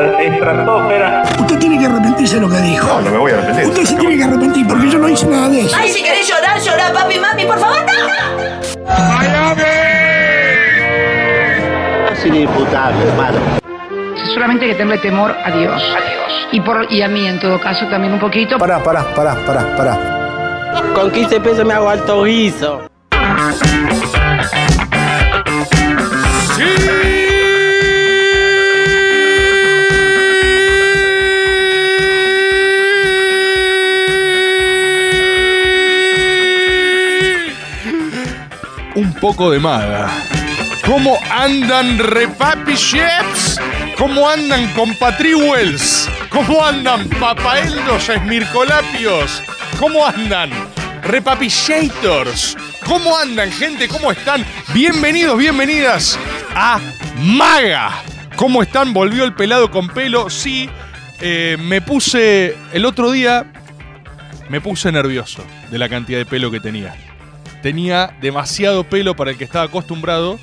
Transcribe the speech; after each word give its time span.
la 0.00 0.22
estratosfera. 0.22 1.22
Usted 1.38 1.58
tiene 1.58 1.78
que 1.78 1.86
arrepentirse 1.86 2.34
de 2.36 2.40
lo 2.40 2.48
que 2.48 2.58
dijo. 2.58 2.86
No, 2.86 3.00
no 3.00 3.10
me 3.10 3.18
voy 3.18 3.32
a 3.32 3.34
arrepentir. 3.34 3.66
Usted 3.66 3.84
se 3.84 3.96
tiene 3.96 4.16
que 4.16 4.24
arrepentir 4.24 4.66
porque 4.66 4.90
yo 4.90 4.98
no 4.98 5.08
hice 5.08 5.26
nada 5.26 5.48
de 5.48 5.60
eso. 5.62 5.76
Ay, 5.78 5.90
si 5.90 6.02
querés 6.02 6.28
llorar, 6.28 6.60
llorar, 6.60 6.92
papi, 6.92 7.18
mami, 7.18 7.44
por 7.44 7.58
favor, 7.58 7.80
no. 7.80 8.30
Es 12.12 12.26
inimputable, 12.26 13.02
hermano. 13.04 13.38
Solamente 14.34 14.64
hay 14.66 14.72
que 14.72 14.76
tenerle 14.76 14.98
temor 14.98 15.34
a 15.44 15.50
Dios. 15.50 15.82
A 15.82 16.00
Dios. 16.00 16.48
Y, 16.52 16.60
por, 16.60 16.92
y 16.92 17.02
a 17.02 17.08
mí, 17.08 17.26
en 17.26 17.38
todo 17.38 17.60
caso, 17.60 17.86
también 17.88 18.12
un 18.12 18.20
poquito. 18.20 18.58
Pará, 18.58 18.82
pará, 18.82 19.04
pará, 19.14 19.34
pará, 19.46 19.76
pará. 19.76 19.98
Con 20.94 21.10
15 21.10 21.40
pesos 21.40 21.64
me 21.64 21.74
hago 21.74 21.88
alto 21.88 22.22
guiso. 22.24 22.89
Poco 39.30 39.52
de 39.52 39.60
maga. 39.60 40.10
¿Cómo 40.84 41.16
andan 41.30 42.00
repapi 42.00 42.74
chefs? 42.74 43.60
¿Cómo 43.96 44.28
andan 44.28 44.72
compatriuels? 44.74 46.10
¿Cómo 46.30 46.64
andan 46.64 47.08
papaeldos 47.10 48.08
esmircolapios? 48.08 49.40
¿Cómo 49.78 50.04
andan 50.04 50.50
repapillators? 51.04 52.56
¿Cómo 52.84 53.16
andan 53.16 53.52
gente? 53.52 53.86
¿Cómo 53.86 54.10
están? 54.10 54.44
Bienvenidos, 54.74 55.38
bienvenidas 55.38 56.18
a 56.56 56.80
Maga. 57.20 58.02
¿Cómo 58.34 58.64
están? 58.64 58.92
Volvió 58.92 59.22
el 59.22 59.34
pelado 59.34 59.70
con 59.70 59.90
pelo. 59.90 60.28
Sí, 60.28 60.68
eh, 61.20 61.56
me 61.60 61.80
puse 61.80 62.56
el 62.72 62.84
otro 62.84 63.12
día, 63.12 63.46
me 64.48 64.60
puse 64.60 64.90
nervioso 64.90 65.44
de 65.70 65.78
la 65.78 65.88
cantidad 65.88 66.18
de 66.18 66.26
pelo 66.26 66.50
que 66.50 66.58
tenía. 66.58 67.09
Tenía 67.62 68.16
demasiado 68.20 68.84
pelo 68.84 69.14
para 69.16 69.30
el 69.32 69.36
que 69.38 69.44
estaba 69.44 69.64
acostumbrado 69.66 70.38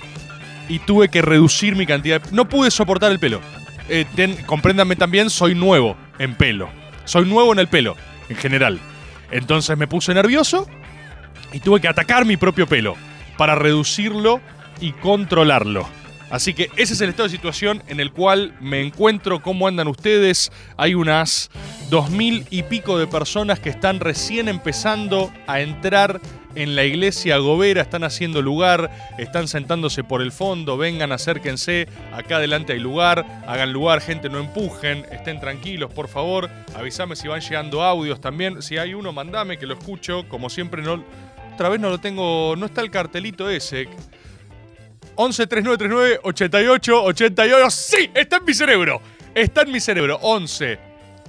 y 0.70 0.80
tuve 0.80 1.10
que 1.10 1.22
reducir 1.22 1.76
mi 1.76 1.86
cantidad. 1.86 2.22
de- 2.22 2.32
No 2.32 2.48
pude 2.50 2.70
soportar 2.72 3.12
el 3.12 3.20
pelo. 3.20 3.42
Eh, 3.90 4.06
ten- 4.16 4.36
compréndanme 4.46 4.96
también, 4.96 5.30
soy 5.30 5.56
nuevo 5.56 5.96
en 6.20 6.36
pelo. 6.36 6.70
Soy 7.06 7.26
nuevo 7.26 7.54
en 7.54 7.60
el 7.60 7.68
pelo, 7.68 7.96
en 8.30 8.36
general. 8.36 8.80
Entonces 9.32 9.78
me 9.78 9.88
puse 9.88 10.14
nervioso 10.14 10.68
y 11.54 11.60
tuve 11.60 11.80
que 11.82 11.88
atacar 11.88 12.26
mi 12.26 12.38
propio 12.38 12.68
pelo 12.68 12.96
para 13.38 13.56
reducirlo 13.56 14.42
y 14.82 14.92
controlarlo. 14.92 15.88
Así 16.30 16.54
que 16.54 16.70
ese 16.76 16.94
es 16.94 17.00
el 17.02 17.10
estado 17.10 17.30
de 17.30 17.36
situación 17.36 17.82
en 17.88 18.02
el 18.02 18.12
cual 18.12 18.54
me 18.60 18.82
encuentro. 18.82 19.42
¿Cómo 19.42 19.66
andan 19.68 19.88
ustedes? 19.88 20.52
Hay 20.76 20.94
unas 20.94 21.50
dos 21.90 22.10
mil 22.10 22.46
y 22.50 22.64
pico 22.64 22.98
de 23.00 23.08
personas 23.08 23.60
que 23.62 23.70
están 23.70 24.02
recién 24.02 24.50
empezando 24.50 25.32
a 25.48 25.62
entrar 25.62 26.20
en 26.58 26.76
la 26.76 26.84
iglesia 26.84 27.38
Gobera, 27.38 27.84
están 27.84 28.04
haciendo 28.04 28.42
lugar, 28.42 28.90
están 29.20 29.48
sentándose 29.48 30.04
por 30.04 30.24
el 30.24 30.32
fondo, 30.32 30.76
vengan, 30.76 31.12
acérquense, 31.12 31.88
acá 32.12 32.38
adelante 32.38 32.74
hay 32.74 32.80
lugar, 32.80 33.44
hagan 33.48 33.72
lugar, 33.72 34.02
gente, 34.02 34.28
no 34.28 34.40
empujen, 34.40 35.06
estén 35.12 35.40
tranquilos, 35.40 35.94
por 35.94 36.08
favor, 36.08 36.50
avísame 36.76 37.16
si 37.16 37.28
van 37.28 37.42
llegando 37.42 37.84
audios 37.84 38.20
también, 38.20 38.64
si 38.64 38.78
hay 38.78 38.96
uno, 38.96 39.14
mandame 39.14 39.58
que 39.58 39.68
lo 39.68 39.76
escucho, 39.76 40.28
como 40.28 40.50
siempre 40.50 40.82
no... 40.82 41.04
Otra 41.54 41.70
vez 41.70 41.80
no 41.80 41.90
lo 41.90 42.00
tengo, 42.00 42.56
no 42.56 42.68
está 42.68 42.82
el 42.82 42.92
cartelito 42.92 43.50
ese. 43.50 43.88
11 45.16 45.48
3939 45.48 46.20
88 46.24 47.04
88. 47.04 47.70
¡Sí! 47.72 48.12
Está 48.14 48.38
en 48.38 48.46
mi 48.46 48.54
cerebro. 48.54 49.02
Está 49.34 49.64
en 49.64 49.72
mi 49.72 49.80
cerebro. 49.80 50.20
11 50.22 50.87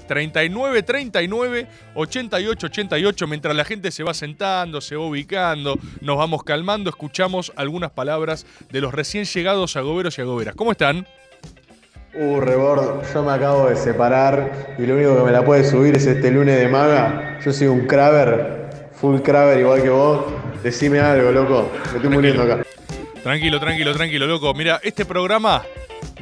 39 0.09 0.83
39 0.83 1.67
88 1.95 2.67
88. 2.67 3.27
Mientras 3.29 3.55
la 3.55 3.65
gente 3.65 3.93
se 3.93 4.03
va 4.03 4.13
sentando, 4.13 4.81
se 4.81 4.97
va 4.97 5.07
ubicando, 5.07 5.79
nos 6.01 6.17
vamos 6.17 6.43
calmando, 6.43 6.91
escuchamos 6.91 7.53
algunas 7.55 7.93
palabras 7.93 8.45
de 8.71 8.81
los 8.81 8.93
recién 8.93 9.25
llegados 9.25 9.77
agoberos 9.77 10.19
y 10.19 10.23
agoberas. 10.23 10.57
¿Cómo 10.57 10.73
están? 10.73 11.07
Uh, 12.15 12.41
Rebord, 12.41 13.05
yo 13.13 13.23
me 13.23 13.33
acabo 13.33 13.69
de 13.69 13.77
separar 13.77 14.75
y 14.79 14.87
lo 14.87 14.97
único 14.97 15.17
que 15.19 15.23
me 15.23 15.31
la 15.31 15.45
puede 15.45 15.63
subir 15.63 15.95
es 15.95 16.07
este 16.07 16.33
lunes 16.33 16.59
de 16.59 16.67
maga. 16.67 17.39
Yo 17.45 17.53
soy 17.53 17.69
un 17.69 17.87
craver, 17.87 18.91
full 18.93 19.21
craver 19.21 19.61
igual 19.61 19.83
que 19.83 19.91
vos. 19.91 20.25
Decime 20.63 20.99
algo, 20.99 21.31
loco. 21.31 21.71
Me 21.93 21.97
estoy 21.99 22.11
muriendo 22.11 22.43
acá. 22.43 22.65
Tranquilo, 23.23 23.61
tranquilo, 23.61 23.95
tranquilo, 23.95 24.27
loco. 24.27 24.53
Mira, 24.55 24.81
este 24.83 25.05
programa 25.05 25.63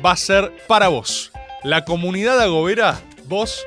va 0.05 0.11
a 0.11 0.17
ser 0.17 0.53
para 0.67 0.89
vos. 0.89 1.33
La 1.63 1.85
comunidad 1.85 2.41
agobera, 2.41 3.01
vos, 3.29 3.65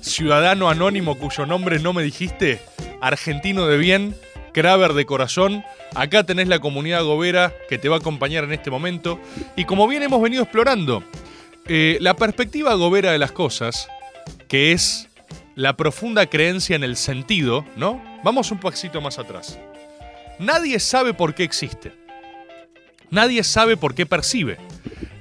ciudadano 0.00 0.68
anónimo 0.68 1.16
cuyo 1.18 1.46
nombre 1.46 1.78
no 1.78 1.92
me 1.92 2.02
dijiste, 2.02 2.60
argentino 3.00 3.66
de 3.66 3.78
bien, 3.78 4.16
craver 4.52 4.94
de 4.94 5.04
corazón. 5.04 5.64
Acá 5.94 6.24
tenés 6.24 6.48
la 6.48 6.58
comunidad 6.58 7.00
agobera 7.00 7.52
que 7.68 7.78
te 7.78 7.88
va 7.88 7.96
a 7.96 7.98
acompañar 7.98 8.44
en 8.44 8.52
este 8.52 8.70
momento. 8.70 9.20
Y 9.56 9.64
como 9.64 9.86
bien 9.86 10.02
hemos 10.02 10.22
venido 10.22 10.42
explorando, 10.42 11.02
eh, 11.66 11.98
la 12.00 12.14
perspectiva 12.14 12.72
agobera 12.72 13.12
de 13.12 13.18
las 13.18 13.32
cosas, 13.32 13.88
que 14.48 14.72
es 14.72 15.08
la 15.54 15.76
profunda 15.76 16.26
creencia 16.26 16.76
en 16.76 16.84
el 16.84 16.96
sentido, 16.96 17.64
¿no? 17.76 18.02
Vamos 18.22 18.50
un 18.50 18.58
pasito 18.58 19.00
más 19.00 19.18
atrás. 19.18 19.58
Nadie 20.38 20.78
sabe 20.80 21.14
por 21.14 21.34
qué 21.34 21.44
existe. 21.44 21.92
Nadie 23.10 23.42
sabe 23.44 23.76
por 23.76 23.94
qué 23.94 24.06
percibe. 24.06 24.58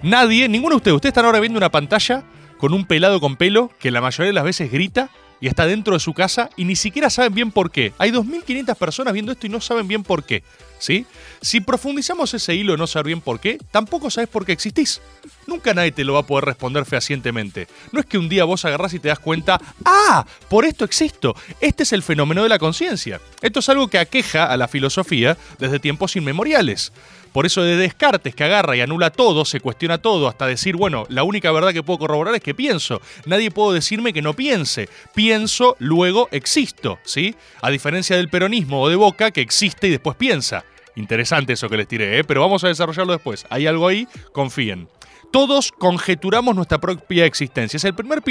Nadie, 0.01 0.47
ninguno 0.49 0.75
de 0.75 0.77
ustedes, 0.77 0.95
ustedes 0.95 1.11
están 1.11 1.25
ahora 1.25 1.39
viendo 1.39 1.57
una 1.57 1.71
pantalla 1.71 2.23
con 2.57 2.73
un 2.73 2.85
pelado 2.85 3.19
con 3.19 3.35
pelo 3.35 3.71
que 3.79 3.91
la 3.91 4.01
mayoría 4.01 4.27
de 4.27 4.33
las 4.33 4.43
veces 4.43 4.71
grita 4.71 5.09
y 5.41 5.47
está 5.47 5.65
dentro 5.65 5.93
de 5.93 5.99
su 5.99 6.13
casa 6.13 6.49
y 6.55 6.65
ni 6.65 6.75
siquiera 6.75 7.09
saben 7.09 7.33
bien 7.33 7.51
por 7.51 7.71
qué. 7.71 7.93
Hay 7.97 8.11
2.500 8.11 8.75
personas 8.75 9.13
viendo 9.13 9.31
esto 9.31 9.47
y 9.47 9.49
no 9.49 9.61
saben 9.61 9.87
bien 9.87 10.03
por 10.03 10.23
qué. 10.23 10.43
¿Sí? 10.77 11.05
Si 11.41 11.61
profundizamos 11.61 12.33
ese 12.33 12.53
hilo 12.53 12.73
de 12.73 12.77
no 12.77 12.85
saber 12.85 13.07
bien 13.07 13.21
por 13.21 13.39
qué, 13.39 13.57
tampoco 13.71 14.09
sabes 14.09 14.29
por 14.29 14.45
qué 14.45 14.51
existís. 14.51 15.01
Nunca 15.47 15.73
nadie 15.73 15.91
te 15.91 16.03
lo 16.03 16.13
va 16.13 16.19
a 16.19 16.25
poder 16.27 16.45
responder 16.45 16.85
fehacientemente. 16.85 17.67
No 17.91 17.99
es 17.99 18.05
que 18.05 18.17
un 18.17 18.29
día 18.29 18.43
vos 18.43 18.65
agarrás 18.65 18.93
y 18.93 18.99
te 18.99 19.07
das 19.07 19.19
cuenta, 19.19 19.59
ah, 19.85 20.25
por 20.49 20.65
esto 20.65 20.83
existo. 20.83 21.35
Este 21.61 21.83
es 21.83 21.93
el 21.93 22.03
fenómeno 22.03 22.43
de 22.43 22.49
la 22.49 22.59
conciencia. 22.59 23.21
Esto 23.41 23.59
es 23.59 23.69
algo 23.69 23.87
que 23.87 23.99
aqueja 23.99 24.45
a 24.45 24.57
la 24.57 24.67
filosofía 24.67 25.37
desde 25.59 25.79
tiempos 25.79 26.15
inmemoriales. 26.15 26.91
Por 27.35 27.45
eso 27.45 27.63
de 27.63 27.75
Descartes, 27.75 28.33
que 28.33 28.45
agarra 28.45 28.77
y 28.77 28.79
anula 28.79 29.09
todo, 29.09 29.43
se 29.43 29.59
cuestiona 29.59 29.97
todo, 29.97 30.29
hasta 30.29 30.47
decir, 30.47 30.77
bueno, 30.77 31.05
la 31.09 31.23
única 31.23 31.51
verdad 31.51 31.73
que 31.73 31.83
puedo 31.83 31.99
corroborar 31.99 32.33
es 32.33 32.39
que 32.39 32.55
pienso. 32.55 33.01
Nadie 33.25 33.51
puede 33.51 33.75
decirme 33.75 34.13
que 34.13 34.21
no 34.21 34.35
piense. 34.35 34.87
Pienso, 35.13 35.75
luego 35.79 36.29
existo, 36.31 36.97
¿sí? 37.03 37.35
A 37.61 37.71
diferencia 37.71 38.15
del 38.15 38.29
peronismo 38.29 38.81
o 38.81 38.87
de 38.87 38.95
Boca, 38.95 39.31
que 39.31 39.41
existe 39.41 39.87
y 39.87 39.91
después 39.91 40.15
piensa. 40.15 40.63
Interesante 40.95 41.51
eso 41.51 41.67
que 41.67 41.75
les 41.75 41.89
tiré, 41.89 42.19
¿eh? 42.19 42.23
pero 42.23 42.39
vamos 42.39 42.63
a 42.63 42.69
desarrollarlo 42.69 43.11
después. 43.11 43.45
Hay 43.49 43.67
algo 43.67 43.85
ahí, 43.85 44.07
confíen. 44.31 44.87
Todos 45.35 45.73
conjeturamos 45.73 46.55
nuestra 46.55 46.79
propia 46.79 47.25
existencia. 47.25 47.75
Es 47.75 47.83
el 47.83 47.93
primer, 47.93 48.21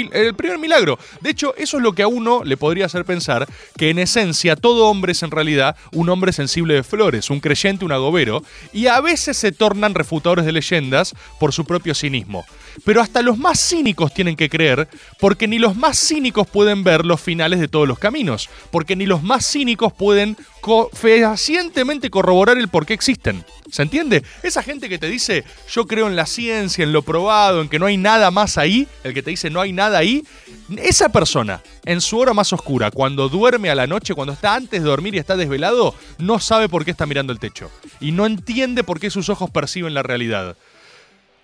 milagro. 0.57 0.97
De 1.21 1.29
hecho, 1.29 1.53
eso 1.55 1.77
es 1.77 1.83
lo 1.83 1.93
que 1.93 2.01
a 2.01 2.07
uno 2.07 2.43
le 2.43 2.57
podría 2.57 2.87
hacer 2.87 3.05
pensar 3.05 3.47
que 3.77 3.91
en 3.91 3.99
esencia 3.99 4.55
todo 4.55 4.89
hombre 4.89 5.11
es 5.11 5.21
en 5.21 5.29
realidad 5.29 5.75
un 5.91 6.09
hombre 6.09 6.33
sensible 6.33 6.73
de 6.73 6.81
flores, 6.81 7.29
un 7.29 7.41
creyente, 7.41 7.85
un 7.85 7.91
agobero, 7.91 8.41
y 8.73 8.87
a 8.87 8.99
veces 9.01 9.37
se 9.37 9.51
tornan 9.51 9.93
refutadores 9.93 10.45
de 10.45 10.53
leyendas 10.53 11.13
por 11.39 11.53
su 11.53 11.63
propio 11.65 11.93
cinismo. 11.93 12.43
Pero 12.83 13.01
hasta 13.01 13.21
los 13.21 13.37
más 13.37 13.59
cínicos 13.59 14.13
tienen 14.13 14.35
que 14.35 14.49
creer, 14.49 14.87
porque 15.19 15.47
ni 15.47 15.59
los 15.59 15.75
más 15.75 15.97
cínicos 15.99 16.47
pueden 16.47 16.83
ver 16.83 17.05
los 17.05 17.21
finales 17.21 17.59
de 17.59 17.67
todos 17.67 17.87
los 17.87 17.99
caminos, 17.99 18.49
porque 18.71 18.95
ni 18.95 19.05
los 19.05 19.23
más 19.23 19.45
cínicos 19.49 19.93
pueden 19.93 20.35
co- 20.61 20.89
fehacientemente 20.93 22.09
corroborar 22.09 22.57
el 22.57 22.67
por 22.67 22.85
qué 22.85 22.93
existen. 22.93 23.45
¿Se 23.71 23.81
entiende? 23.81 24.23
Esa 24.43 24.61
gente 24.63 24.89
que 24.89 24.97
te 24.99 25.07
dice, 25.07 25.43
yo 25.71 25.85
creo 25.85 26.07
en 26.07 26.15
la 26.15 26.25
ciencia, 26.25 26.83
en 26.83 26.93
lo 26.93 27.01
probado, 27.01 27.61
en 27.61 27.69
que 27.69 27.79
no 27.79 27.85
hay 27.87 27.97
nada 27.97 28.31
más 28.31 28.57
ahí, 28.57 28.87
el 29.03 29.13
que 29.13 29.23
te 29.23 29.31
dice 29.31 29.49
no 29.49 29.61
hay 29.61 29.73
nada 29.73 29.97
ahí, 29.97 30.23
esa 30.77 31.09
persona, 31.09 31.61
en 31.85 32.01
su 32.01 32.17
hora 32.17 32.33
más 32.33 32.51
oscura, 32.53 32.91
cuando 32.91 33.29
duerme 33.29 33.69
a 33.69 33.75
la 33.75 33.87
noche, 33.87 34.13
cuando 34.13 34.33
está 34.33 34.55
antes 34.55 34.81
de 34.81 34.87
dormir 34.89 35.15
y 35.15 35.19
está 35.19 35.35
desvelado, 35.35 35.95
no 36.17 36.39
sabe 36.39 36.69
por 36.69 36.85
qué 36.85 36.91
está 36.91 37.05
mirando 37.05 37.33
el 37.33 37.39
techo. 37.39 37.69
Y 37.99 38.11
no 38.11 38.25
entiende 38.25 38.83
por 38.83 38.99
qué 38.99 39.09
sus 39.09 39.29
ojos 39.29 39.49
perciben 39.49 39.93
la 39.93 40.03
realidad. 40.03 40.55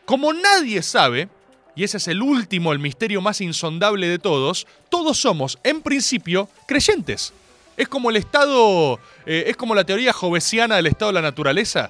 Como 0.05 0.33
nadie 0.33 0.81
sabe, 0.81 1.29
y 1.75 1.83
ese 1.83 1.97
es 1.97 2.07
el 2.07 2.21
último, 2.21 2.73
el 2.73 2.79
misterio 2.79 3.21
más 3.21 3.41
insondable 3.41 4.07
de 4.07 4.19
todos, 4.19 4.67
todos 4.89 5.17
somos, 5.17 5.57
en 5.63 5.81
principio, 5.81 6.49
creyentes. 6.67 7.33
Es 7.77 7.87
como 7.87 8.09
el 8.09 8.17
estado, 8.17 8.99
eh, 9.25 9.45
es 9.47 9.55
como 9.55 9.73
la 9.73 9.85
teoría 9.85 10.13
jovesiana 10.13 10.75
del 10.75 10.87
estado 10.87 11.11
de 11.11 11.15
la 11.15 11.21
naturaleza. 11.21 11.89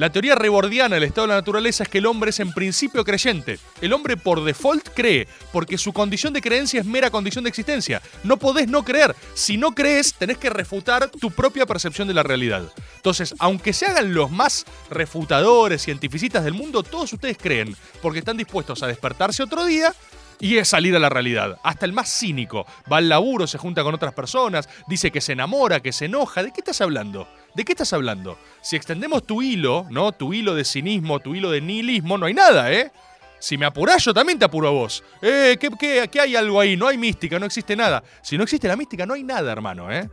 La 0.00 0.08
teoría 0.08 0.34
rebordiana 0.34 0.94
del 0.94 1.04
estado 1.04 1.26
de 1.26 1.34
la 1.34 1.40
naturaleza 1.40 1.82
es 1.82 1.90
que 1.90 1.98
el 1.98 2.06
hombre 2.06 2.30
es 2.30 2.40
en 2.40 2.54
principio 2.54 3.04
creyente. 3.04 3.58
El 3.82 3.92
hombre 3.92 4.16
por 4.16 4.42
default 4.42 4.88
cree, 4.94 5.28
porque 5.52 5.76
su 5.76 5.92
condición 5.92 6.32
de 6.32 6.40
creencia 6.40 6.80
es 6.80 6.86
mera 6.86 7.10
condición 7.10 7.44
de 7.44 7.50
existencia. 7.50 8.00
No 8.24 8.38
podés 8.38 8.66
no 8.66 8.82
creer. 8.82 9.14
Si 9.34 9.58
no 9.58 9.72
crees, 9.72 10.14
tenés 10.14 10.38
que 10.38 10.48
refutar 10.48 11.10
tu 11.10 11.30
propia 11.30 11.66
percepción 11.66 12.08
de 12.08 12.14
la 12.14 12.22
realidad. 12.22 12.62
Entonces, 12.96 13.34
aunque 13.38 13.74
se 13.74 13.84
hagan 13.84 14.14
los 14.14 14.30
más 14.30 14.64
refutadores, 14.88 15.84
cientificistas 15.84 16.44
del 16.44 16.54
mundo, 16.54 16.82
todos 16.82 17.12
ustedes 17.12 17.36
creen, 17.36 17.76
porque 18.00 18.20
están 18.20 18.38
dispuestos 18.38 18.82
a 18.82 18.86
despertarse 18.86 19.42
otro 19.42 19.66
día 19.66 19.92
y 20.38 20.56
es 20.56 20.68
salir 20.68 20.96
a 20.96 20.98
la 20.98 21.10
realidad. 21.10 21.58
Hasta 21.62 21.84
el 21.84 21.92
más 21.92 22.08
cínico. 22.08 22.64
Va 22.90 22.96
al 22.96 23.10
laburo, 23.10 23.46
se 23.46 23.58
junta 23.58 23.82
con 23.82 23.94
otras 23.94 24.14
personas, 24.14 24.66
dice 24.88 25.10
que 25.10 25.20
se 25.20 25.32
enamora, 25.32 25.80
que 25.80 25.92
se 25.92 26.06
enoja. 26.06 26.42
¿De 26.42 26.52
qué 26.52 26.60
estás 26.60 26.80
hablando? 26.80 27.28
¿De 27.54 27.64
qué 27.64 27.72
estás 27.72 27.92
hablando? 27.92 28.38
Si 28.62 28.76
extendemos 28.76 29.26
tu 29.26 29.42
hilo, 29.42 29.86
¿no? 29.90 30.12
Tu 30.12 30.32
hilo 30.32 30.54
de 30.54 30.64
cinismo, 30.64 31.20
tu 31.20 31.34
hilo 31.34 31.50
de 31.50 31.60
nihilismo, 31.60 32.16
no 32.16 32.26
hay 32.26 32.34
nada, 32.34 32.72
¿eh? 32.72 32.90
Si 33.38 33.56
me 33.56 33.66
apurás, 33.66 34.04
yo 34.04 34.12
también 34.12 34.38
te 34.38 34.44
apuro 34.44 34.68
a 34.68 34.70
vos. 34.70 35.02
Eh, 35.22 35.56
¿qué, 35.58 35.70
qué, 35.78 36.08
qué 36.12 36.20
hay 36.20 36.36
algo 36.36 36.60
ahí? 36.60 36.76
No 36.76 36.86
hay 36.86 36.98
mística, 36.98 37.38
no 37.38 37.46
existe 37.46 37.74
nada. 37.74 38.04
Si 38.22 38.36
no 38.36 38.44
existe 38.44 38.68
la 38.68 38.76
mística, 38.76 39.06
no 39.06 39.14
hay 39.14 39.24
nada, 39.24 39.50
hermano, 39.50 39.90
¿eh? 39.90 40.08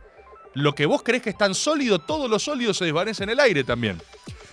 Lo 0.54 0.74
que 0.74 0.86
vos 0.86 1.02
crees 1.02 1.22
que 1.22 1.30
es 1.30 1.38
tan 1.38 1.54
sólido, 1.54 1.98
todo 1.98 2.26
lo 2.26 2.38
sólido 2.38 2.74
se 2.74 2.86
desvanece 2.86 3.22
en 3.22 3.30
el 3.30 3.38
aire 3.38 3.64
también. 3.64 4.00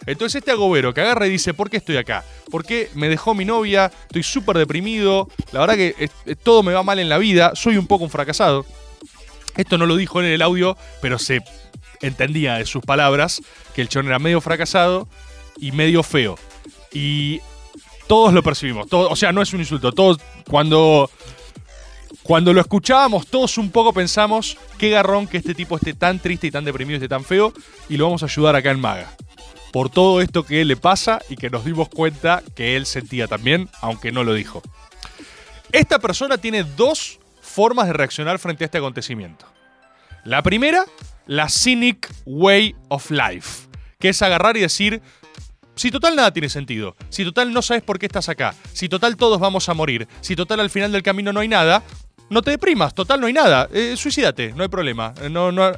Entonces 0.05 0.39
este 0.39 0.51
agobero 0.51 0.93
que 0.93 1.01
agarra 1.01 1.25
y 1.25 1.31
dice, 1.31 1.53
¿por 1.53 1.69
qué 1.69 1.77
estoy 1.77 1.97
acá? 1.97 2.23
¿Por 2.51 2.63
qué 2.63 2.89
me 2.93 3.09
dejó 3.09 3.33
mi 3.33 3.43
novia? 3.43 3.91
Estoy 4.03 4.21
súper 4.23 4.57
deprimido. 4.57 5.29
La 5.51 5.61
verdad 5.61 5.75
que 5.75 6.09
todo 6.43 6.61
me 6.61 6.73
va 6.73 6.83
mal 6.83 6.99
en 6.99 7.09
la 7.09 7.17
vida. 7.17 7.53
Soy 7.55 7.77
un 7.77 7.87
poco 7.87 8.03
un 8.03 8.11
fracasado. 8.11 8.65
Esto 9.55 9.77
no 9.77 9.85
lo 9.85 9.95
dijo 9.95 10.21
en 10.21 10.27
el 10.27 10.41
audio, 10.41 10.77
pero 11.01 11.17
se 11.17 11.41
entendía 12.01 12.55
de 12.55 12.65
sus 12.65 12.83
palabras 12.83 13.41
que 13.73 13.81
el 13.81 13.89
chon 13.89 14.07
era 14.07 14.19
medio 14.19 14.41
fracasado 14.41 15.07
y 15.57 15.71
medio 15.71 16.03
feo. 16.03 16.37
Y 16.91 17.41
todos 18.07 18.33
lo 18.33 18.43
percibimos. 18.43 18.87
O 18.91 19.15
sea, 19.15 19.31
no 19.31 19.41
es 19.41 19.53
un 19.53 19.59
insulto. 19.59 19.91
Todos, 19.91 20.19
cuando, 20.49 21.09
cuando 22.23 22.53
lo 22.53 22.61
escuchábamos, 22.61 23.27
todos 23.27 23.57
un 23.57 23.71
poco 23.71 23.93
pensamos 23.93 24.57
qué 24.77 24.89
garrón 24.89 25.27
que 25.27 25.37
este 25.37 25.55
tipo 25.55 25.75
esté 25.75 25.93
tan 25.93 26.19
triste 26.19 26.47
y 26.47 26.51
tan 26.51 26.65
deprimido 26.65 26.95
y 26.95 26.97
esté 26.97 27.09
tan 27.09 27.23
feo. 27.23 27.53
Y 27.89 27.97
lo 27.97 28.05
vamos 28.05 28.23
a 28.23 28.27
ayudar 28.27 28.55
acá 28.55 28.71
en 28.71 28.79
Maga. 28.79 29.11
Por 29.71 29.89
todo 29.89 30.21
esto 30.21 30.45
que 30.45 30.63
le 30.63 30.77
pasa 30.77 31.19
y 31.29 31.35
que 31.35 31.49
nos 31.49 31.65
dimos 31.65 31.89
cuenta 31.89 32.41
que 32.55 32.77
él 32.77 32.85
sentía 32.85 33.27
también, 33.27 33.69
aunque 33.81 34.11
no 34.11 34.23
lo 34.23 34.33
dijo. 34.33 34.61
Esta 35.71 35.99
persona 35.99 36.37
tiene 36.37 36.63
dos 36.63 37.19
formas 37.41 37.87
de 37.87 37.93
reaccionar 37.93 38.39
frente 38.39 38.63
a 38.63 38.67
este 38.67 38.77
acontecimiento. 38.77 39.45
La 40.23 40.41
primera, 40.41 40.85
la 41.27 41.49
cynic 41.49 42.09
way 42.25 42.75
of 42.89 43.09
life, 43.11 43.67
que 43.99 44.09
es 44.09 44.21
agarrar 44.21 44.57
y 44.57 44.61
decir, 44.61 45.01
si 45.75 45.91
total 45.91 46.15
nada 46.15 46.31
tiene 46.31 46.49
sentido, 46.49 46.95
si 47.09 47.23
total 47.23 47.51
no 47.51 47.61
sabes 47.61 47.83
por 47.83 47.99
qué 47.99 48.05
estás 48.05 48.29
acá, 48.29 48.55
si 48.73 48.87
total 48.89 49.17
todos 49.17 49.39
vamos 49.39 49.67
a 49.69 49.73
morir, 49.73 50.07
si 50.21 50.35
total 50.35 50.59
al 50.59 50.69
final 50.69 50.91
del 50.91 51.03
camino 51.03 51.33
no 51.33 51.41
hay 51.41 51.47
nada, 51.47 51.83
no 52.29 52.41
te 52.41 52.51
deprimas, 52.51 52.93
total 52.93 53.19
no 53.21 53.27
hay 53.27 53.33
nada, 53.33 53.67
eh, 53.73 53.95
suicídate, 53.97 54.53
no 54.53 54.63
hay 54.63 54.69
problema. 54.69 55.13
eh, 55.21 55.29
No, 55.29 55.51
no... 55.51 55.71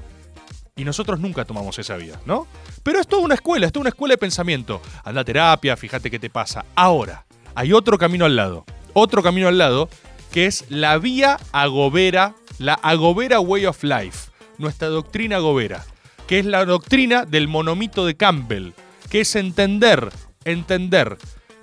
Y 0.75 0.83
nosotros 0.83 1.19
nunca 1.19 1.43
tomamos 1.43 1.79
esa 1.79 1.97
vida, 1.97 2.21
¿no? 2.27 2.45
Pero 2.83 2.99
es 2.99 3.07
toda 3.07 3.23
una 3.23 3.33
escuela, 3.33 3.65
es 3.65 3.73
toda 3.73 3.81
una 3.81 3.89
escuela 3.89 4.13
de 4.13 4.19
pensamiento. 4.19 4.79
Anda 5.03 5.21
a 5.21 5.25
terapia, 5.25 5.75
fíjate 5.75 6.11
qué 6.11 6.19
te 6.19 6.29
pasa. 6.29 6.65
Ahora, 6.75 7.25
hay 7.55 7.73
otro 7.73 7.97
camino 7.97 8.25
al 8.25 8.35
lado, 8.35 8.63
otro 8.93 9.23
camino 9.23 9.47
al 9.47 9.57
lado, 9.57 9.89
que 10.31 10.45
es 10.45 10.65
la 10.69 10.99
vía 10.99 11.39
agobera, 11.51 12.35
la 12.59 12.75
agobera 12.75 13.39
way 13.39 13.65
of 13.65 13.83
life, 13.83 14.26
nuestra 14.57 14.87
doctrina 14.87 15.37
agobera, 15.37 15.85
que 16.27 16.39
es 16.39 16.45
la 16.45 16.65
doctrina 16.65 17.25
del 17.25 17.47
monomito 17.47 18.05
de 18.05 18.15
Campbell, 18.15 18.71
que 19.09 19.21
es 19.21 19.35
entender, 19.35 20.09
entender 20.45 21.17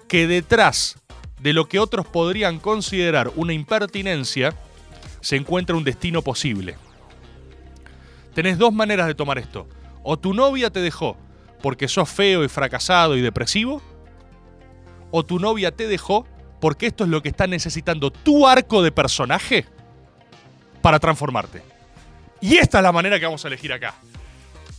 que 0.08 0.26
detrás 0.26 0.96
de 1.40 1.52
lo 1.52 1.68
que 1.68 1.78
otros 1.78 2.06
podrían 2.06 2.58
considerar 2.58 3.30
una 3.36 3.52
impertinencia, 3.52 4.54
se 5.20 5.36
encuentra 5.36 5.76
un 5.76 5.84
destino 5.84 6.22
posible. 6.22 6.76
Tenés 8.34 8.58
dos 8.58 8.72
maneras 8.72 9.06
de 9.06 9.14
tomar 9.14 9.38
esto. 9.38 9.68
O 10.02 10.18
tu 10.18 10.34
novia 10.34 10.70
te 10.70 10.80
dejó 10.80 11.16
porque 11.62 11.88
sos 11.88 12.10
feo 12.10 12.44
y 12.44 12.48
fracasado 12.48 13.16
y 13.16 13.22
depresivo, 13.22 13.80
o 15.10 15.24
tu 15.24 15.38
novia 15.38 15.70
te 15.70 15.86
dejó 15.86 16.26
porque 16.60 16.86
esto 16.86 17.04
es 17.04 17.10
lo 17.10 17.22
que 17.22 17.28
está 17.28 17.46
necesitando 17.46 18.10
tu 18.10 18.46
arco 18.46 18.82
de 18.82 18.92
personaje 18.92 19.66
para 20.82 20.98
transformarte. 20.98 21.73
Y 22.44 22.58
esta 22.58 22.80
es 22.80 22.82
la 22.82 22.92
manera 22.92 23.18
que 23.18 23.24
vamos 23.24 23.42
a 23.46 23.48
elegir 23.48 23.72
acá. 23.72 23.94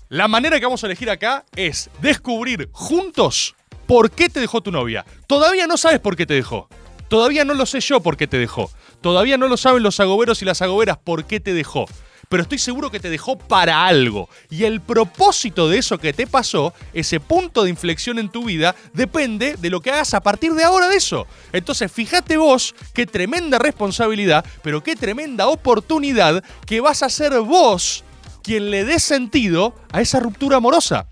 La 0.09 0.27
manera 0.27 0.59
que 0.59 0.67
vamos 0.67 0.83
a 0.83 0.85
elegir 0.85 1.09
acá 1.09 1.45
es 1.55 1.89
descubrir 1.99 2.69
juntos 2.71 3.55
por 3.87 4.11
qué 4.11 4.29
te 4.29 4.39
dejó 4.39 4.61
tu 4.61 4.71
novia. 4.71 5.03
Todavía 5.25 5.65
no 5.65 5.75
sabes 5.75 5.99
por 5.99 6.15
qué 6.15 6.27
te 6.27 6.35
dejó. 6.35 6.69
Todavía 7.07 7.43
no 7.43 7.55
lo 7.55 7.65
sé 7.65 7.79
yo 7.79 8.01
por 8.01 8.17
qué 8.17 8.27
te 8.27 8.37
dejó. 8.37 8.69
Todavía 9.01 9.39
no 9.39 9.47
lo 9.47 9.57
saben 9.57 9.81
los 9.81 9.99
agoberos 9.99 10.43
y 10.43 10.45
las 10.45 10.61
agoberas 10.61 10.99
por 11.03 11.25
qué 11.25 11.39
te 11.39 11.55
dejó. 11.55 11.87
Pero 12.29 12.43
estoy 12.43 12.57
seguro 12.57 12.91
que 12.91 12.99
te 12.99 13.09
dejó 13.09 13.37
para 13.37 13.85
algo. 13.85 14.29
Y 14.49 14.63
el 14.63 14.81
propósito 14.81 15.69
de 15.69 15.77
eso 15.77 15.97
que 15.97 16.13
te 16.13 16.27
pasó, 16.27 16.73
ese 16.93 17.19
punto 17.19 17.63
de 17.63 17.69
inflexión 17.69 18.19
en 18.19 18.29
tu 18.29 18.45
vida, 18.45 18.75
depende 18.93 19.55
de 19.57 19.69
lo 19.69 19.81
que 19.81 19.91
hagas 19.91 20.13
a 20.13 20.21
partir 20.21 20.53
de 20.53 20.63
ahora 20.63 20.89
de 20.89 20.97
eso. 20.97 21.27
Entonces, 21.53 21.91
fíjate 21.91 22.37
vos 22.37 22.75
qué 22.93 23.05
tremenda 23.05 23.59
responsabilidad, 23.59 24.45
pero 24.61 24.83
qué 24.83 24.95
tremenda 24.95 25.47
oportunidad 25.47 26.43
que 26.65 26.81
vas 26.81 27.03
a 27.03 27.09
ser 27.09 27.39
vos 27.39 28.03
quien 28.43 28.69
le 28.69 28.85
dé 28.85 28.99
sentido 28.99 29.73
a 29.91 30.01
esa 30.01 30.19
ruptura 30.19 30.57
amorosa. 30.57 31.07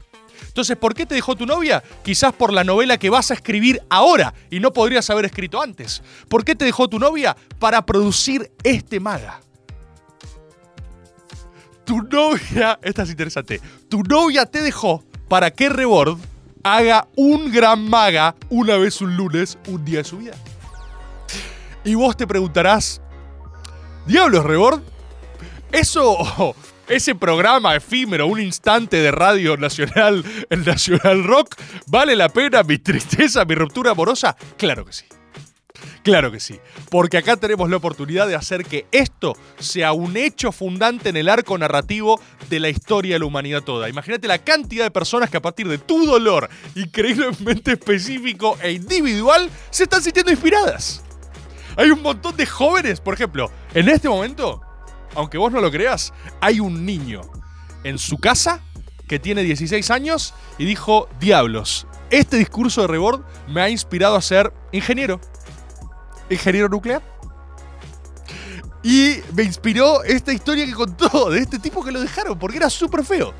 Entonces, 0.48 0.78
¿por 0.78 0.94
qué 0.94 1.08
te 1.08 1.16
dejó 1.16 1.36
tu 1.36 1.48
novia? 1.48 1.84
Quizás 2.04 2.32
por 2.32 2.54
la 2.54 2.64
novela 2.64 3.00
que 3.00 3.10
vas 3.10 3.32
a 3.32 3.34
escribir 3.34 3.82
ahora 3.90 4.36
y 4.52 4.60
no 4.60 4.72
podrías 4.72 5.10
haber 5.10 5.26
escrito 5.26 5.60
antes. 5.60 6.04
¿Por 6.28 6.46
qué 6.46 6.56
te 6.56 6.66
dejó 6.66 6.88
tu 6.88 7.00
novia? 7.00 7.36
Para 7.58 7.84
producir 7.84 8.52
este 8.64 9.00
maga. 9.00 9.43
Tu 11.86 12.02
novia, 12.02 12.80
esta 12.82 13.04
es 13.04 13.10
interesante, 13.10 13.60
tu 13.90 14.04
novia 14.04 14.46
te 14.46 14.62
dejó 14.62 15.04
para 15.28 15.52
que 15.52 15.70
Rebord 15.70 16.18
haga 16.64 17.08
un 17.16 17.52
gran 17.52 17.90
maga 17.90 18.36
una 18.50 18.78
vez 18.78 19.02
un 19.02 19.18
lunes, 19.18 19.58
un 19.68 19.84
día 19.84 20.00
de 20.00 20.04
su 20.06 20.18
vida. 20.18 20.34
Y 21.84 21.96
vos 21.96 22.16
te 22.16 22.26
preguntarás, 22.26 23.02
¿Diablos 24.06 24.46
Rebord? 24.46 24.82
Eso, 25.72 26.56
ese 26.88 27.16
programa 27.16 27.76
efímero, 27.76 28.28
un 28.28 28.40
instante 28.40 28.98
de 28.98 29.12
radio 29.12 29.58
nacional, 29.58 30.24
el 30.50 30.66
Nacional 30.66 31.24
Rock, 31.24 31.56
¿vale 31.88 32.16
la 32.16 32.30
pena 32.30 32.64
mi 32.64 32.78
tristeza, 32.78 33.44
mi 33.46 33.56
ruptura 33.56 33.92
amorosa? 33.92 34.36
Claro 34.58 34.86
que 34.86 34.94
sí. 34.94 35.06
Claro 36.04 36.32
que 36.32 36.40
sí, 36.40 36.60
porque 36.90 37.18
acá 37.18 37.38
tenemos 37.38 37.70
la 37.70 37.78
oportunidad 37.78 38.28
de 38.28 38.36
hacer 38.36 38.66
que 38.66 38.86
esto 38.92 39.38
sea 39.58 39.94
un 39.94 40.18
hecho 40.18 40.52
fundante 40.52 41.10
en 41.10 41.18
el 41.18 41.30
arco 41.30 41.58
narrativo 41.58 42.20
de 42.50 42.60
la 42.60 42.70
historia 42.70 43.16
de 43.16 43.20
la 43.20 43.26
humanidad 43.26 43.62
toda. 43.62 43.90
Imagínate 43.90 44.28
la 44.28 44.40
cantidad 44.40 44.84
de 44.84 44.92
personas 44.92 45.30
que 45.30 45.38
a 45.38 45.42
partir 45.42 45.68
de 45.68 45.78
tu 45.78 46.06
dolor 46.06 46.50
increíblemente 46.76 47.74
específico 47.74 48.58
e 48.62 48.72
individual 48.72 49.50
se 49.70 49.84
están 49.84 50.04
sintiendo 50.04 50.32
inspiradas. 50.32 51.04
Hay 51.76 51.90
un 51.90 52.02
montón 52.02 52.36
de 52.36 52.46
jóvenes, 52.46 53.00
por 53.00 53.14
ejemplo, 53.14 53.50
en 53.74 53.90
este 53.90 54.08
momento, 54.08 54.62
aunque 55.16 55.38
vos 55.38 55.52
no 55.52 55.62
lo 55.62 55.72
creas, 55.72 56.14
hay 56.40 56.60
un 56.60 56.86
niño 56.86 57.22
en 57.84 57.98
su 57.98 58.18
casa 58.18 58.62
que 59.08 59.20
tiene 59.20 59.44
16 59.44 59.90
años 59.92 60.34
y 60.58 60.66
dijo, 60.66 61.10
diablos, 61.20 61.88
este 62.10 62.38
discurso 62.38 62.82
de 62.82 62.88
Rebord 62.88 63.24
me 63.48 63.62
ha 63.62 63.70
inspirado 63.70 64.16
a 64.16 64.22
ser 64.22 64.54
ingeniero 64.72 65.20
ingeniero 66.30 66.70
nuclear. 66.70 67.02
Y 68.84 69.18
me 69.34 69.44
inspiró 69.44 70.04
esta 70.04 70.34
historia 70.34 70.66
que 70.66 70.74
contó 70.74 71.30
de 71.30 71.40
este 71.40 71.58
tipo 71.58 71.84
que 71.84 71.92
lo 71.92 72.02
dejaron 72.02 72.38
porque 72.38 72.58
era 72.58 72.70
súper 72.70 73.06
feo. 73.06 73.34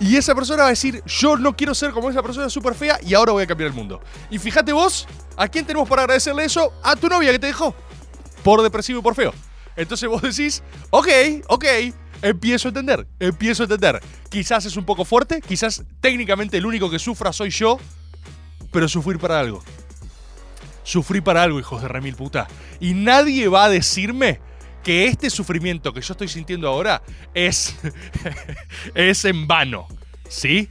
Y 0.00 0.16
esa 0.16 0.34
persona 0.34 0.62
va 0.62 0.68
a 0.68 0.70
decir, 0.70 1.02
yo 1.04 1.36
no 1.36 1.54
quiero 1.54 1.74
ser 1.74 1.90
como 1.90 2.08
esa 2.08 2.22
persona 2.22 2.48
súper 2.48 2.74
fea 2.74 2.98
y 3.04 3.12
ahora 3.12 3.32
voy 3.32 3.42
a 3.42 3.46
cambiar 3.46 3.68
el 3.68 3.76
mundo. 3.76 4.00
Y 4.30 4.38
fíjate 4.38 4.72
vos, 4.72 5.06
¿a 5.36 5.46
quién 5.46 5.66
tenemos 5.66 5.86
para 5.86 6.02
agradecerle 6.02 6.44
eso? 6.44 6.72
A 6.82 6.96
tu 6.96 7.08
novia 7.08 7.30
que 7.32 7.38
te 7.38 7.48
dejó. 7.48 7.74
Por 8.42 8.62
depresivo 8.62 9.00
y 9.00 9.02
por 9.02 9.14
feo. 9.14 9.34
Entonces 9.76 10.08
vos 10.08 10.22
decís, 10.22 10.62
ok, 10.88 11.08
ok, 11.48 11.64
empiezo 12.22 12.68
a 12.68 12.70
entender, 12.70 13.06
empiezo 13.18 13.62
a 13.62 13.64
entender. 13.64 14.00
Quizás 14.30 14.64
es 14.64 14.76
un 14.78 14.86
poco 14.86 15.04
fuerte, 15.04 15.42
quizás 15.42 15.84
técnicamente 16.00 16.56
el 16.56 16.64
único 16.64 16.88
que 16.88 16.98
sufra 16.98 17.32
soy 17.32 17.50
yo, 17.50 17.78
pero 18.72 18.88
sufrir 18.88 19.18
para 19.18 19.38
algo. 19.38 19.62
Sufrí 20.90 21.20
para 21.20 21.44
algo, 21.44 21.60
hijos 21.60 21.80
de 21.82 21.86
remil 21.86 22.16
puta. 22.16 22.48
Y 22.80 22.94
nadie 22.94 23.46
va 23.46 23.66
a 23.66 23.68
decirme 23.68 24.40
que 24.82 25.06
este 25.06 25.30
sufrimiento 25.30 25.92
que 25.92 26.00
yo 26.00 26.14
estoy 26.14 26.26
sintiendo 26.26 26.66
ahora 26.66 27.00
es, 27.32 27.76
es 28.96 29.24
en 29.24 29.46
vano. 29.46 29.86
¿Sí? 30.28 30.68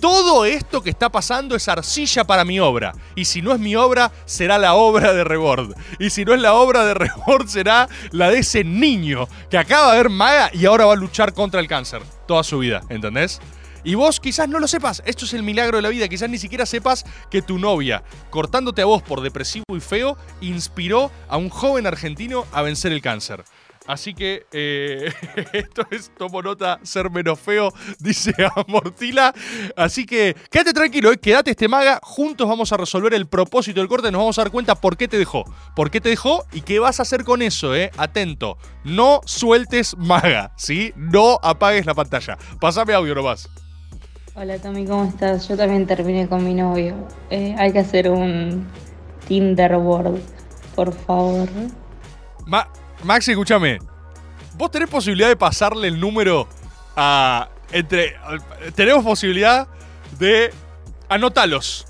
Todo 0.00 0.44
esto 0.44 0.82
que 0.82 0.90
está 0.90 1.08
pasando 1.08 1.54
es 1.54 1.68
arcilla 1.68 2.24
para 2.24 2.44
mi 2.44 2.58
obra. 2.58 2.94
Y 3.14 3.26
si 3.26 3.42
no 3.42 3.52
es 3.52 3.60
mi 3.60 3.76
obra, 3.76 4.10
será 4.24 4.58
la 4.58 4.74
obra 4.74 5.12
de 5.12 5.22
Rebord. 5.22 5.76
Y 6.00 6.10
si 6.10 6.24
no 6.24 6.34
es 6.34 6.40
la 6.40 6.54
obra 6.54 6.84
de 6.84 6.94
Rebord, 6.94 7.46
será 7.46 7.88
la 8.10 8.28
de 8.28 8.40
ese 8.40 8.64
niño 8.64 9.28
que 9.48 9.56
acaba 9.56 9.92
de 9.92 9.98
ver 9.98 10.10
maga 10.10 10.50
y 10.52 10.66
ahora 10.66 10.86
va 10.86 10.94
a 10.94 10.96
luchar 10.96 11.32
contra 11.32 11.60
el 11.60 11.68
cáncer 11.68 12.02
toda 12.26 12.42
su 12.42 12.58
vida. 12.58 12.80
¿Entendés? 12.88 13.40
Y 13.84 13.94
vos 13.94 14.20
quizás 14.20 14.48
no 14.48 14.58
lo 14.58 14.68
sepas, 14.68 15.02
esto 15.06 15.24
es 15.24 15.34
el 15.34 15.42
milagro 15.42 15.76
de 15.78 15.82
la 15.82 15.88
vida, 15.88 16.08
quizás 16.08 16.28
ni 16.28 16.38
siquiera 16.38 16.66
sepas 16.66 17.04
que 17.30 17.42
tu 17.42 17.58
novia, 17.58 18.02
cortándote 18.30 18.82
a 18.82 18.86
vos 18.86 19.02
por 19.02 19.20
depresivo 19.20 19.64
y 19.74 19.80
feo, 19.80 20.16
inspiró 20.40 21.10
a 21.28 21.36
un 21.36 21.48
joven 21.48 21.86
argentino 21.86 22.46
a 22.52 22.62
vencer 22.62 22.92
el 22.92 23.02
cáncer. 23.02 23.44
Así 23.86 24.14
que 24.14 24.46
eh, 24.52 25.12
esto 25.52 25.82
es, 25.90 26.12
tomo 26.16 26.42
nota, 26.42 26.78
ser 26.82 27.10
menos 27.10 27.40
feo, 27.40 27.72
dice 27.98 28.32
Amortila. 28.54 29.34
Así 29.76 30.06
que 30.06 30.36
quédate 30.50 30.72
tranquilo, 30.72 31.10
eh, 31.10 31.18
quédate 31.18 31.50
este 31.50 31.66
maga. 31.66 31.98
Juntos 32.02 32.48
vamos 32.48 32.72
a 32.72 32.76
resolver 32.76 33.14
el 33.14 33.26
propósito 33.26 33.80
del 33.80 33.88
corte. 33.88 34.12
Nos 34.12 34.20
vamos 34.20 34.38
a 34.38 34.42
dar 34.42 34.52
cuenta 34.52 34.74
por 34.74 34.96
qué 34.96 35.08
te 35.08 35.18
dejó. 35.18 35.44
Por 35.74 35.90
qué 35.90 36.00
te 36.00 36.10
dejó 36.10 36.44
y 36.52 36.60
qué 36.60 36.78
vas 36.78 37.00
a 37.00 37.02
hacer 37.02 37.24
con 37.24 37.42
eso, 37.42 37.74
eh. 37.74 37.90
Atento. 37.96 38.58
No 38.84 39.22
sueltes 39.24 39.96
maga, 39.96 40.52
¿sí? 40.56 40.92
No 40.96 41.40
apagues 41.42 41.84
la 41.84 41.94
pantalla. 41.94 42.38
Pásame 42.60 42.94
audio 42.94 43.14
nomás. 43.14 43.48
Hola 44.34 44.58
Tommy, 44.58 44.86
¿cómo 44.86 45.04
estás? 45.04 45.48
Yo 45.48 45.56
también 45.56 45.86
terminé 45.86 46.28
con 46.28 46.44
mi 46.44 46.54
novio. 46.54 46.94
Eh, 47.30 47.54
hay 47.58 47.72
que 47.72 47.80
hacer 47.80 48.10
un 48.10 48.66
Tinder 49.26 49.76
board, 49.76 50.18
por 50.74 50.92
favor. 50.94 51.48
Ma- 52.46 52.68
Maxi, 53.04 53.32
escúchame. 53.32 53.78
¿Vos 54.56 54.70
tenés 54.70 54.88
posibilidad 54.88 55.28
de 55.28 55.36
pasarle 55.36 55.88
el 55.88 55.98
número 56.00 56.48
a. 56.96 57.48
Entre. 57.72 58.14
Tenemos 58.74 59.04
posibilidad 59.04 59.68
de. 60.18 60.52
Anotalos. 61.08 61.86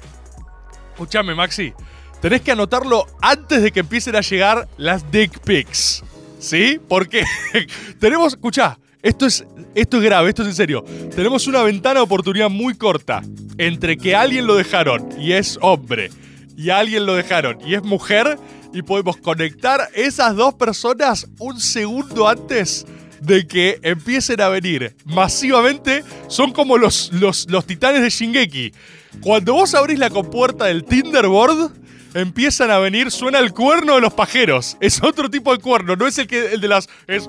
Escúchame, 0.93 1.35
Maxi. 1.35 1.73
Tenés 2.21 2.41
que 2.43 2.53
anotarlo 2.53 3.07
antes 3.23 3.63
de 3.63 3.71
que 3.71 3.81
empiecen 3.81 4.17
a 4.17 4.21
llegar 4.21 4.67
las 4.77 5.11
dick 5.11 5.39
pics. 5.41 6.03
¿Sí? 6.39 6.81
Porque 6.89 7.25
tenemos. 8.01 8.33
Escuchá, 8.35 8.79
esto 9.03 9.27
es, 9.27 9.45
esto 9.75 9.97
es 9.99 10.03
grave, 10.03 10.29
esto 10.29 10.43
es 10.43 10.49
en 10.49 10.55
serio. 10.55 10.85
Tenemos 11.15 11.47
una 11.47 11.63
ventana 11.63 12.01
de 12.01 12.05
oportunidad 12.05 12.51
muy 12.51 12.75
corta 12.75 13.23
entre 13.59 13.97
que 13.97 14.15
alguien 14.15 14.47
lo 14.47 14.57
dejaron 14.57 15.09
y 15.19 15.33
es 15.33 15.59
hombre 15.63 16.11
y 16.57 16.71
alguien 16.71 17.07
lo 17.07 17.15
dejaron 17.15 17.59
y 17.67 17.75
es 17.75 17.83
mujer 17.83 18.39
y 18.73 18.83
podemos 18.83 19.17
conectar 19.17 19.89
esas 19.95 20.37
dos 20.37 20.55
personas 20.55 21.27
un 21.39 21.61
segundo 21.61 22.29
antes 22.29 22.87
de 23.21 23.47
que 23.47 23.79
empiecen 23.83 24.41
a 24.41 24.49
venir 24.49 24.95
masivamente. 25.05 26.05
Son 26.29 26.53
como 26.53 26.79
los, 26.79 27.13
los, 27.13 27.49
los 27.51 27.67
titanes 27.67 28.03
de 28.03 28.11
Shingeki. 28.11 28.73
Cuando 29.21 29.55
vos 29.55 29.75
abrís 29.75 29.99
la 29.99 30.11
compuerta 30.11 30.67
del 30.67 30.85
Tinderboard, 30.85 31.73
empiezan 32.15 32.71
a 32.71 32.79
venir, 32.79 33.11
suena 33.11 33.39
el 33.39 33.53
cuerno 33.53 33.95
de 33.97 34.01
los 34.01 34.15
pajeros. 34.15 34.77
Es 34.81 35.03
otro 35.03 35.31
tipo 35.31 35.53
de 35.53 35.63
cuerno, 35.63 35.97
no 35.97 36.07
es 36.07 36.19
el, 36.19 36.27
que, 36.27 36.53
el 36.53 36.61
de 36.61 36.69
las... 36.69 36.89
Es... 37.07 37.29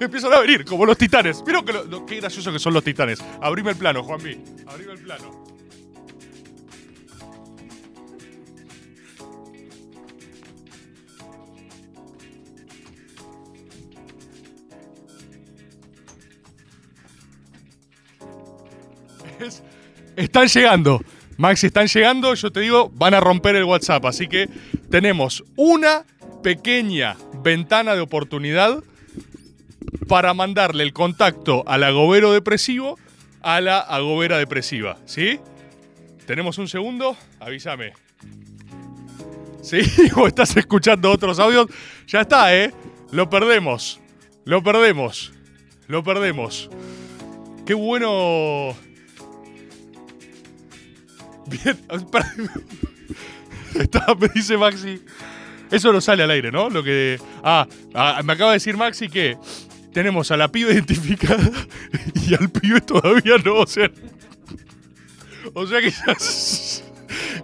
Empiezan 0.00 0.32
a 0.32 0.40
venir, 0.40 0.64
como 0.64 0.86
los 0.86 0.96
titanes. 0.96 1.42
Mira 1.46 1.62
que 1.62 1.72
lo- 1.72 2.06
qué 2.06 2.16
gracioso 2.16 2.50
que 2.52 2.58
son 2.58 2.72
los 2.72 2.82
titanes. 2.82 3.22
Abrime 3.40 3.70
el 3.72 3.76
plano, 3.76 4.02
Juanmi. 4.02 4.42
Abrime 4.66 4.92
el 4.92 4.98
plano. 5.00 5.44
Es- 19.38 19.62
están 20.16 20.48
llegando. 20.48 21.00
Maxi, 21.36 21.66
están 21.66 21.86
llegando. 21.86 22.34
Yo 22.34 22.50
te 22.50 22.60
digo, 22.60 22.90
van 22.94 23.14
a 23.14 23.20
romper 23.20 23.56
el 23.56 23.64
WhatsApp. 23.64 24.04
Así 24.06 24.28
que 24.28 24.48
tenemos 24.90 25.42
una 25.56 26.04
pequeña 26.42 27.16
ventana 27.42 27.94
de 27.94 28.00
oportunidad 28.00 28.82
para 30.08 30.34
mandarle 30.34 30.82
el 30.82 30.92
contacto 30.92 31.62
al 31.66 31.84
agobero 31.84 32.32
depresivo 32.32 32.98
a 33.42 33.60
la 33.60 33.78
agobera 33.78 34.38
depresiva. 34.38 34.98
¿Sí? 35.06 35.40
¿Tenemos 36.26 36.58
un 36.58 36.68
segundo? 36.68 37.16
Avísame. 37.38 37.92
¿Sí? 39.62 39.80
¿O 40.16 40.26
estás 40.26 40.56
escuchando 40.56 41.10
otros 41.10 41.38
audios? 41.38 41.66
Ya 42.06 42.22
está, 42.22 42.54
¿eh? 42.54 42.72
Lo 43.10 43.28
perdemos. 43.28 44.00
Lo 44.44 44.62
perdemos. 44.62 45.32
Lo 45.88 46.02
perdemos. 46.02 46.70
Qué 47.66 47.74
bueno. 47.74 48.74
Bien. 51.46 51.78
Me 54.18 54.28
dice 54.34 54.56
Maxi. 54.56 55.02
Eso 55.70 55.92
no 55.92 56.00
sale 56.00 56.24
al 56.24 56.30
aire, 56.30 56.50
¿no? 56.50 56.68
Lo 56.68 56.82
que. 56.82 57.20
Ah, 57.42 57.66
ah, 57.94 58.20
me 58.24 58.32
acaba 58.32 58.50
de 58.50 58.56
decir 58.56 58.76
Maxi 58.76 59.08
que 59.08 59.36
tenemos 59.92 60.30
a 60.30 60.36
la 60.36 60.48
piba 60.48 60.72
identificada 60.72 61.50
y 62.28 62.34
al 62.34 62.48
pibe 62.50 62.80
todavía 62.80 63.36
no. 63.44 63.56
O 63.56 63.66
sea. 63.66 63.90
O 65.54 65.66
sea, 65.66 65.80
quizás. 65.80 66.84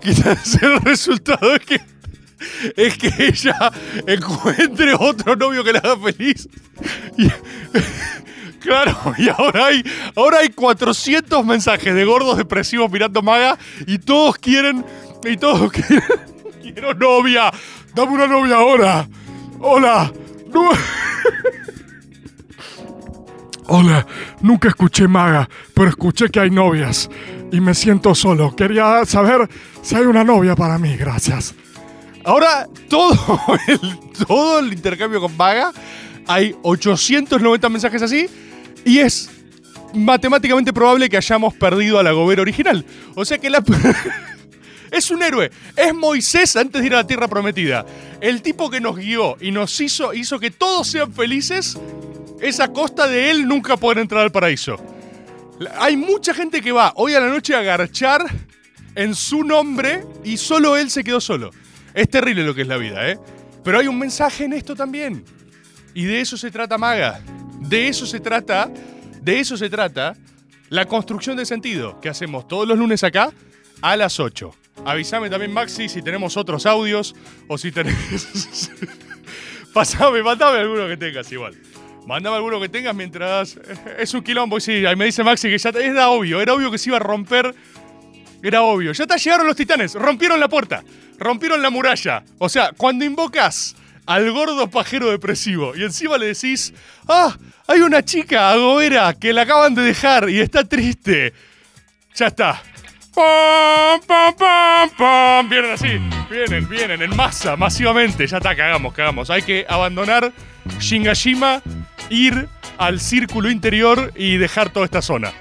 Quizás 0.03 0.62
el 0.62 0.81
resultado 0.81 1.55
es 1.55 1.61
que. 1.67 1.81
Es 2.76 2.99
que 2.99 3.09
ella 3.19 3.73
encuentre 4.07 4.93
otro 4.95 5.35
novio 5.37 5.65
que 5.65 5.73
la 5.73 5.79
haga 5.81 5.97
feliz. 5.99 6.49
Y- 7.17 7.31
Claro, 8.61 9.15
y 9.17 9.29
ahora 9.29 9.67
hay, 9.67 9.85
ahora 10.17 10.38
hay 10.41 10.49
400 10.49 11.47
mensajes 11.47 11.95
de 11.95 12.05
gordos 12.05 12.37
depresivos 12.37 12.91
mirando 12.91 13.23
maga 13.23 13.57
y 13.87 13.99
todos 13.99 14.38
quieren, 14.38 14.85
y 15.25 15.37
todos 15.37 15.71
quieren, 15.73 16.03
quiero 16.61 16.93
novia, 16.95 17.53
dame 17.95 18.12
una 18.15 18.26
novia 18.26 18.57
ahora. 18.57 19.09
Hola, 19.61 20.12
no- 20.53 20.71
Hola, 23.68 24.06
nunca 24.42 24.68
escuché 24.68 25.08
maga, 25.08 25.49
pero 25.75 25.88
escuché 25.88 26.28
que 26.28 26.38
hay 26.38 26.50
novias 26.50 27.11
y 27.50 27.61
me 27.61 27.75
siento 27.75 28.14
solo. 28.14 28.54
Quería 28.54 29.04
saber 29.04 29.49
si 29.82 29.96
hay 29.96 30.04
una 30.04 30.23
novia 30.23 30.54
para 30.54 30.78
mí, 30.78 30.96
gracias. 30.96 31.54
Ahora, 32.25 32.68
todo 32.88 33.38
el, 33.68 33.80
todo 34.26 34.58
el 34.61 34.73
intercambio 34.73 35.20
con 35.20 35.37
Vaga, 35.37 35.73
hay 36.26 36.54
890 36.62 37.68
mensajes 37.68 38.02
así, 38.02 38.28
y 38.85 38.99
es 38.99 39.30
matemáticamente 39.94 40.73
probable 40.73 41.08
que 41.08 41.16
hayamos 41.16 41.54
perdido 41.54 41.99
a 41.99 42.02
la 42.02 42.12
Gobera 42.12 42.42
original. 42.42 42.85
O 43.14 43.25
sea 43.25 43.38
que 43.38 43.50
la... 43.50 43.64
es 44.90 45.11
un 45.11 45.23
héroe. 45.23 45.50
Es 45.76 45.94
Moisés 45.94 46.56
antes 46.56 46.80
de 46.80 46.87
ir 46.87 46.94
a 46.94 46.99
la 46.99 47.06
Tierra 47.06 47.28
Prometida. 47.28 47.85
El 48.20 48.42
tipo 48.42 48.70
que 48.70 48.80
nos 48.80 48.96
guió 48.96 49.37
y 49.40 49.50
nos 49.50 49.80
hizo, 49.80 50.14
hizo 50.14 50.38
que 50.38 50.50
todos 50.50 50.88
sean 50.88 51.12
felices, 51.12 51.78
es 52.40 52.61
a 52.61 52.73
costa 52.73 53.07
de 53.07 53.31
él 53.31 53.47
nunca 53.47 53.76
poder 53.76 53.99
entrar 53.99 54.23
al 54.23 54.33
paraíso. 54.33 54.76
Hay 55.78 55.97
mucha 55.97 56.35
gente 56.35 56.61
que 56.61 56.73
va 56.73 56.93
hoy 56.97 57.14
a 57.14 57.21
la 57.21 57.28
noche 57.28 57.55
a 57.55 57.62
garchar 57.62 58.26
en 58.95 59.14
su 59.14 59.43
nombre 59.43 60.05
y 60.25 60.37
solo 60.37 60.76
él 60.76 60.90
se 60.90 61.02
quedó 61.02 61.21
solo. 61.21 61.50
Es 61.95 62.11
terrible 62.11 62.45
lo 62.45 62.55
que 62.55 62.62
es 62.62 62.69
la 62.69 62.76
vida, 62.76 63.11
¿eh? 63.11 63.19
Pero 63.64 63.78
hay 63.78 63.88
un 63.88 63.99
mensaje 63.99 64.45
en 64.45 64.52
esto 64.52 64.76
también. 64.76 65.25
Y 65.95 66.05
de 66.05 66.21
eso 66.21 66.37
se 66.37 66.50
trata 66.50 66.76
Maga. 66.76 67.21
De 67.61 67.88
eso 67.88 68.07
se 68.07 68.21
trata, 68.21 68.71
de 69.23 69.40
eso 69.40 69.57
se 69.57 69.71
trata 69.71 70.14
la 70.69 70.87
construcción 70.87 71.37
de 71.37 71.47
sentido 71.47 72.00
que 72.00 72.09
hacemos 72.09 72.47
todos 72.47 72.69
los 72.69 72.78
lunes 72.78 73.02
acá 73.02 73.33
a 73.81 73.97
las 73.97 74.21
8. 74.21 74.55
Avísame 74.85 75.31
también, 75.31 75.52
Maxi, 75.52 75.88
si 75.88 76.02
tenemos 76.02 76.37
otros 76.37 76.66
audios 76.66 77.14
o 77.49 77.57
si 77.57 77.73
tenés. 77.73 78.71
Pasame, 79.73 80.23
mandame 80.23 80.59
alguno 80.59 80.87
que 80.87 80.97
tengas 80.97 81.31
igual. 81.33 81.55
Mándame 82.06 82.36
alguno 82.36 82.60
que 82.60 82.68
tengas 82.68 82.94
mientras. 82.94 83.58
Es 83.98 84.14
un 84.14 84.22
quilombo, 84.22 84.60
sí. 84.60 84.86
Ahí 84.86 84.94
me 84.96 85.04
dice 85.06 85.25
Maxi 85.25 85.48
que 85.48 85.58
ya 85.58 85.72
te- 85.72 85.84
era 85.84 86.08
obvio, 86.08 86.40
era 86.40 86.54
obvio 86.54 86.70
que 86.70 86.78
se 86.78 86.88
iba 86.90 86.96
a 86.96 87.00
romper. 87.00 87.54
Era 88.42 88.62
obvio. 88.62 88.92
Ya 88.92 89.04
está, 89.04 89.16
llegaron 89.16 89.46
los 89.46 89.56
titanes, 89.56 89.94
rompieron 89.94 90.38
la 90.38 90.48
puerta, 90.48 90.84
rompieron 91.18 91.60
la 91.62 91.70
muralla. 91.70 92.22
O 92.38 92.48
sea, 92.48 92.70
cuando 92.76 93.04
invocas 93.04 93.75
al 94.06 94.30
gordo 94.30 94.70
pajero 94.70 95.10
depresivo 95.10 95.75
y 95.75 95.82
encima 95.82 96.16
le 96.16 96.26
decís, 96.26 96.72
ah, 97.08 97.36
hay 97.66 97.80
una 97.80 98.04
chica 98.04 98.50
agobera 98.52 99.12
que 99.14 99.32
la 99.32 99.42
acaban 99.42 99.75
de 99.75 99.82
dejar 99.82 100.30
y 100.30 100.38
está 100.38 100.62
triste. 100.62 101.32
Ya 102.14 102.28
está. 102.28 102.62
¡Pam, 103.14 104.00
pam, 104.06 104.34
pam, 104.36 104.90
pam! 104.96 105.48
Vienen 105.48 105.70
así, 105.72 105.98
vienen, 106.30 106.68
vienen 106.68 107.02
en 107.02 107.16
masa, 107.16 107.56
masivamente. 107.56 108.26
Ya 108.26 108.36
está, 108.36 108.54
cagamos, 108.54 108.92
cagamos. 108.92 109.30
Hay 109.30 109.42
que 109.42 109.64
abandonar 109.68 110.32
Shingashima, 110.78 111.62
ir 112.10 112.48
al 112.78 113.00
círculo 113.00 113.50
interior 113.50 114.12
y 114.16 114.36
dejar 114.36 114.70
toda 114.70 114.84
esta 114.84 115.02
zona. 115.02 115.32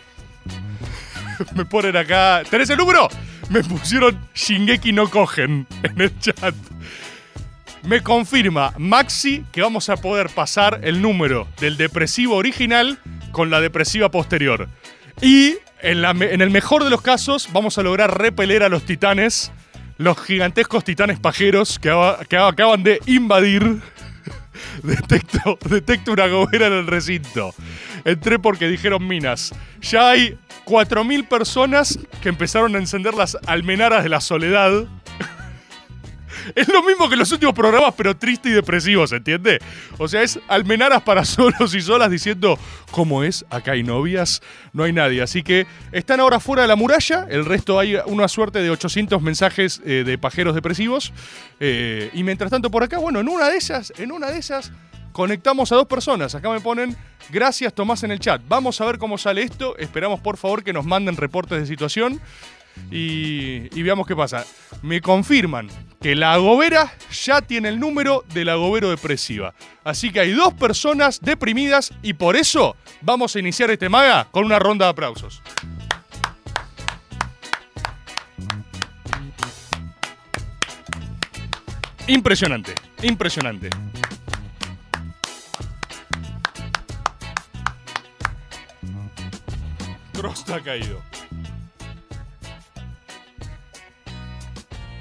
Me 1.55 1.65
ponen 1.65 1.95
acá. 1.97 2.43
¿Tenés 2.49 2.69
el 2.69 2.77
número? 2.77 3.07
Me 3.49 3.63
pusieron 3.63 4.17
Shingeki 4.33 4.91
no 4.91 5.09
cogen 5.09 5.67
en 5.83 6.01
el 6.01 6.19
chat. 6.19 6.55
Me 7.83 8.01
confirma 8.01 8.73
Maxi 8.77 9.45
que 9.51 9.61
vamos 9.61 9.89
a 9.89 9.97
poder 9.97 10.29
pasar 10.29 10.79
el 10.83 11.01
número 11.01 11.47
del 11.59 11.77
depresivo 11.77 12.35
original 12.35 12.99
con 13.31 13.51
la 13.51 13.61
depresiva 13.61 14.09
posterior. 14.09 14.67
Y 15.21 15.57
en, 15.81 16.41
el 16.41 16.49
mejor 16.49 16.83
de 16.83 16.89
los 16.89 17.01
casos 17.01 17.49
vamos 17.53 17.77
a 17.77 17.83
lograr 17.83 18.17
repeler 18.17 18.63
a 18.63 18.69
los 18.69 18.83
titanes, 18.83 19.51
los 19.97 20.19
gigantescos 20.19 20.83
titanes 20.83 21.19
pajeros 21.19 21.77
que 21.77 21.91
acaban 21.91 22.81
de 22.83 22.99
invadir 23.05 23.81
detecto, 24.83 25.57
detecto 25.69 26.11
una 26.11 26.27
gobera 26.27 26.67
en 26.67 26.73
el 26.73 26.87
recinto. 26.87 27.53
Entré 28.03 28.39
porque 28.39 28.67
dijeron 28.67 29.07
minas. 29.07 29.53
Ya 29.81 30.09
hay 30.09 30.37
4.000 30.65 31.27
personas 31.27 31.99
que 32.21 32.29
empezaron 32.29 32.75
a 32.75 32.79
encender 32.79 33.13
las 33.13 33.37
almenaras 33.45 34.03
de 34.03 34.09
la 34.09 34.21
soledad. 34.21 34.85
Es 36.55 36.67
lo 36.67 36.83
mismo 36.83 37.09
que 37.09 37.15
los 37.15 37.31
últimos 37.31 37.55
programas, 37.55 37.93
pero 37.95 38.15
triste 38.15 38.49
y 38.49 38.51
depresivo, 38.51 39.05
¿se 39.07 39.17
entiende? 39.17 39.59
O 39.97 40.07
sea, 40.07 40.21
es 40.21 40.39
almenaras 40.47 41.01
para 41.01 41.25
solos 41.25 41.73
y 41.73 41.81
solas 41.81 42.11
diciendo, 42.11 42.59
¿cómo 42.91 43.23
es? 43.23 43.45
Acá 43.49 43.71
hay 43.73 43.83
novias, 43.83 44.41
no 44.73 44.83
hay 44.83 44.93
nadie. 44.93 45.21
Así 45.21 45.43
que 45.43 45.65
están 45.91 46.19
ahora 46.19 46.39
fuera 46.39 46.61
de 46.61 46.67
la 46.67 46.75
muralla, 46.75 47.27
el 47.29 47.45
resto 47.45 47.79
hay 47.79 47.97
una 48.05 48.27
suerte 48.27 48.61
de 48.61 48.69
800 48.69 49.21
mensajes 49.21 49.81
eh, 49.85 50.03
de 50.05 50.17
pajeros 50.17 50.55
depresivos. 50.55 51.13
Eh, 51.59 52.09
y 52.13 52.23
mientras 52.23 52.51
tanto 52.51 52.69
por 52.69 52.83
acá, 52.83 52.97
bueno, 52.97 53.19
en 53.19 53.29
una 53.29 53.49
de 53.49 53.57
esas, 53.57 53.93
en 53.97 54.11
una 54.11 54.27
de 54.27 54.39
esas, 54.39 54.71
conectamos 55.11 55.71
a 55.71 55.75
dos 55.75 55.87
personas. 55.87 56.35
Acá 56.35 56.49
me 56.49 56.59
ponen, 56.59 56.95
gracias 57.29 57.73
Tomás 57.73 58.03
en 58.03 58.11
el 58.11 58.19
chat. 58.19 58.41
Vamos 58.47 58.81
a 58.81 58.85
ver 58.85 58.97
cómo 58.97 59.17
sale 59.17 59.43
esto. 59.43 59.77
Esperamos 59.77 60.19
por 60.19 60.37
favor 60.37 60.63
que 60.63 60.73
nos 60.73 60.85
manden 60.85 61.15
reportes 61.15 61.59
de 61.59 61.65
situación 61.65 62.19
y, 62.91 63.81
veamos 63.81 64.07
qué 64.07 64.15
pasa. 64.15 64.45
Me 64.81 65.01
confirman 65.01 65.69
que 66.01 66.15
la 66.15 66.33
agobera 66.33 66.93
ya 67.11 67.41
tiene 67.41 67.69
el 67.69 67.79
número 67.79 68.23
de 68.33 68.45
la 68.45 68.53
agobero 68.53 68.89
depresiva. 68.89 69.53
Así 69.83 70.11
que 70.11 70.19
hay 70.19 70.31
dos 70.31 70.53
personas 70.53 71.19
deprimidas 71.21 71.93
y 72.01 72.13
por 72.13 72.35
eso 72.35 72.75
vamos 73.01 73.35
a 73.35 73.39
iniciar 73.39 73.71
este 73.71 73.89
maga 73.89 74.27
con 74.31 74.45
una 74.45 74.59
ronda 74.59 74.85
de 74.85 74.91
aplausos. 74.91 75.41
Impresionante, 82.07 82.75
impresionante. 83.01 83.69
Trost 90.13 90.49
ha 90.51 90.61
caído. 90.61 91.14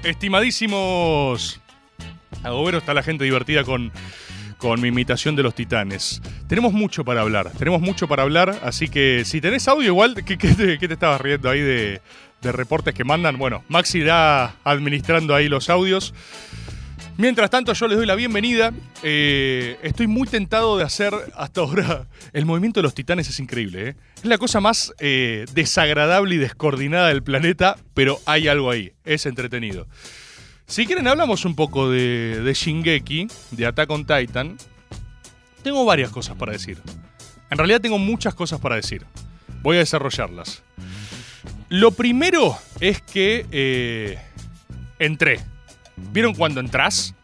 Estimadísimos 0.05 1.59
agoberos, 2.43 2.83
está 2.83 2.93
la 2.93 3.01
gente 3.01 3.23
divertida 3.23 3.63
con, 3.63 3.91
con 4.59 4.79
mi 4.79 4.89
imitación 4.89 5.35
de 5.35 5.41
los 5.41 5.55
titanes. 5.55 6.21
Tenemos 6.47 6.73
mucho 6.73 7.03
para 7.03 7.21
hablar, 7.21 7.49
tenemos 7.57 7.81
mucho 7.81 8.07
para 8.07 8.21
hablar, 8.21 8.59
así 8.63 8.87
que 8.87 9.23
si 9.25 9.41
tenés 9.41 9.67
audio 9.67 9.87
igual, 9.87 10.23
¿qué, 10.23 10.37
te, 10.37 10.77
qué 10.77 10.87
te 10.87 10.93
estabas 10.93 11.19
riendo 11.19 11.49
ahí 11.49 11.59
de, 11.59 12.01
de 12.39 12.51
reportes 12.51 12.93
que 12.93 13.03
mandan? 13.03 13.39
Bueno, 13.39 13.63
Maxi 13.67 13.97
irá 13.97 14.53
administrando 14.63 15.33
ahí 15.33 15.49
los 15.49 15.71
audios. 15.71 16.13
Mientras 17.17 17.49
tanto, 17.49 17.71
yo 17.71 17.87
les 17.87 17.97
doy 17.97 18.05
la 18.05 18.15
bienvenida. 18.15 18.73
Eh, 19.01 19.77
estoy 19.83 20.07
muy 20.07 20.27
tentado 20.27 20.77
de 20.77 20.83
hacer 20.83 21.13
hasta 21.35 21.61
ahora. 21.61 22.07
El 22.33 22.45
movimiento 22.45 22.79
de 22.79 22.83
los 22.83 22.93
titanes 22.93 23.29
es 23.29 23.39
increíble. 23.39 23.89
¿eh? 23.89 23.95
Es 24.17 24.25
la 24.25 24.37
cosa 24.37 24.59
más 24.59 24.93
eh, 24.99 25.45
desagradable 25.53 26.35
y 26.35 26.37
descoordinada 26.37 27.07
del 27.07 27.23
planeta, 27.23 27.77
pero 27.93 28.19
hay 28.25 28.49
algo 28.49 28.69
ahí. 28.69 28.91
Es 29.05 29.25
entretenido. 29.25 29.87
Si 30.67 30.85
quieren, 30.85 31.07
hablamos 31.07 31.45
un 31.45 31.55
poco 31.55 31.89
de, 31.89 32.41
de 32.43 32.53
Shingeki, 32.53 33.27
de 33.51 33.65
Attack 33.65 33.89
on 33.91 34.05
Titan. 34.05 34.57
Tengo 35.63 35.85
varias 35.85 36.09
cosas 36.09 36.35
para 36.35 36.51
decir. 36.51 36.79
En 37.49 37.57
realidad, 37.57 37.79
tengo 37.79 37.97
muchas 37.97 38.35
cosas 38.35 38.59
para 38.59 38.75
decir. 38.75 39.05
Voy 39.61 39.77
a 39.77 39.79
desarrollarlas. 39.79 40.63
Lo 41.69 41.91
primero 41.91 42.57
es 42.79 43.01
que 43.01 43.45
eh, 43.51 44.19
entré. 44.99 45.39
¿Vieron 45.97 46.33
cuando 46.33 46.59
entras? 46.59 47.15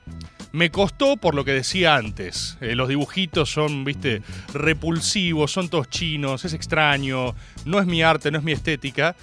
Me 0.53 0.69
costó 0.69 1.15
por 1.15 1.33
lo 1.33 1.45
que 1.45 1.53
decía 1.53 1.95
antes. 1.95 2.57
Eh, 2.59 2.75
los 2.75 2.89
dibujitos 2.89 3.49
son, 3.49 3.85
viste, 3.85 4.21
repulsivos, 4.53 5.51
son 5.51 5.69
todos 5.69 5.89
chinos, 5.89 6.43
es 6.43 6.53
extraño, 6.53 7.35
no 7.63 7.79
es 7.79 7.85
mi 7.85 8.03
arte, 8.03 8.31
no 8.31 8.37
es 8.37 8.43
mi 8.43 8.51
estética. 8.51 9.15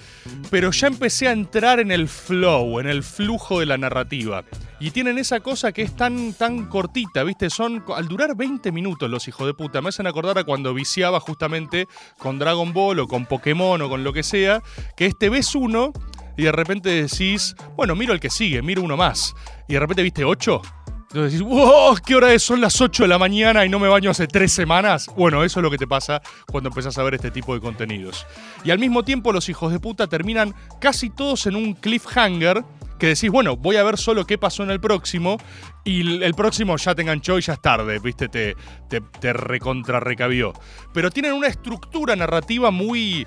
Pero 0.50 0.70
ya 0.70 0.86
empecé 0.86 1.28
a 1.28 1.32
entrar 1.32 1.80
en 1.80 1.90
el 1.90 2.08
flow, 2.08 2.80
en 2.80 2.88
el 2.88 3.02
flujo 3.02 3.60
de 3.60 3.66
la 3.66 3.76
narrativa. 3.76 4.42
Y 4.80 4.90
tienen 4.90 5.18
esa 5.18 5.40
cosa 5.40 5.72
que 5.72 5.82
es 5.82 5.94
tan, 5.94 6.32
tan 6.32 6.66
cortita, 6.66 7.24
viste, 7.24 7.50
son, 7.50 7.84
al 7.94 8.08
durar 8.08 8.34
20 8.34 8.72
minutos 8.72 9.10
los 9.10 9.28
hijos 9.28 9.46
de 9.46 9.52
puta, 9.52 9.82
me 9.82 9.90
hacen 9.90 10.06
acordar 10.06 10.38
a 10.38 10.44
cuando 10.44 10.72
viciaba 10.72 11.20
justamente 11.20 11.88
con 12.16 12.38
Dragon 12.38 12.72
Ball 12.72 13.00
o 13.00 13.08
con 13.08 13.26
Pokémon 13.26 13.82
o 13.82 13.88
con 13.88 14.02
lo 14.02 14.14
que 14.14 14.22
sea, 14.22 14.62
que 14.96 15.06
este 15.06 15.28
ves 15.28 15.54
uno 15.54 15.92
y 16.38 16.44
de 16.44 16.52
repente 16.52 16.88
decís, 17.02 17.56
bueno, 17.76 17.96
miro 17.96 18.14
el 18.14 18.20
que 18.20 18.30
sigue, 18.30 18.62
miro 18.62 18.80
uno 18.82 18.96
más. 18.96 19.34
Y 19.66 19.72
de 19.72 19.80
repente 19.80 20.04
viste 20.04 20.24
8. 20.24 20.62
Entonces 21.08 21.32
decís, 21.32 21.42
wow, 21.42 21.96
¿qué 22.06 22.14
hora 22.14 22.32
es? 22.32 22.44
Son 22.44 22.60
las 22.60 22.80
8 22.80 23.02
de 23.02 23.08
la 23.08 23.18
mañana 23.18 23.66
y 23.66 23.68
no 23.68 23.80
me 23.80 23.88
baño 23.88 24.12
hace 24.12 24.28
3 24.28 24.50
semanas. 24.50 25.10
Bueno, 25.16 25.42
eso 25.42 25.58
es 25.58 25.64
lo 25.64 25.70
que 25.70 25.78
te 25.78 25.88
pasa 25.88 26.22
cuando 26.46 26.68
empezás 26.68 26.96
a 26.96 27.02
ver 27.02 27.14
este 27.14 27.32
tipo 27.32 27.54
de 27.54 27.60
contenidos. 27.60 28.24
Y 28.62 28.70
al 28.70 28.78
mismo 28.78 29.02
tiempo 29.02 29.32
los 29.32 29.48
hijos 29.48 29.72
de 29.72 29.80
puta 29.80 30.06
terminan 30.06 30.54
casi 30.80 31.10
todos 31.10 31.46
en 31.46 31.56
un 31.56 31.74
cliffhanger 31.74 32.62
que 33.00 33.08
decís, 33.08 33.30
bueno, 33.30 33.56
voy 33.56 33.74
a 33.74 33.82
ver 33.82 33.98
solo 33.98 34.24
qué 34.24 34.38
pasó 34.38 34.62
en 34.62 34.70
el 34.70 34.80
próximo 34.80 35.38
y 35.82 36.02
el 36.02 36.22
el 36.22 36.34
próximo 36.34 36.76
ya 36.76 36.94
te 36.94 37.02
enganchó 37.02 37.38
y 37.38 37.42
ya 37.42 37.54
es 37.54 37.60
tarde, 37.60 37.98
viste, 37.98 38.28
te, 38.28 38.54
te, 38.88 39.00
te 39.00 39.32
recontra 39.32 39.98
recabió. 39.98 40.52
Pero 40.94 41.10
tienen 41.10 41.32
una 41.32 41.48
estructura 41.48 42.14
narrativa 42.14 42.70
muy, 42.70 43.26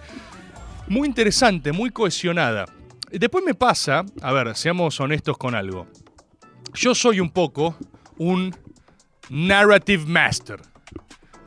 muy 0.88 1.10
interesante, 1.10 1.74
muy 1.74 1.90
cohesionada. 1.90 2.68
Después 3.12 3.44
me 3.44 3.54
pasa, 3.54 4.06
a 4.22 4.32
ver, 4.32 4.56
seamos 4.56 5.00
honestos 5.00 5.38
con 5.38 5.54
algo. 5.54 5.88
Yo 6.74 6.96
soy 6.96 7.20
un 7.20 7.32
poco 7.32 7.76
un 8.18 8.56
narrative 9.30 10.06
master. 10.06 10.62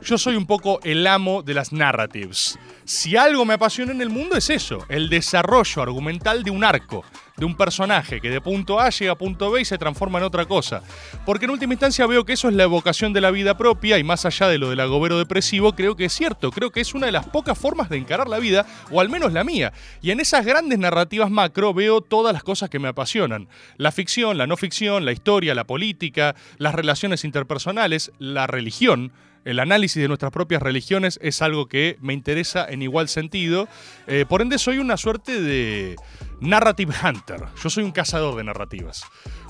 Yo 0.01 0.19
soy 0.19 0.35
un 0.35 0.45
poco 0.45 0.79
el 0.83 1.07
amo 1.07 1.41
de 1.41 1.55
las 1.55 1.73
narratives. 1.73 2.59
Si 2.83 3.17
algo 3.17 3.45
me 3.45 3.55
apasiona 3.55 3.91
en 3.91 4.01
el 4.01 4.11
mundo 4.11 4.37
es 4.37 4.51
eso, 4.51 4.85
el 4.89 5.09
desarrollo 5.09 5.81
argumental 5.81 6.43
de 6.43 6.51
un 6.51 6.63
arco, 6.63 7.03
de 7.37 7.45
un 7.45 7.55
personaje 7.55 8.21
que 8.21 8.29
de 8.29 8.41
punto 8.41 8.79
A 8.79 8.89
llega 8.89 9.11
a 9.11 9.17
punto 9.17 9.51
B 9.51 9.61
y 9.61 9.65
se 9.65 9.77
transforma 9.77 10.19
en 10.19 10.25
otra 10.25 10.45
cosa. 10.45 10.81
Porque 11.25 11.45
en 11.45 11.51
última 11.51 11.73
instancia 11.73 12.05
veo 12.07 12.25
que 12.25 12.33
eso 12.33 12.49
es 12.49 12.55
la 12.55 12.63
evocación 12.63 13.13
de 13.13 13.21
la 13.21 13.31
vida 13.31 13.57
propia 13.57 13.97
y 13.97 14.03
más 14.03 14.25
allá 14.25 14.47
de 14.47 14.57
lo 14.57 14.69
del 14.69 14.79
agobero 14.79 15.17
depresivo, 15.17 15.75
creo 15.75 15.95
que 15.95 16.05
es 16.05 16.13
cierto, 16.13 16.51
creo 16.51 16.71
que 16.71 16.81
es 16.81 16.93
una 16.93 17.07
de 17.07 17.11
las 17.11 17.27
pocas 17.27 17.57
formas 17.57 17.89
de 17.89 17.97
encarar 17.97 18.27
la 18.27 18.39
vida, 18.39 18.65
o 18.91 19.01
al 19.01 19.09
menos 19.09 19.33
la 19.33 19.43
mía. 19.43 19.73
Y 20.01 20.11
en 20.11 20.19
esas 20.19 20.45
grandes 20.45 20.79
narrativas 20.79 21.29
macro 21.29 21.73
veo 21.73 22.01
todas 22.01 22.33
las 22.33 22.43
cosas 22.43 22.69
que 22.69 22.79
me 22.79 22.87
apasionan. 22.87 23.47
La 23.77 23.91
ficción, 23.91 24.37
la 24.37 24.47
no 24.47 24.57
ficción, 24.57 25.05
la 25.05 25.11
historia, 25.11 25.55
la 25.55 25.65
política, 25.65 26.35
las 26.57 26.75
relaciones 26.75 27.23
interpersonales, 27.23 28.11
la 28.19 28.47
religión. 28.47 29.11
El 29.45 29.59
análisis 29.59 30.01
de 30.01 30.07
nuestras 30.07 30.31
propias 30.31 30.61
religiones 30.61 31.19
es 31.21 31.43
algo 31.43 31.67
que 31.67 31.97
me 32.01 32.13
interesa 32.13 32.65
en 32.67 32.81
igual 32.81 33.07
sentido. 33.07 33.67
Eh, 34.07 34.25
por 34.27 34.41
ende, 34.41 34.57
soy 34.57 34.79
una 34.79 34.97
suerte 34.97 35.39
de 35.39 35.95
narrative 36.39 36.93
hunter. 37.03 37.45
Yo 37.61 37.69
soy 37.69 37.83
un 37.83 37.91
cazador 37.91 38.35
de 38.35 38.43
narrativas. 38.43 39.03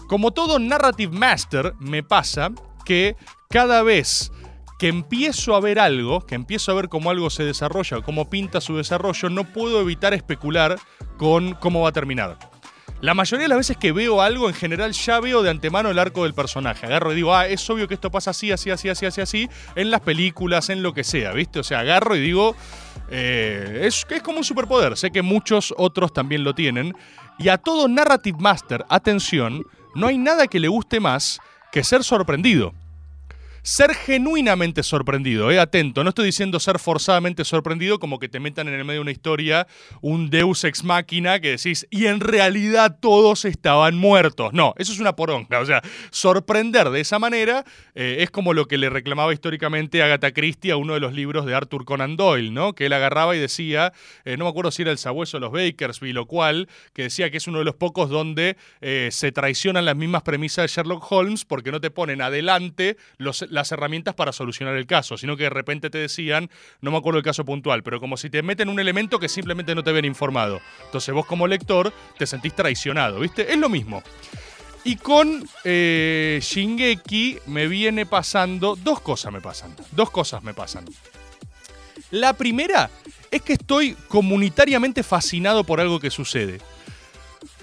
Como 0.08 0.32
todo 0.32 0.60
narrative 0.60 1.17
master, 1.17 1.74
me 1.80 2.04
pasa 2.04 2.52
que 2.86 3.15
cada 3.50 3.82
vez 3.84 4.32
que 4.78 4.88
empiezo 4.88 5.56
a 5.56 5.62
ver 5.62 5.80
algo, 5.80 6.21
que 6.26 6.36
empiezo 6.36 6.71
a 6.71 6.76
ver 6.76 6.89
cómo 6.89 7.10
algo 7.10 7.30
se 7.30 7.43
desarrolla 7.43 7.98
o 7.98 8.04
cómo 8.04 8.30
pinta 8.30 8.62
su 8.62 8.76
desarrollo, 8.76 9.30
no 9.30 9.45
puedo 9.45 9.82
evitar 9.82 10.13
especular 10.13 10.78
con 11.17 11.54
cómo 11.56 11.82
va 11.82 11.89
a 11.89 11.93
terminar. 11.93 12.38
La 13.06 13.13
mayoría 13.13 13.44
de 13.44 13.50
las 13.50 13.60
veces 13.60 13.78
que 13.78 13.91
veo 13.91 14.20
algo, 14.20 14.50
en 14.50 14.56
general 14.56 14.91
ya 14.91 15.20
veo 15.20 15.44
de 15.44 15.52
antemano 15.52 15.91
el 15.91 16.00
arco 16.00 16.24
del 16.24 16.34
personaje. 16.34 16.88
Agarro 16.88 17.12
y 17.12 17.15
digo, 17.15 17.36
ah, 17.36 17.46
es 17.48 17.70
obvio 17.70 17.88
que 17.88 17.94
esto 17.94 18.10
pasa 18.10 18.32
así, 18.32 18.52
así, 18.52 18.72
así, 18.72 18.89
así, 18.89 19.06
así, 19.06 19.22
así, 19.22 19.50
en 19.76 19.91
las 19.91 20.02
películas, 20.02 20.72
en 20.72 20.82
lo 20.82 20.91
que 20.91 21.04
sea, 21.04 21.32
¿viste? 21.32 21.60
O 21.60 21.63
sea, 21.63 21.82
agarro 21.82 22.15
y 22.15 22.20
digo, 22.20 22.56
eh, 23.12 23.82
es, 23.84 24.08
es 24.10 24.24
como 24.24 24.39
un 24.39 24.44
superpoder. 24.44 24.98
Sé 24.98 25.12
que 25.12 25.22
muchos 25.22 25.72
otros 25.78 26.13
también 26.13 26.44
lo 26.44 26.56
tienen. 26.56 26.96
Y 27.38 27.50
a 27.50 27.60
todo 27.60 27.88
Narrative 27.88 28.39
Master, 28.39 28.84
atención, 28.89 29.68
no 29.94 30.08
hay 30.08 30.18
nada 30.18 30.48
que 30.48 30.60
le 30.60 30.68
guste 30.68 31.00
más 31.00 31.39
que 31.72 31.84
ser 31.84 32.04
sorprendido. 32.04 32.74
Ser 33.65 33.95
genuinamente 33.95 34.84
sorprendido, 34.84 35.49
eh, 35.49 35.60
atento. 35.60 36.04
No 36.04 36.10
estoy 36.10 36.28
diciendo 36.28 36.60
ser 36.60 36.78
forzadamente 36.78 37.43
sorprendido 37.43 37.97
como 37.97 38.19
que 38.19 38.30
te 38.30 38.39
metan 38.39 38.67
en 38.67 38.75
el 38.75 38.86
medio 38.86 38.99
de 38.99 39.01
una 39.01 39.12
historia 39.12 39.65
un 40.01 40.30
Deus 40.30 40.63
ex 40.63 40.84
máquina 40.84 41.39
que 41.39 41.58
decís, 41.58 41.88
y 41.89 42.06
en 42.06 42.19
realidad 42.19 42.99
todos 43.01 43.43
estaban 43.43 43.97
muertos. 43.97 44.54
No, 44.54 44.75
eso 44.78 44.93
es 44.93 44.99
una 44.99 45.15
poronga. 45.15 45.62
O 45.62 45.65
sea, 45.65 45.82
sorprender 46.12 46.91
de 46.91 47.01
esa 47.01 47.17
manera 47.17 47.65
eh, 47.95 48.17
es 48.19 48.30
como 48.30 48.54
lo 48.54 48.67
que 48.67 48.78
le 48.78 48.88
reclamaba 48.91 49.34
históricamente 49.34 50.04
Agatha 50.04 50.32
Christie 50.32 50.71
a 50.71 50.78
uno 50.78 50.93
de 50.93 50.99
los 50.99 51.13
libros 51.13 51.47
de 51.47 51.56
Arthur 51.56 51.86
Conan 51.86 52.17
Doyle, 52.17 52.54
¿no? 52.54 52.73
Que 52.73 52.86
él 52.86 52.93
agarraba 52.93 53.36
y 53.36 53.39
decía, 53.39 53.93
eh, 54.25 54.38
no 54.38 54.45
me 54.45 54.51
acuerdo 54.51 54.69
si 54.69 54.84
era 54.84 54.91
el 54.91 54.99
sabueso 54.99 55.38
o 55.38 55.39
los 55.39 55.51
Bakersby, 55.51 56.13
lo 56.13 56.28
cual, 56.28 56.69
que 56.93 57.01
decía 57.01 57.32
que 57.32 57.38
es 57.38 57.47
uno 57.47 57.58
de 57.58 57.65
los 57.65 57.73
pocos 57.73 58.12
donde 58.12 58.58
se 59.10 59.32
traicionan 59.32 59.86
las 59.86 59.95
mismas 59.95 60.21
premisas 60.21 60.65
de 60.65 60.67
Sherlock 60.67 61.12
Holmes 61.12 61.45
porque 61.45 61.71
no 61.71 61.82
te 61.82 61.89
ponen 61.89 62.21
adelante 62.21 62.97
los, 63.17 63.43
las 63.56 63.72
herramientas 63.72 64.13
para 64.13 64.32
solucionar 64.32 64.76
el 64.76 64.86
caso, 64.86 65.18
sino 65.18 65.36
que 65.36 65.44
de 65.44 65.50
repente 65.50 65.89
te 65.89 65.98
decían, 65.98 66.50
no 66.82 66.91
me 66.91 66.98
acuerdo 66.98 67.18
el 67.18 67.26
caso 67.26 67.44
puntual, 67.44 67.82
pero 67.82 68.00
como 68.00 68.18
si 68.18 68.30
te 68.30 68.44
meten 68.44 68.70
un 68.70 68.80
elemento 68.80 69.20
que 69.20 69.30
simplemente 69.30 69.74
no 69.74 69.84
te 69.84 69.89
habían 69.89 70.06
informado. 70.06 70.62
Entonces 70.86 71.13
vos 71.13 71.26
como 71.26 71.48
lector 71.48 71.91
te 72.18 72.28
sentís 72.28 72.54
traicionado, 72.54 73.20
¿viste? 73.20 73.52
Es 73.52 73.58
lo 73.58 73.70
mismo. 73.70 74.04
Y 74.84 74.98
con 74.98 75.44
eh, 75.63 76.39
Shingeki 76.41 77.39
me 77.48 77.68
viene 77.68 78.06
pasando. 78.06 78.76
Dos 78.76 79.02
cosas 79.02 79.34
me 79.34 79.41
pasan. 79.41 79.76
Dos 79.91 80.12
cosas 80.12 80.44
me 80.44 80.54
pasan. 80.54 80.86
La 82.12 82.34
primera 82.34 82.91
es 83.32 83.41
que 83.41 83.54
estoy 83.54 83.98
comunitariamente 84.08 85.02
fascinado 85.02 85.63
por 85.63 85.82
algo 85.82 86.00
que 86.00 86.12
sucede. 86.12 86.60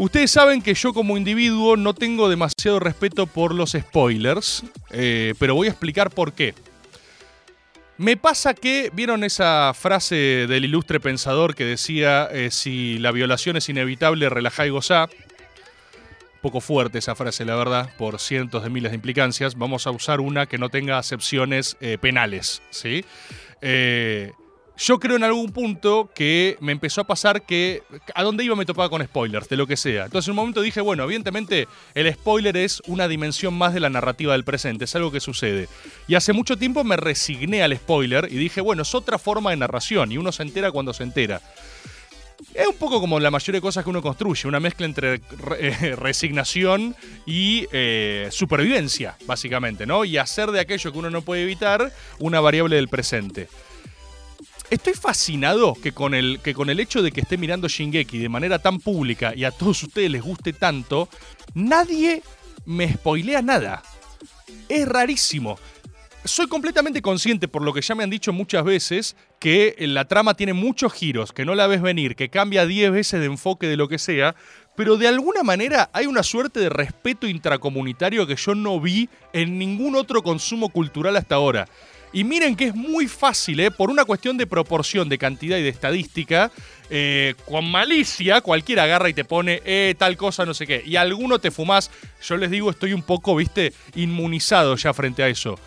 Ustedes 0.03 0.33
saben 0.33 0.63
que 0.63 0.75
yo 0.75 0.93
como 0.93 1.17
individuo 1.17 1.77
no 1.77 1.95
tengo 1.95 2.29
demasiado 2.29 2.81
respeto 2.81 3.29
por 3.29 3.55
los 3.55 3.71
spoilers, 3.71 4.65
eh, 4.91 5.35
pero 5.39 5.55
voy 5.55 5.69
a 5.69 5.71
explicar 5.71 6.11
por 6.11 6.33
qué. 6.33 6.55
Me 7.99 8.17
pasa 8.17 8.53
que, 8.53 8.91
¿vieron 8.93 9.23
esa 9.23 9.73
frase 9.75 10.17
del 10.49 10.65
ilustre 10.65 10.99
pensador 10.99 11.55
que 11.55 11.65
decía, 11.65 12.29
eh, 12.33 12.51
si 12.51 12.99
la 12.99 13.13
violación 13.13 13.57
es 13.57 13.69
inevitable, 13.69 14.29
relajá 14.29 14.67
y 14.67 14.71
gozá? 14.71 15.09
Poco 16.41 16.61
fuerte 16.61 16.99
esa 16.99 17.15
frase, 17.15 17.45
la 17.45 17.55
verdad, 17.55 17.95
por 17.97 18.19
cientos 18.19 18.65
de 18.65 18.71
miles 18.71 18.91
de 18.91 18.97
implicancias. 18.97 19.57
Vamos 19.57 19.87
a 19.87 19.93
usar 19.93 20.19
una 20.19 20.47
que 20.47 20.59
no 20.59 20.69
tenga 20.69 20.99
acepciones 20.99 21.77
eh, 21.81 21.97
penales, 21.97 22.61
¿sí? 22.71 23.05
Eh, 23.61 24.33
yo 24.79 24.99
creo 24.99 25.17
en 25.17 25.25
algún 25.25 25.53
punto 25.53 26.11
que 26.15 26.57
me 26.61 26.73
empezó 26.73 27.03
a 27.03 27.05
pasar 27.07 27.43
que 27.43 27.83
a 28.15 28.23
dónde 28.23 28.43
iba 28.45 28.57
me 28.57 28.65
topaba 28.65 28.89
con 28.89 29.05
spoilers, 29.05 29.49
de 29.49 29.57
lo 29.57 29.67
que 29.67 29.77
sea. 29.77 30.07
Entonces 30.07 30.29
en 30.29 30.33
un 30.33 30.37
momento 30.37 30.61
dije, 30.63 30.81
bueno, 30.81 31.05
evidentemente 31.05 31.69
el 31.95 32.13
spoiler 32.13 32.57
es 32.57 32.83
una 32.87 33.07
dimensión 33.07 33.55
más 33.55 33.75
de 33.75 33.81
la 33.81 33.91
narrativa 33.91 34.33
del 34.33 34.45
presente, 34.45 34.85
es 34.85 34.95
algo 34.97 35.13
que 35.13 35.21
sucede. 35.21 35.69
Y 36.09 36.15
hace 36.15 36.33
mucho 36.33 36.57
tiempo 36.57 36.85
me 36.85 36.97
resigné 36.97 37.63
al 37.63 37.77
spoiler 37.77 38.29
y 38.31 38.37
dije, 38.37 38.61
bueno, 38.61 38.83
es 38.83 38.95
otra 38.95 39.19
forma 39.19 39.51
de 39.51 39.57
narración 39.57 40.11
y 40.11 40.19
uno 40.19 40.33
se 40.33 40.43
entera 40.43 40.73
cuando 40.73 40.93
se 40.95 41.03
entera. 41.03 41.41
Es 42.55 42.67
un 42.67 42.75
poco 42.75 43.01
como 43.01 43.21
la 43.21 43.31
mayoría 43.31 43.59
de 43.59 43.63
cosas 43.63 43.85
que 43.85 43.91
uno 43.91 44.03
construye, 44.03 44.49
una 44.49 44.59
mezcla 44.59 44.85
entre 44.85 45.19
re- 45.19 45.21
eh, 45.61 45.97
resignación 45.97 46.97
y 47.25 47.67
eh, 47.73 48.29
supervivencia, 48.33 49.17
básicamente, 49.27 49.87
¿no? 49.87 50.05
Y 50.05 50.19
hacer 50.19 50.51
de 50.51 50.59
aquello 50.61 50.91
que 50.91 50.99
uno 50.99 51.09
no 51.09 51.23
puede 51.23 51.43
evitar 51.45 51.93
una 52.19 52.41
variable 52.41 52.77
del 52.77 52.89
presente. 52.89 53.49
Estoy 54.73 54.95
fascinado 54.95 55.75
que 55.75 55.93
con, 55.93 56.15
el, 56.15 56.41
que 56.41 56.55
con 56.55 56.71
el 56.71 56.81
hecho 56.81 57.03
de 57.03 57.13
que 57.13 57.21
esté 57.21 57.37
mirando 57.37 57.69
Shingeki 57.69 58.17
de 58.17 58.31
manera 58.31 58.59
tan 58.59 58.79
pública 58.79 59.35
y 59.37 59.45
a 59.45 59.51
todos 59.51 59.83
ustedes 59.83 60.11
les 60.11 60.23
guste 60.23 60.55
tanto, 60.55 61.11
nadie 61.53 62.23
me 62.65 62.91
spoilea 62.91 63.43
nada. 63.43 63.83
Es 64.71 64.89
rarísimo. 64.89 65.59
Soy 66.25 66.47
completamente 66.47 67.03
consciente, 67.03 67.49
por 67.49 67.61
lo 67.61 67.75
que 67.75 67.83
ya 67.83 67.95
me 67.95 68.03
han 68.03 68.09
dicho 68.09 68.33
muchas 68.33 68.65
veces, 68.65 69.15
que 69.39 69.77
la 69.79 70.07
trama 70.07 70.33
tiene 70.33 70.55
muchos 70.55 70.95
giros, 70.95 71.33
que 71.33 71.45
no 71.45 71.55
la 71.55 71.67
ves 71.67 71.83
venir, 71.83 72.17
que 72.17 72.31
cambia 72.31 72.65
10 72.65 72.93
veces 72.93 73.21
de 73.21 73.27
enfoque 73.27 73.67
de 73.67 73.77
lo 73.77 73.89
que 73.89 73.99
sea, 73.99 74.35
pero 74.75 74.97
de 74.97 75.07
alguna 75.07 75.43
manera 75.43 75.91
hay 75.93 76.07
una 76.07 76.23
suerte 76.23 76.61
de 76.61 76.71
respeto 76.71 77.27
intracomunitario 77.27 78.27
que 78.27 78.37
yo 78.37 78.55
no 78.55 78.81
vi 78.81 79.11
en 79.35 79.59
ningún 79.59 79.97
otro 79.97 80.23
consumo 80.23 80.71
cultural 80.71 81.15
hasta 81.19 81.35
ahora. 81.35 81.69
Y 82.13 82.25
miren 82.25 82.57
que 82.57 82.67
es 82.67 82.75
muy 82.75 83.09
fácil, 83.09 83.61
¿eh? 83.61 83.71
por 83.71 83.91
una 83.91 84.05
cuestión 84.05 84.37
de 84.37 84.47
proporción, 84.47 85.09
de 85.09 85.17
cantidad 85.17 85.57
y 85.57 85.63
de 85.63 85.71
estadística, 85.71 86.51
eh, 86.91 87.35
con 87.47 87.71
malicia 87.71 88.43
cualquiera 88.43 88.85
agarra 88.85 89.09
y 89.09 89.15
te 89.15 89.25
pone 89.25 89.63
eh, 89.65 89.95
tal 89.97 90.17
cosa, 90.19 90.45
no 90.45 90.53
sé 90.53 90.67
qué. 90.67 90.83
Y 90.85 90.97
alguno 90.97 91.39
te 91.39 91.51
fumás. 91.51 91.91
Yo 92.23 92.37
les 92.37 92.51
digo, 92.51 92.71
estoy 92.71 92.93
un 92.93 93.03
poco, 93.03 93.35
viste, 93.35 93.73
inmunizado 93.95 94.77
ya 94.77 94.93
frente 94.93 95.23
a 95.23 95.29
eso. 95.29 95.59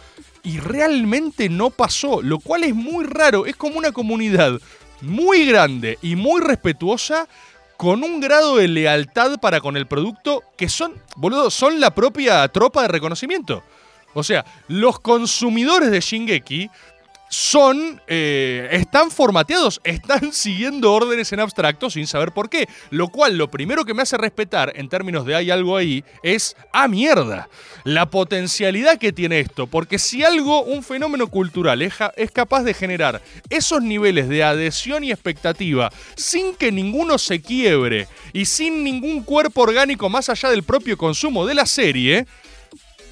Y 0.44 0.60
realmente 0.60 1.50
no 1.50 1.72
pasó, 1.72 2.22
lo 2.22 2.38
cual 2.38 2.64
es 2.64 2.76
muy 2.76 3.06
raro. 3.06 3.48
Es 3.48 3.56
como 3.56 3.80
una 3.80 3.92
comunidad 3.92 4.60
muy 5.02 5.48
grande 5.48 5.98
y 6.04 6.16
muy 6.16 6.42
respetuosa 6.42 7.28
con 7.78 8.04
un 8.04 8.22
grado 8.22 8.58
de 8.58 8.68
lealtad 8.68 9.40
para 9.40 9.60
con 9.60 9.76
el 9.78 9.88
producto 9.88 10.44
que 10.58 10.70
son, 10.70 10.94
boludo, 11.16 11.50
son 11.50 11.80
la 11.80 11.94
propia 11.94 12.48
tropa 12.50 12.84
de 12.84 12.88
reconocimiento. 12.88 13.64
O 14.16 14.24
sea, 14.24 14.44
los 14.68 15.00
consumidores 15.00 15.92
de 15.92 16.00
Shingeki 16.00 16.70
son. 17.30 18.02
eh, 18.08 18.70
están 18.72 19.12
formateados, 19.12 19.82
están 19.84 20.32
siguiendo 20.34 20.94
órdenes 20.94 21.32
en 21.34 21.42
abstracto 21.42 21.90
sin 21.90 22.08
saber 22.08 22.32
por 22.32 22.50
qué. 22.50 22.68
Lo 22.92 23.10
cual, 23.10 23.38
lo 23.38 23.50
primero 23.52 23.84
que 23.84 23.94
me 23.94 24.04
hace 24.04 24.18
respetar 24.18 24.72
en 24.76 24.90
términos 24.90 25.26
de 25.26 25.36
hay 25.36 25.52
algo 25.52 25.76
ahí 25.76 26.04
es. 26.24 26.56
¡Ah, 26.72 26.88
mierda! 26.88 27.50
La 27.84 28.10
potencialidad 28.10 28.98
que 28.98 29.12
tiene 29.12 29.40
esto. 29.42 29.68
Porque 29.68 30.00
si 30.00 30.24
algo, 30.24 30.64
un 30.64 30.82
fenómeno 30.82 31.28
cultural, 31.28 31.82
es, 31.82 31.96
capaz 32.32 32.64
de 32.64 32.74
generar 32.74 33.22
esos 33.50 33.82
niveles 33.82 34.30
de 34.30 34.44
adhesión 34.44 35.04
y 35.04 35.12
expectativa 35.12 35.92
sin 36.16 36.56
que 36.56 36.72
ninguno 36.72 37.18
se 37.18 37.42
quiebre 37.42 38.08
y 38.34 38.46
sin 38.46 38.84
ningún 38.84 39.24
cuerpo 39.24 39.62
orgánico 39.62 40.10
más 40.10 40.30
allá 40.30 40.50
del 40.50 40.64
propio 40.64 40.98
consumo 40.98 41.46
de 41.46 41.54
la 41.54 41.66
serie. 41.66 42.26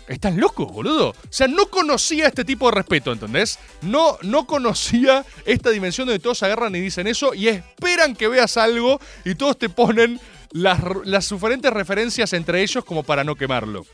Están 0.08 0.40
locos, 0.40 0.72
boludo. 0.72 1.10
O 1.10 1.16
sea, 1.30 1.48
no 1.48 1.68
conocía 1.68 2.28
este 2.28 2.44
tipo 2.44 2.70
de 2.70 2.76
respeto, 2.76 3.12
¿entendés? 3.12 3.58
No, 3.82 4.18
no 4.22 4.46
conocía 4.46 5.26
esta 5.46 5.70
dimensión 5.70 6.08
donde 6.08 6.20
todos 6.20 6.44
agarran 6.44 6.76
y 6.76 6.82
dicen 6.82 7.08
eso 7.08 7.34
y 7.34 7.48
esperan 7.48 8.16
que 8.16 8.28
veas 8.28 8.58
algo 8.58 9.00
y 9.24 9.36
todos 9.36 9.58
te 9.58 9.70
ponen 9.70 10.20
las, 10.52 11.30
diferentes 11.30 11.72
referencias 11.72 12.34
entre 12.34 12.62
ellos 12.62 12.84
como 12.84 13.04
para 13.04 13.24
no 13.24 13.36
quemarlo. 13.36 13.86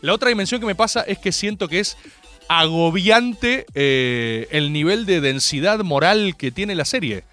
La 0.00 0.14
otra 0.14 0.28
dimensión 0.28 0.60
que 0.60 0.66
me 0.66 0.74
pasa 0.74 1.02
es 1.02 1.18
que 1.18 1.32
siento 1.32 1.68
que 1.68 1.80
es 1.80 1.96
agobiante 2.48 3.66
eh, 3.74 4.48
el 4.50 4.72
nivel 4.72 5.06
de 5.06 5.20
densidad 5.20 5.80
moral 5.80 6.36
que 6.36 6.50
tiene 6.50 6.74
la 6.74 6.84
serie. 6.84 7.24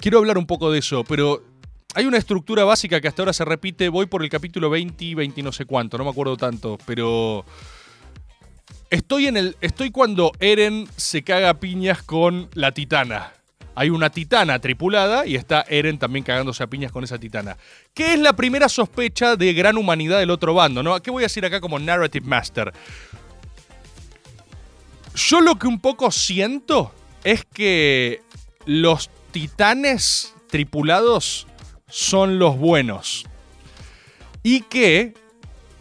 Quiero 0.00 0.18
hablar 0.18 0.38
un 0.38 0.46
poco 0.46 0.72
de 0.72 0.80
eso, 0.80 1.04
pero 1.04 1.44
hay 1.94 2.06
una 2.06 2.18
estructura 2.18 2.64
básica 2.64 3.00
que 3.00 3.08
hasta 3.08 3.22
ahora 3.22 3.32
se 3.32 3.44
repite. 3.44 3.88
Voy 3.88 4.06
por 4.06 4.22
el 4.22 4.30
capítulo 4.30 4.70
20 4.70 5.04
y 5.04 5.14
20 5.14 5.42
no 5.42 5.52
sé 5.52 5.66
cuánto, 5.66 5.98
no 5.98 6.04
me 6.04 6.10
acuerdo 6.10 6.36
tanto, 6.36 6.78
pero. 6.86 7.44
Estoy 8.90 9.26
en 9.26 9.36
el. 9.36 9.56
Estoy 9.60 9.90
cuando 9.90 10.32
Eren 10.40 10.86
se 10.96 11.22
caga 11.22 11.50
a 11.50 11.60
piñas 11.60 12.02
con 12.02 12.48
la 12.54 12.72
titana. 12.72 13.32
Hay 13.74 13.88
una 13.88 14.10
titana 14.10 14.58
tripulada 14.58 15.26
y 15.26 15.34
está 15.34 15.64
Eren 15.68 15.98
también 15.98 16.24
cagándose 16.24 16.62
a 16.62 16.66
piñas 16.66 16.92
con 16.92 17.04
esa 17.04 17.18
titana. 17.18 17.56
Que 17.94 18.12
es 18.12 18.18
la 18.18 18.34
primera 18.34 18.68
sospecha 18.68 19.36
de 19.36 19.54
gran 19.54 19.78
humanidad 19.78 20.18
del 20.18 20.30
otro 20.30 20.52
bando, 20.52 20.82
¿no? 20.82 21.00
¿Qué 21.00 21.10
voy 21.10 21.22
a 21.22 21.26
decir 21.26 21.44
acá 21.46 21.60
como 21.60 21.78
Narrative 21.78 22.26
Master? 22.26 22.72
Yo 25.14 25.40
lo 25.40 25.58
que 25.58 25.66
un 25.66 25.80
poco 25.80 26.10
siento 26.10 26.92
es 27.24 27.44
que 27.46 28.22
los 28.66 29.10
titanes 29.30 30.34
tripulados 30.48 31.46
son 31.92 32.38
los 32.38 32.56
buenos. 32.56 33.26
Y 34.42 34.62
que 34.62 35.12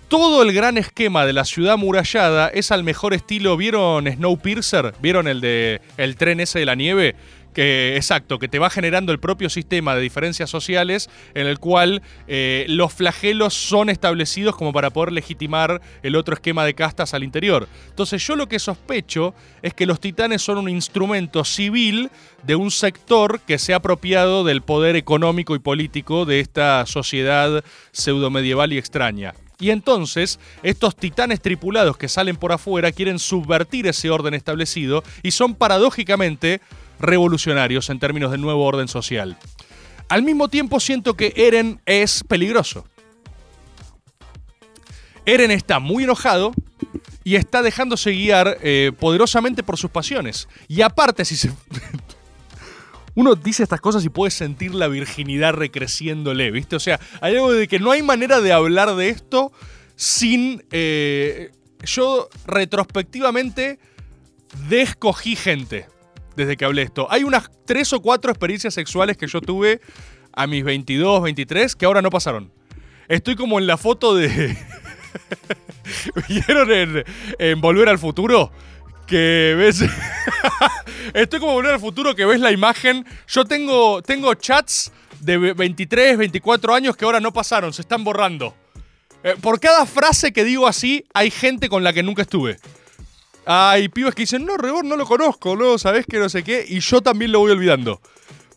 todo 0.09 0.43
el 0.43 0.51
gran 0.51 0.77
esquema 0.77 1.25
de 1.25 1.31
la 1.31 1.45
ciudad 1.45 1.77
murallada 1.77 2.49
es 2.49 2.71
al 2.71 2.83
mejor 2.83 3.13
estilo. 3.13 3.55
¿Vieron 3.55 4.05
Snowpiercer? 4.11 4.93
¿Vieron 5.01 5.29
el 5.29 5.39
de 5.39 5.79
el 5.95 6.17
tren 6.17 6.41
ese 6.41 6.59
de 6.59 6.65
la 6.65 6.75
nieve? 6.75 7.15
Que, 7.53 7.97
exacto, 7.97 8.39
que 8.39 8.47
te 8.47 8.59
va 8.59 8.69
generando 8.69 9.11
el 9.11 9.19
propio 9.19 9.49
sistema 9.49 9.93
de 9.93 10.01
diferencias 10.01 10.49
sociales 10.49 11.09
en 11.33 11.47
el 11.47 11.59
cual 11.59 12.01
eh, 12.27 12.65
los 12.69 12.93
flagelos 12.93 13.53
son 13.53 13.89
establecidos 13.89 14.55
como 14.55 14.71
para 14.71 14.89
poder 14.89 15.11
legitimar 15.11 15.81
el 16.01 16.15
otro 16.15 16.33
esquema 16.33 16.63
de 16.63 16.73
castas 16.73 17.13
al 17.13 17.23
interior. 17.23 17.67
Entonces 17.89 18.25
yo 18.25 18.35
lo 18.37 18.47
que 18.47 18.57
sospecho 18.57 19.33
es 19.61 19.73
que 19.73 19.85
los 19.85 19.99
titanes 19.99 20.41
son 20.41 20.59
un 20.59 20.69
instrumento 20.69 21.43
civil 21.43 22.09
de 22.43 22.55
un 22.55 22.71
sector 22.71 23.41
que 23.41 23.59
se 23.59 23.73
ha 23.73 23.77
apropiado 23.77 24.43
del 24.43 24.61
poder 24.61 24.95
económico 24.95 25.55
y 25.55 25.59
político 25.59 26.25
de 26.25 26.39
esta 26.39 26.85
sociedad 26.85 27.63
pseudomedieval 27.91 28.73
y 28.73 28.77
extraña. 28.77 29.33
Y 29.61 29.69
entonces, 29.69 30.39
estos 30.63 30.95
titanes 30.95 31.39
tripulados 31.39 31.95
que 31.95 32.09
salen 32.09 32.35
por 32.35 32.51
afuera 32.51 32.91
quieren 32.91 33.19
subvertir 33.19 33.85
ese 33.85 34.09
orden 34.09 34.33
establecido 34.33 35.03
y 35.21 35.31
son 35.31 35.53
paradójicamente 35.53 36.61
revolucionarios 37.01 37.89
en 37.89 37.99
términos 37.99 38.31
del 38.31 38.41
nuevo 38.41 38.65
orden 38.65 38.87
social. 38.87 39.37
Al 40.09 40.23
mismo 40.23 40.49
tiempo 40.49 40.79
siento 40.79 41.15
que 41.15 41.33
Eren 41.35 41.81
es 41.85 42.23
peligroso. 42.23 42.85
Eren 45.25 45.51
está 45.51 45.79
muy 45.79 46.03
enojado 46.03 46.51
y 47.23 47.35
está 47.35 47.61
dejándose 47.61 48.11
guiar 48.11 48.57
eh, 48.61 48.91
poderosamente 48.99 49.63
por 49.63 49.77
sus 49.77 49.91
pasiones. 49.91 50.47
Y 50.67 50.81
aparte, 50.81 51.25
si 51.25 51.35
se... 51.35 51.51
Uno 53.15 53.35
dice 53.35 53.63
estas 53.63 53.81
cosas 53.81 54.05
y 54.05 54.09
puede 54.09 54.31
sentir 54.31 54.73
la 54.73 54.87
virginidad 54.87 55.53
recreciéndole, 55.53 56.49
¿viste? 56.49 56.77
O 56.77 56.79
sea, 56.79 56.99
hay 57.19 57.35
algo 57.35 57.51
de 57.51 57.67
que 57.67 57.79
no 57.79 57.91
hay 57.91 58.01
manera 58.01 58.39
de 58.41 58.53
hablar 58.53 58.95
de 58.95 59.09
esto 59.09 59.51
sin... 59.95 60.63
eh, 60.71 61.51
yo 61.83 62.29
retrospectivamente 62.45 63.79
descogí 64.69 65.35
gente 65.35 65.87
desde 66.35 66.57
que 66.57 66.65
hablé 66.65 66.83
esto. 66.83 67.07
Hay 67.09 67.23
unas 67.23 67.49
tres 67.65 67.93
o 67.93 68.01
cuatro 68.01 68.31
experiencias 68.31 68.73
sexuales 68.73 69.17
que 69.17 69.27
yo 69.27 69.41
tuve 69.41 69.81
a 70.33 70.47
mis 70.47 70.63
22, 70.63 71.23
23 71.23 71.75
que 71.75 71.85
ahora 71.85 72.01
no 72.01 72.09
pasaron. 72.09 72.51
Estoy 73.07 73.35
como 73.35 73.59
en 73.59 73.67
la 73.67 73.77
foto 73.77 74.15
de... 74.15 74.57
¿Vieron 76.29 76.71
en, 76.71 77.03
en 77.39 77.61
Volver 77.61 77.89
al 77.89 77.99
Futuro? 77.99 78.51
Que 79.07 79.55
ves... 79.57 79.83
Estoy 81.13 81.39
como 81.39 81.53
Volver 81.53 81.73
al 81.73 81.79
Futuro 81.79 82.15
que 82.15 82.25
ves 82.25 82.39
la 82.39 82.51
imagen. 82.51 83.05
Yo 83.27 83.43
tengo, 83.45 84.01
tengo 84.01 84.33
chats 84.35 84.91
de 85.19 85.37
23, 85.37 86.17
24 86.17 86.73
años 86.73 86.95
que 86.95 87.05
ahora 87.05 87.19
no 87.19 87.31
pasaron, 87.31 87.73
se 87.73 87.81
están 87.81 88.03
borrando. 88.03 88.55
Eh, 89.23 89.35
por 89.39 89.59
cada 89.59 89.85
frase 89.85 90.33
que 90.33 90.43
digo 90.43 90.67
así, 90.67 91.05
hay 91.13 91.29
gente 91.29 91.69
con 91.69 91.83
la 91.83 91.93
que 91.93 92.03
nunca 92.03 92.23
estuve. 92.23 92.57
Hay 93.45 93.89
pibes 93.89 94.13
que 94.13 94.23
dicen, 94.23 94.45
no, 94.45 94.57
Rebord 94.57 94.85
no 94.85 94.95
lo 94.95 95.05
conozco, 95.05 95.55
no, 95.55 95.77
sabes 95.77 96.05
que 96.05 96.19
no 96.19 96.29
sé 96.29 96.43
qué, 96.43 96.65
y 96.67 96.79
yo 96.79 97.01
también 97.01 97.31
lo 97.31 97.39
voy 97.39 97.51
olvidando. 97.51 98.01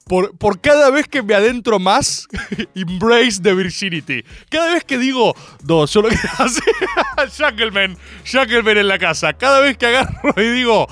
Por, 0.07 0.37
por 0.37 0.61
cada 0.61 0.91
vez 0.91 1.09
que 1.09 1.23
me 1.23 1.35
adentro 1.35 1.79
más, 1.79 2.29
embrace 2.75 3.41
the 3.41 3.55
virginity. 3.55 4.23
Cada 4.51 4.75
vez 4.75 4.85
que 4.85 4.99
digo, 4.99 5.35
no, 5.67 5.87
yo 5.87 6.03
lo 6.03 6.11
que 6.11 6.17
Shackleman, 7.33 7.97
Shackleman 8.25 8.77
en 8.77 8.89
la 8.89 8.99
casa. 8.99 9.33
Cada 9.33 9.61
vez 9.61 9.79
que 9.79 9.87
agarro 9.87 10.35
y 10.37 10.51
digo, 10.51 10.87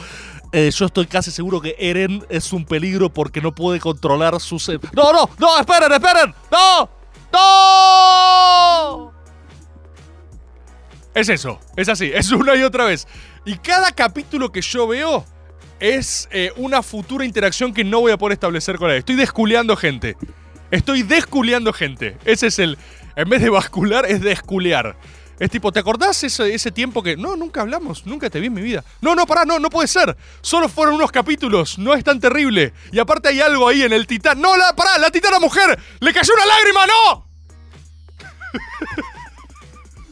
eh, 0.53 0.71
yo 0.71 0.87
estoy 0.87 1.07
casi 1.07 1.31
seguro 1.31 1.61
que 1.61 1.77
Eren 1.79 2.25
es 2.31 2.55
un 2.55 2.65
peligro 2.65 3.13
porque 3.13 3.43
no 3.43 3.55
puede 3.55 3.81
controlar 3.81 4.41
sus... 4.41 4.67
em-". 4.71 4.81
No, 4.95 5.13
no, 5.13 5.29
no, 5.39 5.59
esperen, 5.59 5.93
esperen. 5.93 6.35
No, 6.51 6.91
no. 7.33 9.13
Es 11.15 11.29
eso, 11.29 11.61
es 11.77 11.91
así, 11.91 12.11
es 12.15 12.33
una 12.33 12.57
y 12.57 12.63
otra 12.63 12.87
vez. 12.87 13.07
Y 13.45 13.57
cada 13.57 13.93
capítulo 13.93 14.53
que 14.53 14.61
yo 14.61 14.87
veo 14.87 15.25
es 15.81 16.29
eh, 16.31 16.53
una 16.57 16.83
futura 16.83 17.25
interacción 17.25 17.75
que 17.75 17.83
no 17.83 18.01
voy 18.01 18.13
a 18.13 18.19
poder 18.19 18.35
establecer 18.35 18.79
con 18.79 18.91
él. 18.91 18.99
Estoy 18.99 19.17
desculeando 19.17 19.77
gente. 19.77 20.17
Estoy 20.71 21.03
desculeando 21.03 21.73
gente. 21.73 22.17
Ese 22.25 22.47
es 22.47 22.59
el... 22.59 22.79
En 23.15 23.29
vez 23.29 23.43
de 23.43 23.51
bascular, 23.51 24.07
es 24.07 24.23
desculear. 24.23 24.97
Es 25.39 25.51
tipo, 25.51 25.73
¿te 25.73 25.81
acordás 25.81 26.23
ese, 26.23 26.55
ese 26.55 26.71
tiempo 26.71 27.03
que... 27.03 27.17
No, 27.17 27.37
nunca 27.37 27.63
hablamos, 27.63 28.07
nunca 28.07 28.31
te 28.31 28.39
vi 28.39 28.47
en 28.47 28.55
mi 28.55 28.63
vida. 28.63 28.85
No, 29.01 29.15
no, 29.17 29.27
pará, 29.27 29.45
no, 29.45 29.59
no 29.59 29.71
puede 29.71 29.89
ser. 29.89 30.17
Solo 30.41 30.69
fueron 30.69 30.95
unos 30.95 31.11
capítulos, 31.11 31.79
no 31.79 31.95
es 31.95 32.05
tan 32.05 32.21
terrible. 32.21 32.73
Y 32.93 33.01
aparte 33.01 33.29
hay 33.29 33.41
algo 33.41 33.67
ahí 33.67 33.83
en 33.83 33.93
el 33.93 34.07
titán. 34.07 34.41
No, 34.41 34.57
la, 34.57 34.75
pará, 34.77 34.99
la 34.99 35.11
titana 35.11 35.41
mujer. 35.41 35.79
Le 35.99 36.13
cayó 36.13 36.33
una 36.33 36.47
lágrima, 36.47 36.87
no. 36.87 37.27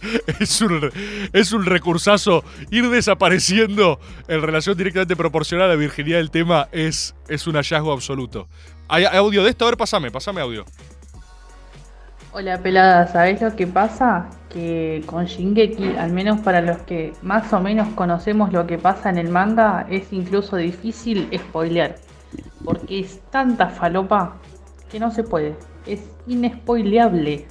Es 0.41 0.61
un, 0.61 0.91
es 1.33 1.53
un 1.53 1.65
recursazo. 1.65 2.45
Ir 2.71 2.89
desapareciendo 2.89 4.01
en 4.29 4.43
relación 4.43 4.77
directamente 4.77 5.17
proporcional 5.17 5.67
a 5.67 5.69
la 5.71 5.77
virginidad 5.77 6.19
del 6.19 6.31
tema 6.31 6.69
es, 6.73 7.15
es 7.29 7.47
un 7.47 7.57
hallazgo 7.57 7.93
absoluto. 7.93 8.49
¿Hay 8.89 9.05
audio 9.05 9.45
de 9.45 9.51
esto? 9.51 9.65
A 9.65 9.69
ver, 9.69 9.77
pasame, 9.77 10.11
pasame 10.11 10.41
audio. 10.41 10.65
Hola 12.33 12.63
pelada, 12.63 13.09
¿sabés 13.09 13.43
lo 13.43 13.57
que 13.57 13.67
pasa? 13.67 14.31
Que 14.51 15.03
con 15.07 15.25
Shingeki, 15.25 15.97
al 15.97 16.13
menos 16.13 16.41
para 16.41 16.61
los 16.61 16.79
que 16.79 17.13
más 17.23 17.53
o 17.53 17.61
menos 17.61 17.89
conocemos 17.95 18.53
lo 18.53 18.69
que 18.69 18.79
pasa 18.79 19.11
en 19.11 19.19
el 19.19 19.29
manga, 19.29 19.85
es 19.91 20.13
incluso 20.13 20.57
difícil 20.57 21.29
spoilear. 21.37 21.97
Porque 22.65 23.01
es 23.01 23.21
tanta 23.31 23.69
falopa 23.69 24.37
que 24.91 25.01
no 25.01 25.11
se 25.11 25.25
puede. 25.25 25.57
Es 25.87 26.03
inespoileable. 26.29 27.49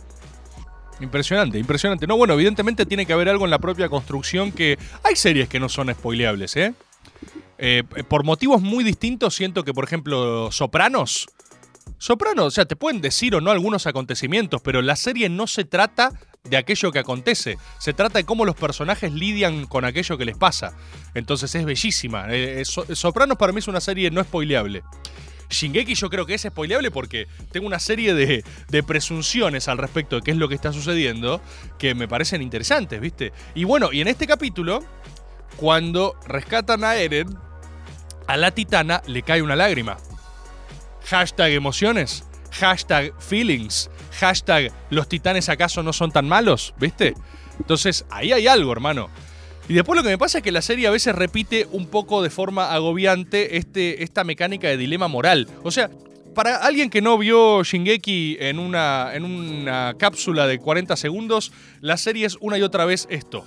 Impresionante, 1.00 1.58
impresionante. 1.58 2.08
No, 2.08 2.18
bueno, 2.18 2.34
evidentemente 2.34 2.86
tiene 2.86 3.06
que 3.06 3.14
haber 3.14 3.30
algo 3.30 3.46
en 3.46 3.52
la 3.52 3.60
propia 3.60 3.88
construcción 3.90 4.52
que. 4.52 4.78
Hay 5.04 5.16
series 5.16 5.48
que 5.48 5.60
no 5.60 5.70
son 5.70 5.94
spoileables, 5.94 6.56
¿eh? 6.58 6.74
Eh, 7.58 7.84
por 8.08 8.24
motivos 8.24 8.62
muy 8.62 8.84
distintos, 8.84 9.36
siento 9.36 9.64
que, 9.64 9.74
por 9.74 9.84
ejemplo, 9.84 10.52
Sopranos. 10.52 11.28
Sopranos, 11.98 12.46
o 12.46 12.52
sea, 12.52 12.66
te 12.66 12.76
pueden 12.76 13.02
decir 13.02 13.36
o 13.36 13.42
no 13.42 13.52
algunos 13.52 13.86
acontecimientos, 13.88 14.62
pero 14.62 14.82
la 14.82 14.96
serie 14.96 15.28
no 15.28 15.48
se 15.48 15.66
trata 15.66 16.12
de 16.44 16.56
aquello 16.56 16.92
que 16.94 17.00
acontece. 17.00 17.58
Se 17.80 17.92
trata 17.94 18.20
de 18.20 18.24
cómo 18.26 18.46
los 18.46 18.56
personajes 18.56 19.12
lidian 19.12 19.66
con 19.66 19.84
aquello 19.84 20.18
que 20.18 20.24
les 20.24 20.38
pasa. 20.38 20.74
Entonces 21.14 21.54
es 21.56 21.66
bellísima. 21.66 22.28
Eh, 22.30 22.64
So- 22.64 22.86
Sopranos 22.96 23.38
para 23.38 23.52
mí 23.52 23.60
es 23.60 23.68
una 23.68 23.82
serie 23.82 24.10
no 24.12 24.24
spoileable. 24.24 24.84
Shingeki 25.50 25.96
yo 25.96 26.10
creo 26.10 26.26
que 26.26 26.36
es 26.36 26.42
spoileable 26.44 26.92
porque 26.92 27.28
tengo 27.52 27.68
una 27.68 27.80
serie 27.80 28.14
de, 28.14 28.44
de 28.70 28.84
presunciones 28.84 29.68
al 29.68 29.78
respecto 29.78 30.18
de 30.18 30.22
qué 30.22 30.32
es 30.32 30.38
lo 30.38 30.48
que 30.48 30.56
está 30.56 30.72
sucediendo 30.72 31.42
que 31.78 31.96
me 31.96 32.08
parecen 32.08 32.42
interesantes, 32.42 33.02
¿viste? 33.02 33.34
Y 33.56 33.64
bueno, 33.64 33.92
y 33.92 34.02
en 34.02 34.08
este 34.08 34.28
capítulo, 34.28 34.84
cuando 35.58 36.16
rescatan 36.26 36.84
a 36.84 36.96
Eren, 36.96 37.38
a 38.28 38.38
la 38.38 38.52
titana 38.52 39.02
le 39.08 39.24
cae 39.24 39.42
una 39.42 39.56
lágrima. 39.56 39.98
Hashtag 41.06 41.52
emociones, 41.52 42.24
hashtag 42.52 43.14
feelings, 43.20 43.90
hashtag 44.20 44.72
los 44.92 45.10
titanes 45.10 45.50
acaso 45.50 45.82
no 45.82 45.94
son 45.94 46.12
tan 46.12 46.28
malos, 46.28 46.76
¿viste? 46.78 47.16
Entonces 47.60 48.06
ahí 48.12 48.32
hay 48.32 48.48
algo, 48.48 48.72
hermano. 48.72 49.10
Y 49.70 49.76
después 49.76 49.96
lo 49.96 50.02
que 50.02 50.10
me 50.10 50.18
pasa 50.18 50.40
es 50.40 50.44
que 50.44 50.52
la 50.52 50.64
serie 50.64 50.88
a 50.88 50.92
veces 50.92 51.14
repite 51.14 51.68
un 51.72 51.86
poco 51.86 52.24
de 52.24 52.32
forma 52.32 52.74
agobiante 52.74 53.58
este, 53.58 54.04
esta 54.04 54.24
mecánica 54.24 54.68
de 54.68 54.78
dilema 54.78 55.08
moral. 55.08 55.48
O 55.62 55.70
sea, 55.70 55.92
para 56.34 56.56
alguien 56.56 56.90
que 56.90 57.04
no 57.04 57.20
vio 57.20 57.64
Shingeki 57.64 58.38
en 58.40 58.58
una, 58.58 59.12
en 59.14 59.26
una 59.26 59.94
cápsula 60.00 60.48
de 60.48 60.58
40 60.58 60.96
segundos, 60.96 61.52
la 61.82 61.98
serie 61.98 62.26
es 62.26 62.36
una 62.42 62.58
y 62.58 62.64
otra 62.64 62.86
vez 62.86 63.08
esto. 63.12 63.46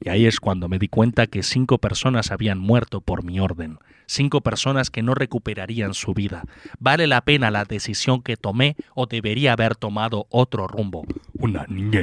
Y 0.00 0.08
ahí 0.08 0.26
es 0.26 0.40
cuando 0.40 0.68
me 0.68 0.78
di 0.78 0.88
cuenta 0.88 1.26
que 1.26 1.42
cinco 1.42 1.78
personas 1.78 2.30
habían 2.30 2.58
muerto 2.58 3.00
por 3.00 3.24
mi 3.24 3.40
orden. 3.40 3.78
Cinco 4.06 4.40
personas 4.40 4.90
que 4.90 5.02
no 5.02 5.14
recuperarían 5.14 5.92
su 5.92 6.14
vida. 6.14 6.44
¿Vale 6.78 7.06
la 7.06 7.20
pena 7.20 7.50
la 7.50 7.64
decisión 7.64 8.22
que 8.22 8.38
tomé 8.38 8.74
o 8.94 9.06
debería 9.06 9.52
haber 9.52 9.76
tomado 9.76 10.26
otro 10.30 10.66
rumbo? 10.66 11.04
Una 11.34 11.66
niña 11.68 12.00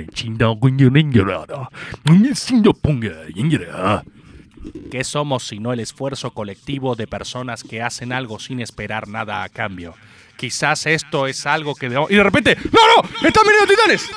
¿Qué 4.92 5.04
somos 5.04 5.48
sino 5.48 5.74
el 5.74 5.80
esfuerzo 5.80 6.32
colectivo 6.32 6.96
de 6.96 7.08
personas 7.08 7.64
que 7.64 7.82
hacen 7.82 8.12
algo 8.12 8.40
sin 8.40 8.60
esperar 8.60 9.08
nada 9.08 9.44
a 9.44 9.50
cambio? 9.50 9.96
Quizás 10.38 10.86
esto 10.86 11.28
es 11.28 11.46
algo 11.46 11.76
que 11.76 11.90
debemos... 11.90 12.12
Y 12.12 12.16
de 12.16 12.24
repente... 12.24 12.58
¡No, 12.66 13.02
no! 13.02 13.28
¡Están 13.28 13.44
viniendo 13.48 13.68
titanes! 13.68 14.10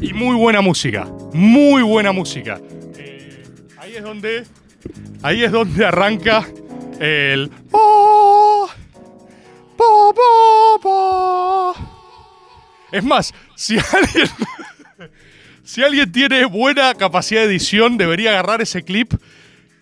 Y 0.00 0.12
muy 0.12 0.36
buena 0.36 0.60
música. 0.60 1.04
Muy 1.32 1.82
buena 1.82 2.12
música. 2.12 2.60
Eh, 2.96 3.44
ahí 3.78 3.96
es 3.96 4.02
donde. 4.02 4.44
Ahí 5.22 5.44
es 5.44 5.52
donde 5.52 5.84
arranca 5.84 6.46
el. 6.98 7.50
Po. 7.70 8.68
Es 12.92 13.04
más, 13.04 13.32
si 13.54 13.76
alguien. 13.78 14.28
si 15.62 15.82
alguien 15.82 16.10
tiene 16.10 16.44
buena 16.44 16.94
capacidad 16.94 17.42
de 17.42 17.46
edición, 17.46 17.96
debería 17.98 18.30
agarrar 18.30 18.60
ese 18.62 18.82
clip 18.82 19.14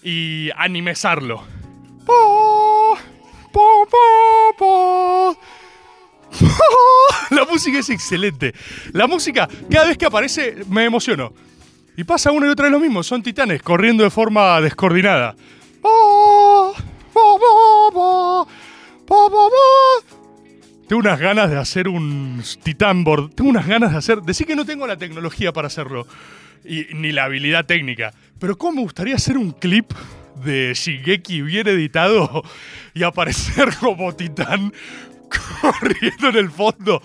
y 0.03 0.51
animezarlo. 0.57 1.58
Música 7.49 7.79
es 7.79 7.91
excelente. 7.91 8.55
La 8.93 9.07
música, 9.07 9.49
cada 9.71 9.87
vez 9.87 9.99
que 9.99 10.07
aparece, 10.07 10.57
me 10.69 10.85
emociono. 10.85 11.33
Y 11.97 12.05
pasa 12.05 12.31
una 12.31 12.47
y 12.47 12.51
otra 12.51 12.65
vez 12.65 12.73
lo 12.73 12.81
mismo. 12.81 13.03
Son 13.03 13.23
titanes 13.23 13.61
corriendo 13.63 14.05
de 14.05 14.11
forma 14.11 14.61
descoordinada. 14.61 15.35
Tengo 20.89 21.01
unas 21.01 21.19
ganas 21.19 21.51
de 21.51 21.59
hacer 21.59 21.89
un 21.89 22.43
titán 22.63 23.05
board. 23.05 23.35
Tengo 23.35 23.51
unas 23.51 23.67
ganas 23.67 23.93
de 23.93 23.99
hacer. 23.99 24.23
Decir 24.23 24.47
que 24.47 24.55
no 24.55 24.65
tengo 24.65 24.87
la 24.87 24.97
tecnología 24.97 25.53
para 25.53 25.67
hacerlo. 25.67 26.07
Y, 26.65 26.87
ni 26.95 27.13
la 27.13 27.25
habilidad 27.25 27.67
técnica. 27.67 28.15
Pero 28.39 28.57
cómo 28.57 28.77
me 28.77 28.83
gustaría 28.83 29.17
hacer 29.17 29.37
un 29.37 29.51
clip 29.51 29.93
de 30.45 30.73
Shigeki 30.75 31.43
bien 31.43 31.67
editado 31.67 32.43
y 32.95 33.03
aparecer 33.03 33.77
como 33.81 34.15
titán 34.15 34.73
corriendo 35.61 36.29
en 36.29 36.37
el 36.37 36.51
fondo. 36.51 37.03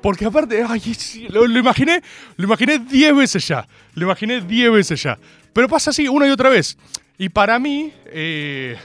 Porque 0.00 0.26
aparte, 0.26 0.64
lo, 1.28 1.46
lo 1.46 1.58
imaginé, 1.58 2.02
lo 2.36 2.44
imaginé 2.44 2.78
10 2.78 3.16
veces 3.16 3.48
ya. 3.48 3.66
Lo 3.94 4.04
imaginé 4.04 4.40
10 4.40 4.72
veces 4.72 5.02
ya. 5.02 5.18
Pero 5.52 5.68
pasa 5.68 5.90
así 5.90 6.06
una 6.08 6.26
y 6.26 6.30
otra 6.30 6.50
vez. 6.50 6.78
Y 7.18 7.30
para 7.30 7.58
mí, 7.58 7.92
eh, 8.06 8.76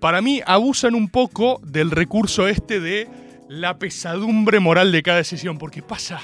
para 0.00 0.20
mí 0.20 0.40
abusan 0.44 0.94
un 0.94 1.08
poco 1.08 1.60
del 1.62 1.90
recurso 1.92 2.48
este 2.48 2.80
de 2.80 3.08
la 3.48 3.78
pesadumbre 3.78 4.58
moral 4.58 4.90
de 4.90 5.02
cada 5.02 5.18
decisión. 5.18 5.56
Porque 5.56 5.82
pasa 5.82 6.20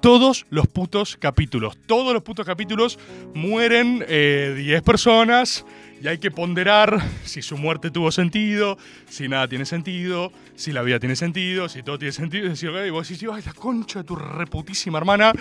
todos 0.00 0.44
los 0.50 0.66
putos 0.66 1.16
capítulos. 1.16 1.78
Todos 1.86 2.12
los 2.12 2.22
putos 2.22 2.44
capítulos 2.44 2.98
mueren 3.32 4.04
eh, 4.08 4.54
10 4.56 4.82
personas 4.82 5.64
y 6.04 6.08
hay 6.08 6.18
que 6.18 6.30
ponderar 6.30 7.02
si 7.24 7.40
su 7.40 7.56
muerte 7.56 7.90
tuvo 7.90 8.12
sentido, 8.12 8.76
si 9.08 9.26
nada 9.26 9.48
tiene 9.48 9.64
sentido, 9.64 10.34
si 10.54 10.70
la 10.70 10.82
vida 10.82 11.00
tiene 11.00 11.16
sentido, 11.16 11.66
si 11.66 11.82
todo 11.82 11.98
tiene 11.98 12.12
sentido. 12.12 12.52
Y 12.86 12.90
vos 12.90 13.08
decís, 13.08 13.26
ay, 13.32 13.42
la 13.42 13.54
concha 13.54 14.00
de 14.00 14.04
tu 14.04 14.14
reputísima 14.14 14.98
hermana, 14.98 15.32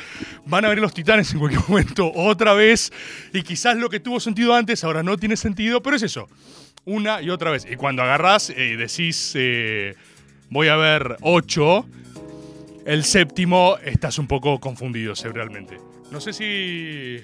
van 0.45 0.63
a 0.63 0.69
ver 0.69 0.79
los 0.79 0.93
titanes 0.93 1.33
en 1.33 1.39
cualquier 1.39 1.63
momento 1.67 2.09
otra 2.15 2.53
vez. 2.53 2.93
Y 3.33 3.43
quizás 3.43 3.75
lo 3.75 3.89
que 3.89 3.99
tuvo 3.99 4.21
sentido 4.21 4.55
antes 4.55 4.85
ahora 4.85 5.03
no 5.03 5.17
tiene 5.17 5.35
sentido, 5.35 5.83
pero 5.83 5.97
es 5.97 6.03
eso, 6.03 6.29
una 6.85 7.21
y 7.21 7.29
otra 7.29 7.51
vez. 7.51 7.67
Y 7.69 7.75
cuando 7.75 8.01
agarrás 8.01 8.49
y 8.49 8.77
decís, 8.77 9.33
eh, 9.35 9.95
voy 10.49 10.69
a 10.69 10.77
ver 10.77 11.17
8, 11.23 11.85
el 12.85 13.03
séptimo 13.03 13.75
estás 13.83 14.17
un 14.17 14.27
poco 14.27 14.61
confundido 14.61 15.13
cerebralmente. 15.13 15.77
No 16.09 16.21
sé 16.21 16.31
si 16.31 17.21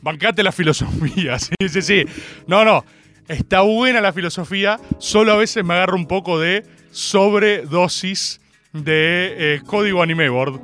Bancate 0.00 0.42
la 0.42 0.52
filosofía, 0.52 1.38
sí, 1.38 1.54
sí, 1.68 1.82
sí. 1.82 2.04
No, 2.46 2.64
no. 2.64 2.84
Está 3.26 3.60
buena 3.60 4.00
la 4.00 4.12
filosofía, 4.12 4.80
solo 4.98 5.32
a 5.32 5.36
veces 5.36 5.62
me 5.62 5.74
agarro 5.74 5.96
un 5.96 6.06
poco 6.06 6.40
de 6.40 6.64
sobredosis 6.92 8.40
de 8.72 9.34
eh, 9.56 9.62
código 9.66 10.02
anime 10.02 10.30
board. 10.30 10.60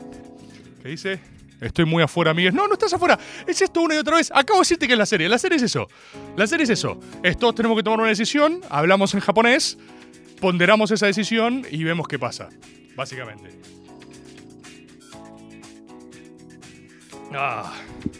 ¿Qué 0.82 0.88
dice? 0.88 1.20
Estoy 1.60 1.84
muy 1.84 2.02
afuera, 2.02 2.30
amigues. 2.30 2.52
No, 2.52 2.66
no 2.66 2.74
estás 2.74 2.92
afuera. 2.92 3.18
Es 3.46 3.60
esto 3.62 3.80
una 3.80 3.94
y 3.94 3.98
otra 3.98 4.16
vez. 4.16 4.30
Acabo 4.34 4.58
de 4.58 4.62
decirte 4.62 4.86
que 4.86 4.92
es 4.94 4.98
la 4.98 5.06
serie. 5.06 5.28
La 5.28 5.38
serie 5.38 5.56
es 5.56 5.62
eso. 5.62 5.88
La 6.36 6.46
serie 6.46 6.64
es 6.64 6.70
eso. 6.70 7.00
Es, 7.22 7.38
todos 7.38 7.54
tenemos 7.54 7.76
que 7.76 7.82
tomar 7.82 8.00
una 8.00 8.08
decisión, 8.08 8.60
hablamos 8.68 9.14
en 9.14 9.20
japonés, 9.20 9.78
ponderamos 10.40 10.90
esa 10.90 11.06
decisión 11.06 11.66
y 11.70 11.84
vemos 11.84 12.06
qué 12.06 12.18
pasa. 12.18 12.48
Básicamente. 12.96 13.50
Ah, 17.36 17.72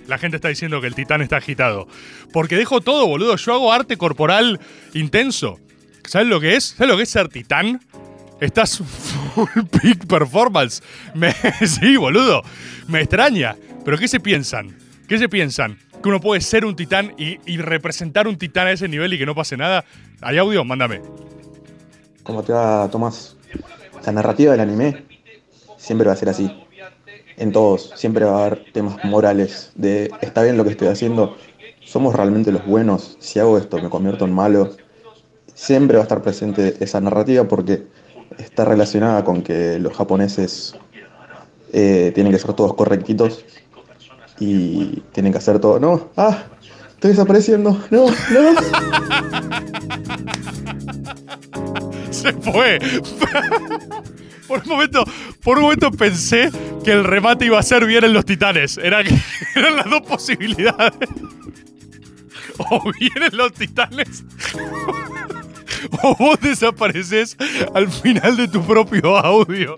la 0.09 0.19
gente 0.19 0.37
está 0.37 0.49
diciendo 0.49 0.81
que 0.81 0.87
el 0.87 0.95
titán 0.95 1.23
está 1.23 1.37
agitado. 1.37 1.87
Porque 2.33 2.57
dejo 2.57 2.81
todo, 2.81 3.07
boludo. 3.07 3.37
Yo 3.37 3.55
hago 3.55 3.73
arte 3.73 3.97
corporal 3.97 4.61
intenso. 4.93 5.59
¿Sabes 6.07 6.27
lo 6.29 6.41
que 6.41 6.57
es? 6.57 6.65
¿Sabes 6.77 6.89
lo 6.91 6.97
que 6.97 7.05
es 7.05 7.09
ser 7.11 7.29
titán? 7.29 7.81
Estás 8.41 8.79
full 9.35 9.49
peak 9.81 10.07
performance. 10.07 10.83
Me- 11.15 11.33
sí, 11.67 11.97
boludo. 11.97 12.43
Me 12.89 13.01
extraña. 13.01 13.57
Pero 13.85 13.99
¿qué 13.99 14.09
se 14.09 14.21
piensan? 14.21 14.77
¿Qué 15.09 15.19
se 15.19 15.29
piensan? 15.29 15.79
¿Que 16.03 16.09
uno 16.09 16.21
puede 16.21 16.41
ser 16.41 16.65
un 16.65 16.77
titán 16.77 17.15
y, 17.17 17.39
y 17.47 17.57
representar 17.59 18.27
un 18.29 18.37
titán 18.37 18.67
a 18.67 18.73
ese 18.73 18.89
nivel 18.89 19.13
y 19.15 19.19
que 19.19 19.27
no 19.27 19.35
pase 19.35 19.57
nada? 19.57 19.85
¿Hay 20.21 20.39
audio? 20.39 20.65
Mándame. 20.65 21.01
¿Cómo 22.23 22.43
te 22.43 22.53
va, 22.53 22.89
Tomás? 22.91 23.37
La 24.05 24.13
narrativa 24.13 24.53
del 24.53 24.61
anime 24.61 25.05
siempre 25.79 26.07
va 26.09 26.15
a 26.15 26.17
ser 26.17 26.29
así. 26.31 26.51
En 27.37 27.53
todos, 27.53 27.93
siempre 27.97 28.25
va 28.25 28.43
a 28.43 28.47
haber 28.47 28.65
temas 28.73 29.05
morales 29.05 29.73
de 29.75 30.11
está 30.21 30.43
bien 30.43 30.57
lo 30.57 30.65
que 30.65 30.71
estoy 30.71 30.89
haciendo, 30.89 31.37
somos 31.85 32.15
realmente 32.15 32.51
los 32.53 32.65
buenos, 32.67 33.17
si 33.21 33.39
hago 33.41 33.59
esto 33.59 33.79
me 33.79 33.91
convierto 33.91 34.25
en 34.25 34.33
malo. 34.33 34.71
Siempre 35.55 35.97
va 35.97 36.03
a 36.03 36.05
estar 36.05 36.23
presente 36.23 36.77
esa 36.81 37.01
narrativa 37.01 37.45
porque 37.45 37.87
está 38.39 38.65
relacionada 38.65 39.25
con 39.25 39.43
que 39.43 39.79
los 39.79 39.93
japoneses 39.95 40.75
eh, 41.73 42.13
tienen 42.15 42.33
que 42.33 42.39
ser 42.39 42.53
todos 42.55 42.75
correctitos 42.75 43.45
y 44.41 45.01
tienen 45.13 45.33
que 45.33 45.39
hacer 45.39 45.59
todo. 45.61 45.79
No, 45.79 46.11
ah, 46.17 46.45
estoy 46.91 47.11
desapareciendo, 47.11 47.79
no, 47.91 48.07
no. 48.31 48.55
Se 52.11 52.33
fue. 52.33 52.79
Por 54.55 54.63
un 54.63 54.69
momento, 54.69 55.05
por 55.43 55.57
un 55.57 55.65
momento 55.65 55.91
pensé 55.91 56.49
que 56.85 56.93
el 56.93 57.03
remate 57.03 57.47
iba 57.47 57.59
a 57.59 57.63
ser 57.65 57.85
bien 57.87 58.05
en 58.05 58.13
los 58.13 58.25
titanes. 58.25 58.79
Eran 58.79 59.05
las 59.77 59.91
dos 59.91 60.03
posibilidades. 60.03 61.09
O 62.71 62.93
bien 62.93 63.21
en 63.33 63.37
los 63.37 63.53
titanes. 63.53 64.23
O 66.03 66.17
vos 66.17 66.41
desapareces 66.41 67.37
al 67.75 67.91
final 67.91 68.39
de 68.39 68.49
tu 68.49 68.65
propio 68.65 69.19
audio. 69.19 69.77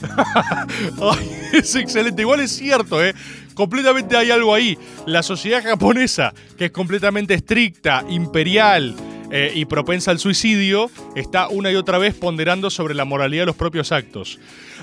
Ay, 1.00 1.40
es 1.54 1.74
excelente. 1.76 2.22
Igual 2.22 2.40
es 2.40 2.50
cierto, 2.52 3.02
¿eh? 3.02 3.14
Completamente 3.54 4.16
hay 4.18 4.30
algo 4.30 4.54
ahí. 4.54 4.76
La 5.06 5.22
sociedad 5.22 5.62
japonesa, 5.62 6.34
que 6.58 6.66
es 6.66 6.70
completamente 6.72 7.32
estricta, 7.34 8.04
imperial 8.10 8.94
eh, 9.30 9.52
y 9.54 9.66
propensa 9.66 10.10
al 10.10 10.18
suicidio, 10.18 10.90
está 11.14 11.48
una 11.48 11.70
y 11.70 11.74
otra 11.74 11.98
vez 11.98 12.14
ponderando 12.14 12.70
sobre 12.70 12.94
la 12.94 13.04
moralidad 13.04 13.42
de 13.42 13.46
los 13.46 13.56
propios 13.56 13.92
actos. 13.92 14.38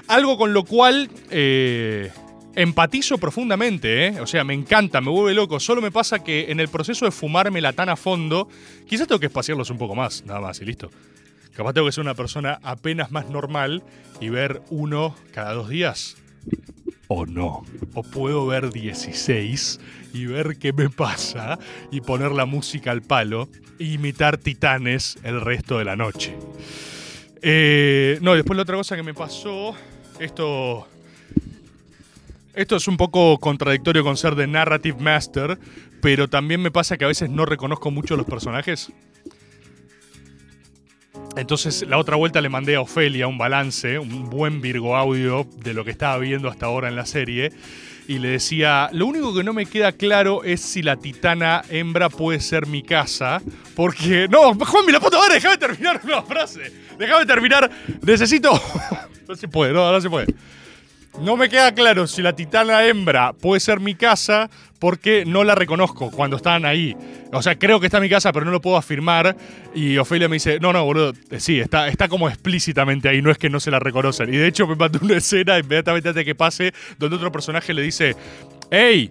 Algo 0.08 0.38
con 0.38 0.54
lo 0.54 0.64
cual 0.64 1.10
eh, 1.32 2.12
empatizo 2.56 3.18
profundamente, 3.18 4.08
¿eh? 4.08 4.22
O 4.22 4.28
sea, 4.28 4.44
me 4.44 4.54
encanta, 4.54 5.02
me 5.02 5.10
vuelve 5.10 5.34
loco. 5.34 5.60
Solo 5.60 5.82
me 5.82 5.92
pasa 5.92 6.24
que 6.24 6.52
en 6.52 6.60
el 6.60 6.68
proceso 6.68 7.06
de 7.06 7.12
fumármela 7.12 7.74
tan 7.74 7.90
a 7.90 7.96
fondo, 7.96 8.48
quizás 8.88 9.08
tengo 9.08 9.20
que 9.20 9.28
espaciarlos 9.28 9.70
un 9.70 9.78
poco 9.78 9.96
más, 9.96 10.24
nada 10.26 10.40
más 10.40 10.62
y 10.62 10.66
listo. 10.66 10.90
Capaz 11.56 11.74
tengo 11.74 11.88
que 11.88 11.94
ser 11.94 12.04
una 12.04 12.16
persona 12.16 12.60
apenas 12.64 13.12
más 13.12 13.30
normal 13.30 13.84
y 14.20 14.30
ver 14.30 14.62
uno 14.70 15.16
cada 15.32 15.54
dos 15.54 15.70
días. 15.70 16.18
O 17.08 17.26
no. 17.26 17.64
O 17.94 18.04
puedo 18.04 18.46
ver 18.48 18.72
16 18.72 19.80
y 20.14 20.26
ver 20.26 20.58
qué 20.58 20.74
me 20.74 20.90
pasa 20.90 21.60
y 21.92 22.02
poner 22.02 22.32
la 22.32 22.46
música 22.46 22.92
al 22.92 23.02
palo 23.02 23.48
imitar 23.80 24.38
titanes 24.38 25.18
el 25.24 25.42
resto 25.42 25.78
de 25.78 25.86
la 25.86 25.96
noche. 25.96 26.36
Eh, 27.42 28.18
no, 28.22 28.34
después 28.34 28.56
la 28.56 28.64
otra 28.64 28.76
cosa 28.76 28.96
que 28.96 29.04
me 29.04 29.14
pasó, 29.14 29.76
esto... 30.20 30.88
Esto 32.54 32.78
es 32.78 32.88
un 32.88 32.96
poco 32.96 33.38
contradictorio 33.38 34.02
con 34.02 34.16
ser 34.16 34.36
de 34.36 34.48
Narrative 34.48 34.98
Master, 34.98 35.60
pero 36.02 36.30
también 36.30 36.62
me 36.62 36.72
pasa 36.72 36.96
que 36.98 37.04
a 37.04 37.10
veces 37.10 37.30
no 37.30 37.46
reconozco 37.46 37.92
mucho 37.92 38.16
los 38.16 38.26
personajes. 38.26 38.94
Entonces, 41.36 41.86
la 41.86 41.98
otra 41.98 42.16
vuelta 42.16 42.40
le 42.40 42.48
mandé 42.48 42.76
a 42.76 42.82
Ofelia 42.82 43.28
un 43.28 43.38
balance, 43.38 44.00
un 44.00 44.30
buen 44.30 44.62
Virgo 44.62 44.96
audio 44.96 45.46
de 45.58 45.74
lo 45.74 45.84
que 45.84 45.92
estaba 45.92 46.18
viendo 46.18 46.50
hasta 46.50 46.68
ahora 46.68 46.88
en 46.88 46.96
la 46.96 47.06
serie. 47.06 47.52
Y 48.08 48.20
le 48.20 48.30
decía, 48.30 48.90
lo 48.92 49.08
único 49.08 49.34
que 49.34 49.44
no 49.44 49.54
me 49.54 49.66
queda 49.66 49.92
claro 49.92 50.44
es 50.44 50.62
si 50.62 50.84
la 50.84 50.96
titana 50.96 51.64
hembra 51.70 52.10
puede 52.10 52.40
ser 52.40 52.68
mi 52.68 52.84
casa. 52.84 53.42
Porque... 53.76 54.28
No, 54.36 54.54
Juanmi, 54.54 54.92
la 54.92 55.00
puta 55.00 55.18
madre, 55.18 55.36
déjame 55.36 55.58
terminar 55.58 56.02
una 56.04 56.22
frase. 56.22 56.72
Déjame 56.98 57.26
terminar. 57.26 57.70
Necesito... 58.02 58.52
no 59.28 59.36
se 59.36 59.48
puede, 59.48 59.74
no, 59.74 59.92
no 59.92 60.02
se 60.02 60.10
puede. 60.10 60.28
No 61.22 61.38
me 61.38 61.48
queda 61.48 61.74
claro 61.74 62.08
si 62.08 62.22
la 62.22 62.36
titana 62.36 62.86
hembra 62.86 63.32
puede 63.32 63.62
ser 63.62 63.80
mi 63.80 63.96
casa 63.96 64.50
porque 64.80 65.24
no 65.26 65.46
la 65.46 65.56
reconozco 65.56 66.12
cuando 66.12 66.36
están 66.36 66.66
ahí. 66.66 66.96
O 67.32 67.42
sea, 67.42 67.58
creo 67.58 67.80
que 67.80 67.88
está 67.88 67.98
en 67.98 68.04
mi 68.04 68.10
casa, 68.10 68.34
pero 68.34 68.46
no 68.46 68.52
lo 68.52 68.60
puedo 68.60 68.76
afirmar. 68.76 69.36
Y 69.74 69.98
Ofelia 69.98 70.28
me 70.28 70.36
dice, 70.36 70.60
no, 70.60 70.74
no, 70.74 70.84
boludo, 70.84 71.14
eh, 71.32 71.40
sí, 71.40 71.60
está, 71.60 71.88
está 71.88 72.10
como 72.10 72.28
explícitamente 72.28 73.08
ahí, 73.08 73.22
no 73.22 73.32
es 73.32 73.38
que 73.38 73.50
no 73.50 73.62
se 73.62 73.72
la 73.72 73.80
reconocen. 73.80 74.34
Y 74.34 74.38
de 74.38 74.48
hecho 74.48 74.68
me 74.68 74.76
mandó 74.76 75.00
una 75.02 75.16
escena 75.16 75.58
inmediatamente 75.58 76.10
antes 76.10 76.16
de 76.16 76.26
que 76.26 76.36
pase, 76.36 76.74
donde 77.00 77.16
otro 77.16 77.32
personaje 77.32 77.74
le 77.74 77.82
dice, 77.82 78.16
hey, 78.70 79.10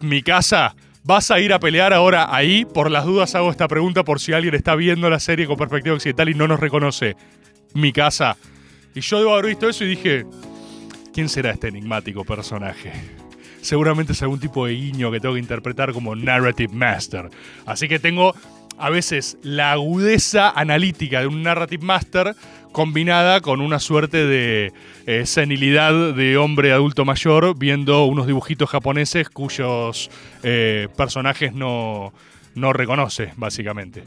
mi 0.00 0.22
casa, 0.22 0.74
¿vas 1.04 1.30
a 1.30 1.38
ir 1.38 1.52
a 1.52 1.60
pelear 1.60 1.92
ahora 1.92 2.34
ahí? 2.34 2.64
Por 2.64 2.90
las 2.90 3.04
dudas 3.04 3.36
hago 3.36 3.52
esta 3.52 3.68
pregunta 3.68 4.02
por 4.02 4.18
si 4.18 4.32
alguien 4.32 4.54
está 4.56 4.74
viendo 4.74 5.08
la 5.08 5.20
serie 5.20 5.46
con 5.46 5.56
perspectiva 5.56 5.94
occidental 5.94 6.28
y 6.28 6.34
no 6.34 6.48
nos 6.48 6.58
reconoce. 6.58 7.16
Mi 7.72 7.92
casa. 7.92 8.36
Y 8.94 9.00
yo 9.00 9.18
debo 9.18 9.34
haber 9.34 9.46
visto 9.46 9.68
eso 9.68 9.84
y 9.84 9.88
dije, 9.88 10.24
¿Quién 11.16 11.30
será 11.30 11.52
este 11.52 11.68
enigmático 11.68 12.26
personaje? 12.26 12.92
Seguramente 13.62 14.12
es 14.12 14.20
algún 14.20 14.38
tipo 14.38 14.66
de 14.66 14.74
guiño 14.74 15.10
que 15.10 15.18
tengo 15.18 15.32
que 15.32 15.40
interpretar 15.40 15.94
como 15.94 16.14
Narrative 16.14 16.74
Master. 16.74 17.30
Así 17.64 17.88
que 17.88 17.98
tengo 17.98 18.34
a 18.76 18.90
veces 18.90 19.38
la 19.40 19.72
agudeza 19.72 20.50
analítica 20.50 21.20
de 21.20 21.26
un 21.26 21.42
Narrative 21.42 21.82
Master 21.82 22.36
combinada 22.70 23.40
con 23.40 23.62
una 23.62 23.80
suerte 23.80 24.26
de 24.26 24.74
eh, 25.06 25.24
senilidad 25.24 26.12
de 26.12 26.36
hombre 26.36 26.72
adulto 26.72 27.06
mayor 27.06 27.56
viendo 27.56 28.04
unos 28.04 28.26
dibujitos 28.26 28.68
japoneses 28.68 29.30
cuyos 29.30 30.10
eh, 30.42 30.88
personajes 30.98 31.54
no, 31.54 32.12
no 32.56 32.72
reconoce, 32.72 33.32
básicamente. 33.36 34.02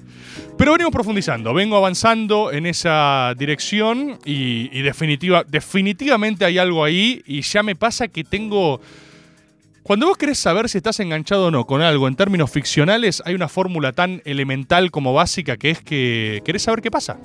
Pero 0.58 0.74
venimos 0.74 0.92
profundizando, 0.92 1.54
vengo 1.54 1.78
avanzando 1.78 2.52
en 2.52 2.66
esa 2.66 3.34
dirección 3.38 4.20
y, 4.26 4.82
definitiva, 4.82 5.46
definitivamente 5.48 6.46
hay 6.46 6.58
algo 6.58 6.84
ahí 6.84 7.22
y 7.26 7.42
ya 7.42 7.64
me 7.64 7.76
pasa 7.76 8.08
que 8.08 8.24
tengo... 8.24 8.82
Cuando 9.84 10.08
vos 10.08 10.18
querés 10.18 10.38
saber 10.38 10.68
si 10.68 10.78
estás 10.78 11.00
enganchado 11.00 11.48
o 11.48 11.52
no 11.52 11.66
con 11.66 11.82
algo 11.82 12.08
en 12.08 12.16
términos 12.16 12.52
ficcionales, 12.52 13.24
hay 13.26 13.34
una 13.34 13.48
fórmula 13.48 13.94
tan 13.94 14.22
elemental 14.26 14.92
como 14.92 15.14
básica 15.14 15.58
que 15.58 15.72
es 15.72 15.82
que 15.82 16.42
querés 16.44 16.64
saber 16.64 16.82
qué 16.82 16.92
pasa. 16.92 17.18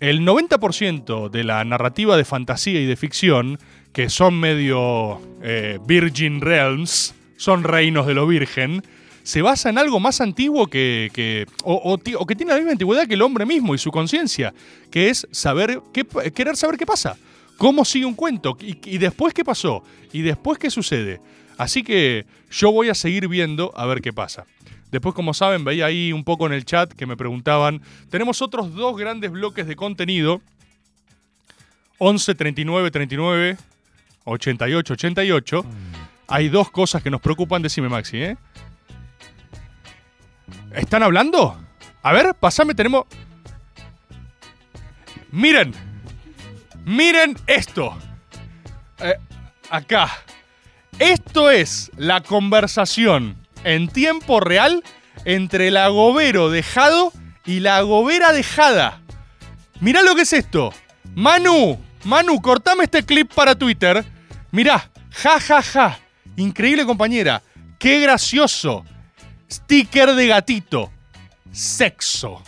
El 0.00 0.20
90% 0.20 1.30
de 1.30 1.44
la 1.44 1.64
narrativa 1.64 2.16
de 2.16 2.24
fantasía 2.24 2.80
y 2.80 2.86
de 2.86 2.96
ficción, 2.96 3.58
que 3.92 4.08
son 4.08 4.38
medio 4.38 5.20
eh, 5.42 5.78
Virgin 5.86 6.40
Realms, 6.40 7.14
son 7.36 7.64
reinos 7.64 8.06
de 8.06 8.14
lo 8.14 8.26
virgen, 8.26 8.82
se 9.22 9.42
basa 9.42 9.70
en 9.70 9.78
algo 9.78 10.00
más 10.00 10.20
antiguo 10.20 10.66
que. 10.66 11.10
que- 11.12 11.46
o, 11.64 11.80
o 11.92 11.98
ti- 11.98 12.14
o 12.18 12.26
que 12.26 12.34
tiene 12.36 12.52
la 12.52 12.58
misma 12.58 12.72
antigüedad 12.72 13.06
que 13.06 13.14
el 13.14 13.22
hombre 13.22 13.46
mismo 13.46 13.74
y 13.74 13.78
su 13.78 13.90
conciencia, 13.90 14.52
que 14.90 15.10
es 15.10 15.26
saber 15.30 15.80
qué, 15.92 16.04
querer 16.34 16.56
saber 16.56 16.76
qué 16.76 16.86
pasa. 16.86 17.16
¿Cómo 17.58 17.84
sigue 17.84 18.06
un 18.06 18.14
cuento? 18.14 18.56
¿Y, 18.60 18.78
y 18.84 18.98
después 18.98 19.32
qué 19.34 19.44
pasó? 19.44 19.84
¿Y 20.12 20.22
después 20.22 20.58
qué 20.58 20.70
sucede? 20.70 21.20
Así 21.58 21.82
que 21.84 22.26
yo 22.50 22.72
voy 22.72 22.88
a 22.88 22.94
seguir 22.94 23.28
viendo 23.28 23.72
a 23.76 23.86
ver 23.86 24.00
qué 24.00 24.12
pasa. 24.12 24.46
Después, 24.90 25.14
como 25.14 25.32
saben, 25.32 25.64
veía 25.64 25.86
ahí 25.86 26.12
un 26.12 26.24
poco 26.24 26.46
en 26.46 26.52
el 26.52 26.64
chat 26.64 26.92
que 26.92 27.06
me 27.06 27.16
preguntaban. 27.16 27.80
Tenemos 28.10 28.42
otros 28.42 28.74
dos 28.74 28.96
grandes 28.96 29.30
bloques 29.30 29.66
de 29.66 29.76
contenido. 29.76 30.42
11, 31.98 32.34
39, 32.34 32.90
39, 32.90 33.56
88, 34.24 34.92
88. 34.94 35.64
Hay 36.28 36.48
dos 36.48 36.70
cosas 36.70 37.02
que 37.02 37.10
nos 37.10 37.20
preocupan, 37.20 37.62
decime 37.62 37.88
Maxi, 37.88 38.16
¿eh? 38.18 38.36
¿Están 40.74 41.02
hablando? 41.02 41.58
A 42.02 42.12
ver, 42.12 42.34
pasame, 42.34 42.74
tenemos... 42.74 43.04
Miren. 45.30 45.74
Miren 46.84 47.36
esto. 47.46 47.96
Eh, 48.98 49.16
acá. 49.70 50.10
Esto 50.98 51.50
es 51.50 51.90
la 51.96 52.20
conversación 52.20 53.36
en 53.64 53.88
tiempo 53.88 54.40
real 54.40 54.82
entre 55.24 55.68
el 55.68 55.76
agobero 55.76 56.50
dejado 56.50 57.12
y 57.44 57.60
la 57.60 57.78
agobera 57.78 58.32
dejada. 58.32 59.00
Mirá 59.80 60.02
lo 60.02 60.14
que 60.14 60.22
es 60.22 60.32
esto. 60.32 60.72
Manu, 61.14 61.78
Manu, 62.04 62.40
cortame 62.40 62.84
este 62.84 63.04
clip 63.04 63.32
para 63.32 63.54
Twitter. 63.54 64.04
Mirá, 64.50 64.90
ja, 65.10 65.40
ja, 65.40 65.62
ja. 65.62 65.98
Increíble 66.36 66.84
compañera. 66.84 67.42
Qué 67.78 68.00
gracioso. 68.00 68.84
Sticker 69.52 70.14
de 70.14 70.26
gatito. 70.28 70.90
Sexo. 71.52 72.42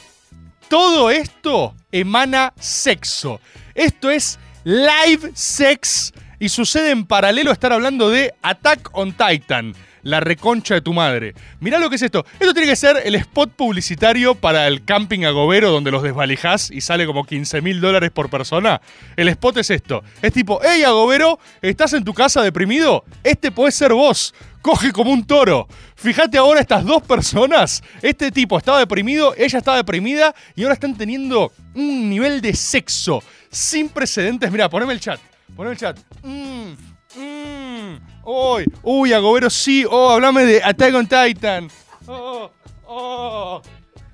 Todo 0.69 1.11
esto 1.11 1.75
emana 1.93 2.55
sexo. 2.59 3.41
Esto 3.75 4.11
es 4.11 4.39
live 4.65 5.33
sex 5.35 6.15
y 6.39 6.49
sucede 6.49 6.91
en 6.91 7.05
paralelo 7.05 7.51
a 7.51 7.53
estar 7.53 7.75
hablando 7.75 8.09
de 8.09 8.35
Attack 8.41 8.89
on 8.93 9.13
Titan 9.13 9.75
la 10.05 10.21
reconcha 10.21 10.75
de 10.75 10.81
tu 10.81 10.93
madre. 10.93 11.35
Mirá 11.61 11.79
lo 11.79 11.91
que 11.91 11.97
es 11.97 12.03
esto. 12.03 12.25
Esto 12.39 12.55
tiene 12.55 12.69
que 12.69 12.77
ser 12.77 12.99
el 13.05 13.17
spot 13.17 13.51
publicitario 13.51 14.35
para 14.35 14.69
el 14.69 14.85
camping 14.85 15.25
agobero 15.25 15.71
donde 15.71 15.91
los 15.91 16.03
desvalijás 16.03 16.71
y 16.71 16.81
sale 16.81 17.07
como 17.07 17.25
15 17.25 17.61
mil 17.63 17.81
dólares 17.81 18.11
por 18.13 18.31
persona. 18.31 18.81
El 19.17 19.29
spot 19.29 19.57
es 19.59 19.71
esto. 19.71 20.05
Es 20.23 20.33
tipo, 20.33 20.61
hey 20.63 20.85
agobero, 20.85 21.39
¿estás 21.63 21.93
en 21.95 22.05
tu 22.05 22.15
casa 22.15 22.43
deprimido? 22.43 23.05
Este 23.25 23.51
puede 23.51 23.73
ser 23.73 23.93
vos. 23.93 24.35
Coge 24.63 24.93
como 24.93 25.11
un 25.11 25.27
toro. 25.27 25.69
Fíjate 25.97 26.39
ahora 26.39 26.61
estas 26.61 26.85
dos 26.85 27.03
personas. 27.03 27.83
Este 28.01 28.31
tipo 28.31 28.57
estaba 28.57 28.79
deprimido, 28.79 29.35
ella 29.37 29.59
estaba 29.59 29.77
deprimida 29.77 30.35
y 30.55 30.63
ahora 30.63 30.75
están 30.75 30.97
teniendo 30.97 31.53
un 31.75 32.09
nivel 32.09 32.41
de 32.41 32.55
sexo 32.55 33.23
sin 33.51 33.89
precedentes. 33.89 34.51
Mira, 34.51 34.69
poneme 34.69 34.93
el 34.93 35.01
chat. 35.01 35.21
Poneme 35.55 35.73
el 35.73 35.79
chat. 35.79 35.99
Mmm. 36.23 36.94
Uy, 38.25 38.65
uy, 38.83 39.13
Agobero, 39.13 39.51
sí. 39.51 39.85
Oh, 39.89 40.11
hablame 40.11 40.45
de 40.45 40.63
Attack 40.63 40.95
on 40.95 41.07
Titan. 41.07 41.69
Oh, 42.07 42.51
oh. 42.87 43.63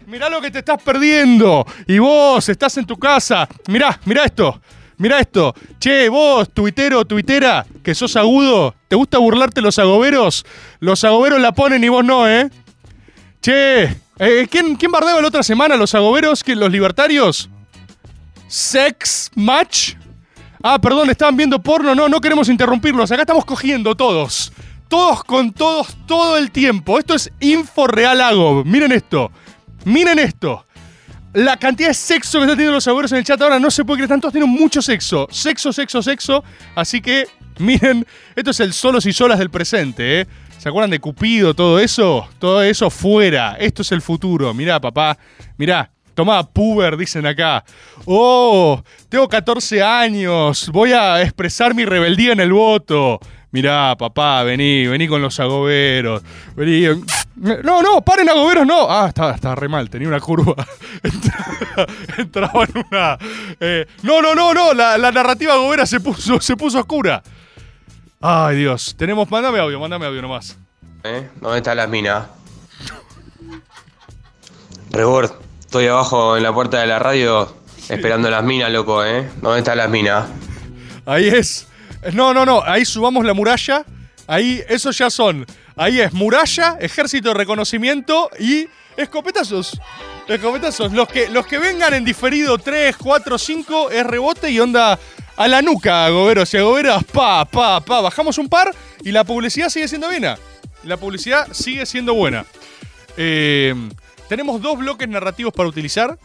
Mirá 0.07 0.29
lo 0.29 0.41
que 0.41 0.51
te 0.51 0.59
estás 0.59 0.83
perdiendo. 0.83 1.65
Y 1.87 1.99
vos 1.99 2.49
estás 2.49 2.77
en 2.79 2.87
tu 2.87 2.99
casa. 2.99 3.49
Mirá, 3.69 3.99
mirá 4.05 4.25
esto. 4.25 4.61
Mirá 4.99 5.21
esto. 5.21 5.55
Che, 5.79 6.09
vos, 6.09 6.51
tuitero, 6.53 7.05
tuitera, 7.05 7.65
que 7.83 7.95
sos 7.95 8.17
agudo. 8.17 8.75
¿Te 8.89 8.97
gusta 8.97 9.19
burlarte 9.19 9.63
los 9.63 9.79
agoberos? 9.79 10.45
Los 10.81 11.05
agoberos 11.05 11.41
la 11.41 11.53
ponen 11.53 11.83
y 11.85 11.89
vos 11.89 12.05
no, 12.05 12.29
¿eh? 12.29 12.51
Che, 13.41 13.85
eh, 13.85 14.47
¿quién, 14.51 14.75
¿quién 14.75 14.93
bardeaba 14.93 15.23
la 15.23 15.29
otra 15.29 15.43
semana 15.43 15.77
los 15.77 15.95
agoberos? 15.95 16.43
¿Los 16.47 16.71
libertarios? 16.71 17.49
¿Sex 18.49 19.31
match? 19.37 19.95
Ah, 20.63 20.79
perdón, 20.79 21.09
estaban 21.11 21.37
viendo 21.37 21.63
porno. 21.63 21.95
No, 21.95 22.09
no 22.09 22.21
queremos 22.21 22.49
interrumpirlos. 22.49 23.11
Acá 23.11 23.23
estamos 23.23 23.45
cogiendo 23.45 23.95
todos. 23.95 24.53
Todos 24.89 25.25
con 25.25 25.53
todos 25.53 25.97
todo 26.07 26.37
el 26.37 26.51
tiempo. 26.51 26.99
Esto 26.99 27.15
es 27.15 27.33
Info 27.41 27.87
Real 27.87 28.21
Agob. 28.21 28.67
Miren 28.67 28.93
esto. 28.93 29.31
Miren 29.85 30.19
esto. 30.19 30.67
La 31.33 31.57
cantidad 31.57 31.89
de 31.89 31.95
sexo 31.95 32.39
que 32.39 32.45
están 32.45 32.57
teniendo 32.57 32.75
los 32.75 32.89
abuelos 32.89 33.13
en 33.13 33.19
el 33.19 33.25
chat 33.25 33.41
ahora 33.41 33.59
no 33.59 33.71
se 33.71 33.85
puede 33.85 33.99
creer. 33.99 34.07
Están 34.07 34.21
todos 34.21 34.33
teniendo 34.33 34.61
mucho 34.61 34.83
sexo. 34.83 35.29
Sexo, 35.31 35.73
sexo, 35.73 36.03
sexo. 36.03 36.45
Así 36.75 37.01
que, 37.01 37.27
miren, 37.59 38.07
esto 38.35 38.51
es 38.51 38.61
el 38.61 38.73
solos 38.73 39.07
y 39.07 39.13
solas 39.13 39.39
del 39.39 39.49
presente, 39.49 40.21
¿eh? 40.21 40.27
¿Se 40.59 40.69
acuerdan 40.69 40.91
de 40.91 41.01
Cupido, 41.01 41.55
todo 41.55 41.79
eso? 41.79 42.29
Todo 42.39 42.63
eso 42.63 42.91
fuera. 42.91 43.55
Esto 43.55 43.81
es 43.81 43.93
el 43.93 44.03
futuro. 44.03 44.53
Mirá, 44.53 44.79
papá. 44.79 45.17
Mirá. 45.57 45.91
Tomá, 46.21 46.43
puber, 46.43 46.99
dicen 46.99 47.25
acá. 47.25 47.65
Oh, 48.05 48.83
tengo 49.09 49.27
14 49.27 49.83
años. 49.83 50.69
Voy 50.71 50.93
a 50.93 51.23
expresar 51.23 51.75
mi 51.75 51.87
rebeldía 51.87 52.35
en 52.35 52.41
el 52.41 52.53
voto. 52.53 53.19
Mirá, 53.53 53.97
papá, 53.97 54.43
vení, 54.43 54.87
vení 54.87 55.09
con 55.09 55.23
los 55.23 55.41
agoberos. 55.41 56.23
Vení. 56.55 57.03
No, 57.37 57.81
no, 57.81 58.03
paren 58.03 58.29
agoberos, 58.29 58.67
no. 58.67 58.91
Ah, 58.91 59.07
estaba, 59.09 59.33
estaba 59.33 59.55
re 59.55 59.67
mal, 59.69 59.89
tenía 59.89 60.09
una 60.09 60.21
curva. 60.21 60.55
Entraba 62.19 62.65
en 62.65 62.85
una. 62.91 63.19
eh, 63.59 63.87
no, 64.03 64.21
no, 64.21 64.35
no, 64.35 64.53
no. 64.53 64.75
La, 64.75 64.99
narrativa 65.11 65.55
agobera 65.55 65.87
se 65.87 66.01
puso, 66.01 66.39
se 66.39 66.55
puso 66.55 66.81
oscura. 66.81 67.23
Ay, 68.21 68.57
Dios. 68.57 68.95
Tenemos. 68.95 69.31
Mándame 69.31 69.59
audio, 69.59 69.81
mándame 69.81 70.05
audio 70.05 70.21
nomás. 70.21 70.59
¿Eh? 71.03 71.31
¿Dónde 71.41 71.57
está 71.57 71.75
las 71.75 71.89
minas? 71.89 72.27
Rebord, 74.91 75.31
estoy 75.71 75.87
abajo 75.87 76.37
en 76.37 76.43
la 76.43 76.53
puerta 76.53 76.81
de 76.81 76.89
la 76.89 76.99
radio 76.99 77.55
esperando 77.89 78.29
las 78.29 78.43
minas, 78.43 78.73
loco, 78.73 79.05
¿eh? 79.05 79.31
¿Dónde 79.41 79.61
están 79.61 79.79
las 79.79 79.89
minas? 79.89 80.27
Ahí 81.07 81.29
es. 81.29 81.69
No, 82.13 82.35
no, 82.35 82.45
no. 82.45 82.61
Ahí 82.67 82.85
subamos 82.85 83.25
la 83.25 83.35
muralla. 83.35 83.85
Ahí, 84.27 84.65
esos 84.69 84.99
ya 84.99 85.11
son. 85.11 85.47
Ahí 85.77 86.01
es 86.01 86.13
muralla, 86.13 86.77
ejército 86.81 87.29
de 87.29 87.35
reconocimiento 87.35 88.31
y 88.41 88.67
escopetazos. 88.97 89.81
Escopetazos. 90.27 90.93
Los 90.93 91.07
que, 91.07 91.29
los 91.29 91.47
que 91.47 91.61
vengan 91.61 91.95
en 91.95 92.05
diferido 92.05 92.59
3, 92.59 92.97
4, 92.97 93.39
5 93.39 93.91
es 93.93 94.05
rebote 94.05 94.51
y 94.51 94.59
onda 94.59 94.99
a 95.37 95.47
la 95.47 95.63
nuca, 95.63 96.09
Goberos 96.09 96.53
y. 96.53 97.05
Pa, 97.13 97.45
pa, 97.45 97.79
pa. 97.79 98.01
Bajamos 98.01 98.39
un 98.39 98.49
par 98.49 98.75
y 99.05 99.13
la 99.13 99.23
publicidad 99.23 99.69
sigue 99.69 99.87
siendo 99.87 100.09
buena. 100.09 100.37
La 100.83 100.97
publicidad 100.97 101.47
sigue 101.53 101.87
siendo 101.87 102.15
buena. 102.15 102.45
Eh, 103.17 103.73
tenemos 104.31 104.63
dos 104.63 104.79
bloques 104.79 105.09
narrativos 105.09 105.53
para 105.53 105.69
utilizar 105.69 106.17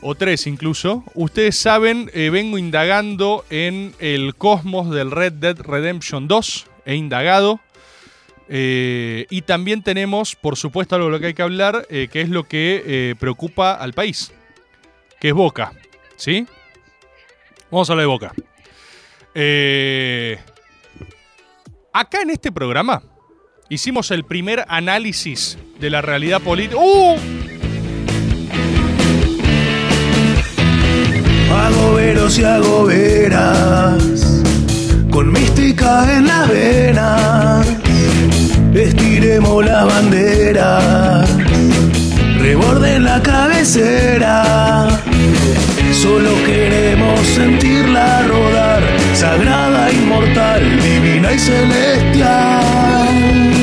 o 0.00 0.14
tres 0.14 0.46
incluso. 0.46 1.04
Ustedes 1.12 1.54
saben, 1.54 2.10
eh, 2.14 2.30
vengo 2.30 2.56
indagando 2.56 3.44
en 3.50 3.94
el 3.98 4.34
cosmos 4.34 4.88
del 4.90 5.10
Red 5.10 5.34
Dead 5.34 5.60
Redemption 5.60 6.26
2. 6.26 6.66
He 6.86 6.94
indagado. 6.94 7.60
Eh, 8.48 9.26
y 9.28 9.42
también 9.42 9.82
tenemos, 9.82 10.36
por 10.36 10.56
supuesto, 10.56 10.94
algo 10.94 11.08
de 11.08 11.12
lo 11.12 11.20
que 11.20 11.26
hay 11.26 11.34
que 11.34 11.42
hablar, 11.42 11.86
eh, 11.90 12.08
que 12.10 12.22
es 12.22 12.30
lo 12.30 12.44
que 12.44 13.14
preocupa 13.20 13.74
al 13.74 13.92
país, 13.92 14.32
que 15.20 15.28
es 15.28 15.34
Boca. 15.34 15.72
¿Sí? 16.16 16.46
Vamos 17.70 17.90
a 17.90 17.92
hablar 17.92 18.04
de 18.04 18.06
Boca. 18.06 18.32
Acá 21.92 22.22
en 22.22 22.30
este 22.30 22.50
programa 22.50 23.02
hicimos 23.68 24.10
el 24.10 24.24
primer 24.24 24.64
análisis 24.68 25.58
de 25.80 25.90
la 25.90 26.02
realidad 26.02 26.40
política. 26.40 26.80
¡Uh! 26.80 27.16
Agoberos 31.52 32.38
y 32.38 32.44
agoberas, 32.44 34.42
con 35.10 35.32
mística 35.32 36.16
en 36.16 36.26
las 36.26 36.48
venas, 36.48 37.66
estiremos 38.74 39.64
las 39.64 39.86
banderas, 39.86 41.28
reborden 42.38 43.04
la 43.04 43.22
cabecera. 43.22 44.88
Solo 45.92 46.30
queremos 46.44 47.20
sentirla 47.20 48.22
rodar, 48.28 48.82
sagrada, 49.14 49.90
inmortal, 49.90 50.62
divina 50.82 51.32
y 51.32 51.38
celestial. 51.38 53.55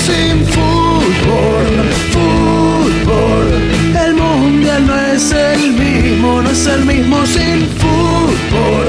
Sin 0.00 0.44
fútbol, 0.46 1.68
fútbol. 2.12 3.46
El 4.04 4.14
mundial 4.14 4.86
no 4.86 4.96
es 4.96 5.32
el 5.32 5.72
mismo, 5.72 6.42
no 6.42 6.50
es 6.50 6.66
el 6.66 6.84
mismo 6.84 7.26
sin 7.26 7.66
fútbol, 7.80 8.88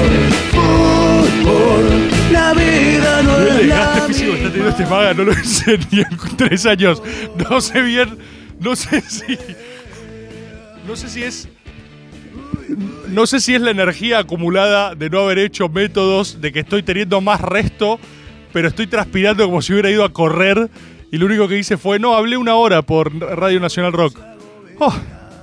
fútbol. 0.50 1.84
La 2.32 2.54
vida 2.54 3.22
no 3.22 3.36
El 3.36 3.46
es 3.46 3.48
la 3.48 3.56
desgaste 3.56 4.00
físico 4.08 4.30
que 4.32 4.36
está 4.38 4.48
teniendo 4.48 4.70
este 4.70 4.86
maga 4.86 5.14
no 5.14 5.24
lo 5.24 5.32
hice 5.32 5.78
ni 5.90 6.00
en 6.00 6.36
tres 6.36 6.66
años. 6.66 7.02
No 7.50 7.60
sé 7.60 7.82
bien, 7.82 8.18
no 8.60 8.74
sé 8.74 9.02
si. 9.02 9.38
No 10.86 10.96
sé 10.96 11.08
si 11.08 11.22
es. 11.22 11.48
No 13.08 13.26
sé 13.26 13.40
si 13.40 13.54
es 13.54 13.60
la 13.60 13.70
energía 13.70 14.20
acumulada 14.20 14.94
de 14.94 15.10
no 15.10 15.20
haber 15.20 15.38
hecho 15.38 15.68
métodos, 15.68 16.40
de 16.40 16.52
que 16.52 16.60
estoy 16.60 16.82
teniendo 16.82 17.20
más 17.20 17.42
resto, 17.42 18.00
pero 18.54 18.68
estoy 18.68 18.86
transpirando 18.86 19.44
como 19.44 19.60
si 19.60 19.74
hubiera 19.74 19.90
ido 19.90 20.04
a 20.04 20.12
correr 20.12 20.70
y 21.12 21.18
lo 21.18 21.26
único 21.26 21.46
que 21.46 21.58
hice 21.58 21.76
fue, 21.76 21.98
no, 21.98 22.16
hablé 22.16 22.38
una 22.38 22.54
hora 22.54 22.80
por 22.80 23.14
Radio 23.14 23.60
Nacional 23.60 23.92
Rock. 23.92 24.18
Oh, 24.78 24.94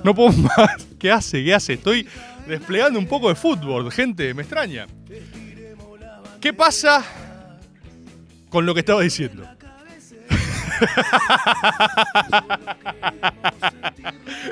no 0.02 0.14
puedo 0.16 0.32
más. 0.56 0.86
¿Qué 0.98 1.12
hace? 1.12 1.44
¿Qué 1.44 1.54
hace? 1.54 1.74
Estoy, 1.74 2.06
desplegando 2.48 2.98
un 2.98 3.06
poco 3.06 3.28
de 3.28 3.36
fútbol, 3.36 3.92
gente, 3.92 4.34
me 4.34 4.42
extraña. 4.42 4.88
¿Qué 6.40 6.52
pasa 6.52 7.04
con 8.48 8.66
lo 8.66 8.74
que 8.74 8.80
estaba 8.80 9.00
diciendo? 9.02 9.46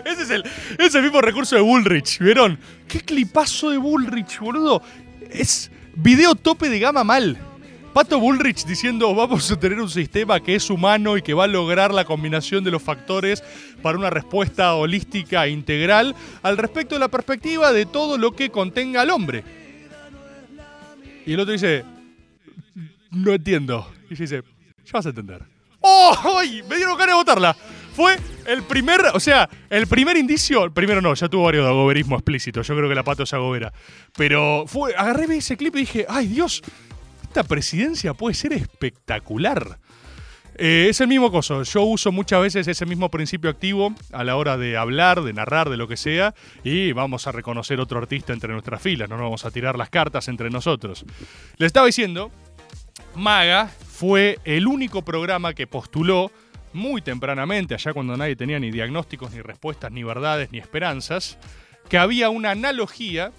Ese 0.05 0.23
es 0.23 0.31
el, 0.31 0.43
ese 0.43 0.87
es 0.87 0.95
el 0.95 1.03
mismo 1.03 1.21
recurso 1.21 1.57
de 1.57 1.62
Bullrich, 1.62 2.19
¿vieron? 2.21 2.59
¿Qué 2.87 3.01
clipazo 3.01 3.71
de 3.71 3.79
Bullrich, 3.79 4.39
boludo? 4.39 4.83
Es 5.31 5.71
video 5.95 6.35
tope 6.35 6.69
de 6.69 6.79
gama 6.79 7.03
mal. 7.05 7.39
Pato 7.93 8.20
Bullrich 8.20 8.64
diciendo 8.64 9.14
vamos 9.14 9.51
a 9.51 9.59
tener 9.59 9.80
un 9.80 9.89
sistema 9.89 10.41
que 10.41 10.55
es 10.55 10.70
humano 10.70 11.16
y 11.16 11.22
que 11.22 11.34
va 11.34 11.45
a 11.45 11.49
lograr 11.49 11.93
la 11.93 12.05
combinación 12.05 12.62
de 12.62 12.70
los 12.70 12.82
factores 12.82 13.43
para 13.82 13.99
una 13.99 14.11
respuesta 14.11 14.74
holística 14.74 15.47
e 15.47 15.51
integral 15.51 16.14
al 16.43 16.57
respecto 16.57 16.95
de 16.95 17.01
la 17.01 17.09
perspectiva 17.09 17.72
de 17.72 17.86
todo 17.86 18.18
lo 18.18 18.32
que 18.32 18.51
contenga 18.51 19.03
al 19.03 19.11
hombre. 19.11 19.43
Y 21.26 21.32
el 21.32 21.41
otro 21.41 21.53
dice, 21.53 21.84
no 23.11 23.32
entiendo. 23.32 23.91
Y 24.09 24.14
dice, 24.14 24.43
ya 24.84 24.93
vas 24.93 25.07
a 25.07 25.11
entender. 25.11 25.43
¡Oh! 25.80 26.39
¡Ay! 26.39 26.62
Me 26.68 26.76
dieron 26.76 26.97
ganas 26.97 27.14
de 27.14 27.14
votarla. 27.14 27.57
Fue 27.95 28.16
el 28.47 28.62
primer, 28.62 29.01
o 29.12 29.20
sea, 29.20 29.49
el 29.68 29.86
primer 29.89 30.16
indicio, 30.16 30.64
el 30.64 30.72
primero 30.72 31.03
no, 31.03 31.12
ya 31.14 31.28
tuvo 31.28 31.45
varios 31.45 31.64
de 31.64 31.70
agoberismo 31.70 32.14
explícito, 32.14 32.62
yo 32.62 32.76
creo 32.76 32.89
que 32.89 32.95
la 32.95 33.03
pato 33.03 33.24
es 33.24 33.34
agobera. 33.34 33.72
Pero 34.16 34.64
fue, 34.68 34.95
agarré 34.95 35.36
ese 35.36 35.57
clip 35.57 35.74
y 35.76 35.80
dije, 35.80 36.07
¡ay 36.09 36.28
Dios! 36.28 36.62
Presidencia 37.45 38.14
puede 38.14 38.34
ser 38.34 38.53
espectacular. 38.53 39.78
Eh, 40.61 40.89
es 40.91 41.01
el 41.01 41.07
mismo 41.07 41.30
coso. 41.30 41.62
Yo 41.62 41.82
uso 41.82 42.11
muchas 42.11 42.43
veces 42.43 42.66
ese 42.66 42.84
mismo 42.84 43.11
principio 43.11 43.49
activo 43.49 43.95
a 44.12 44.24
la 44.24 44.34
hora 44.36 44.57
de 44.57 44.76
hablar, 44.76 45.22
de 45.22 45.32
narrar, 45.32 45.70
de 45.70 45.76
lo 45.76 45.86
que 45.86 45.97
sea. 45.97 46.34
Y 46.64 46.93
vamos 46.93 47.28
a 47.28 47.32
reconocer 47.32 47.78
otro 47.78 47.99
artista 47.99 48.32
entre 48.32 48.53
nuestras 48.53 48.82
filas. 48.82 49.09
No 49.09 49.16
nos 49.16 49.24
vamos 49.24 49.45
a 49.45 49.53
tirar 49.53 49.78
las 49.78 49.89
cartas 49.89 50.26
entre 50.26 50.51
nosotros. 50.51 51.05
Le 51.59 51.66
estaba 51.66 51.86
diciendo, 51.86 52.32
Maga 53.14 53.68
fue 53.68 54.41
el 54.45 54.66
único 54.66 55.03
programa 55.03 55.55
que 55.55 55.68
postuló 55.68 56.32
muy 56.72 57.03
tempranamente, 57.03 57.74
allá 57.74 57.93
cuando 57.93 58.16
nadie 58.16 58.36
tenía 58.36 58.59
ni 58.59 58.70
diagnósticos, 58.70 59.32
ni 59.32 59.41
respuestas, 59.41 59.93
ni 59.93 60.03
verdades, 60.03 60.51
ni 60.53 60.59
esperanzas, 60.59 61.39
que 61.89 61.99
había 61.99 62.30
una 62.30 62.51
analogía 62.51 63.32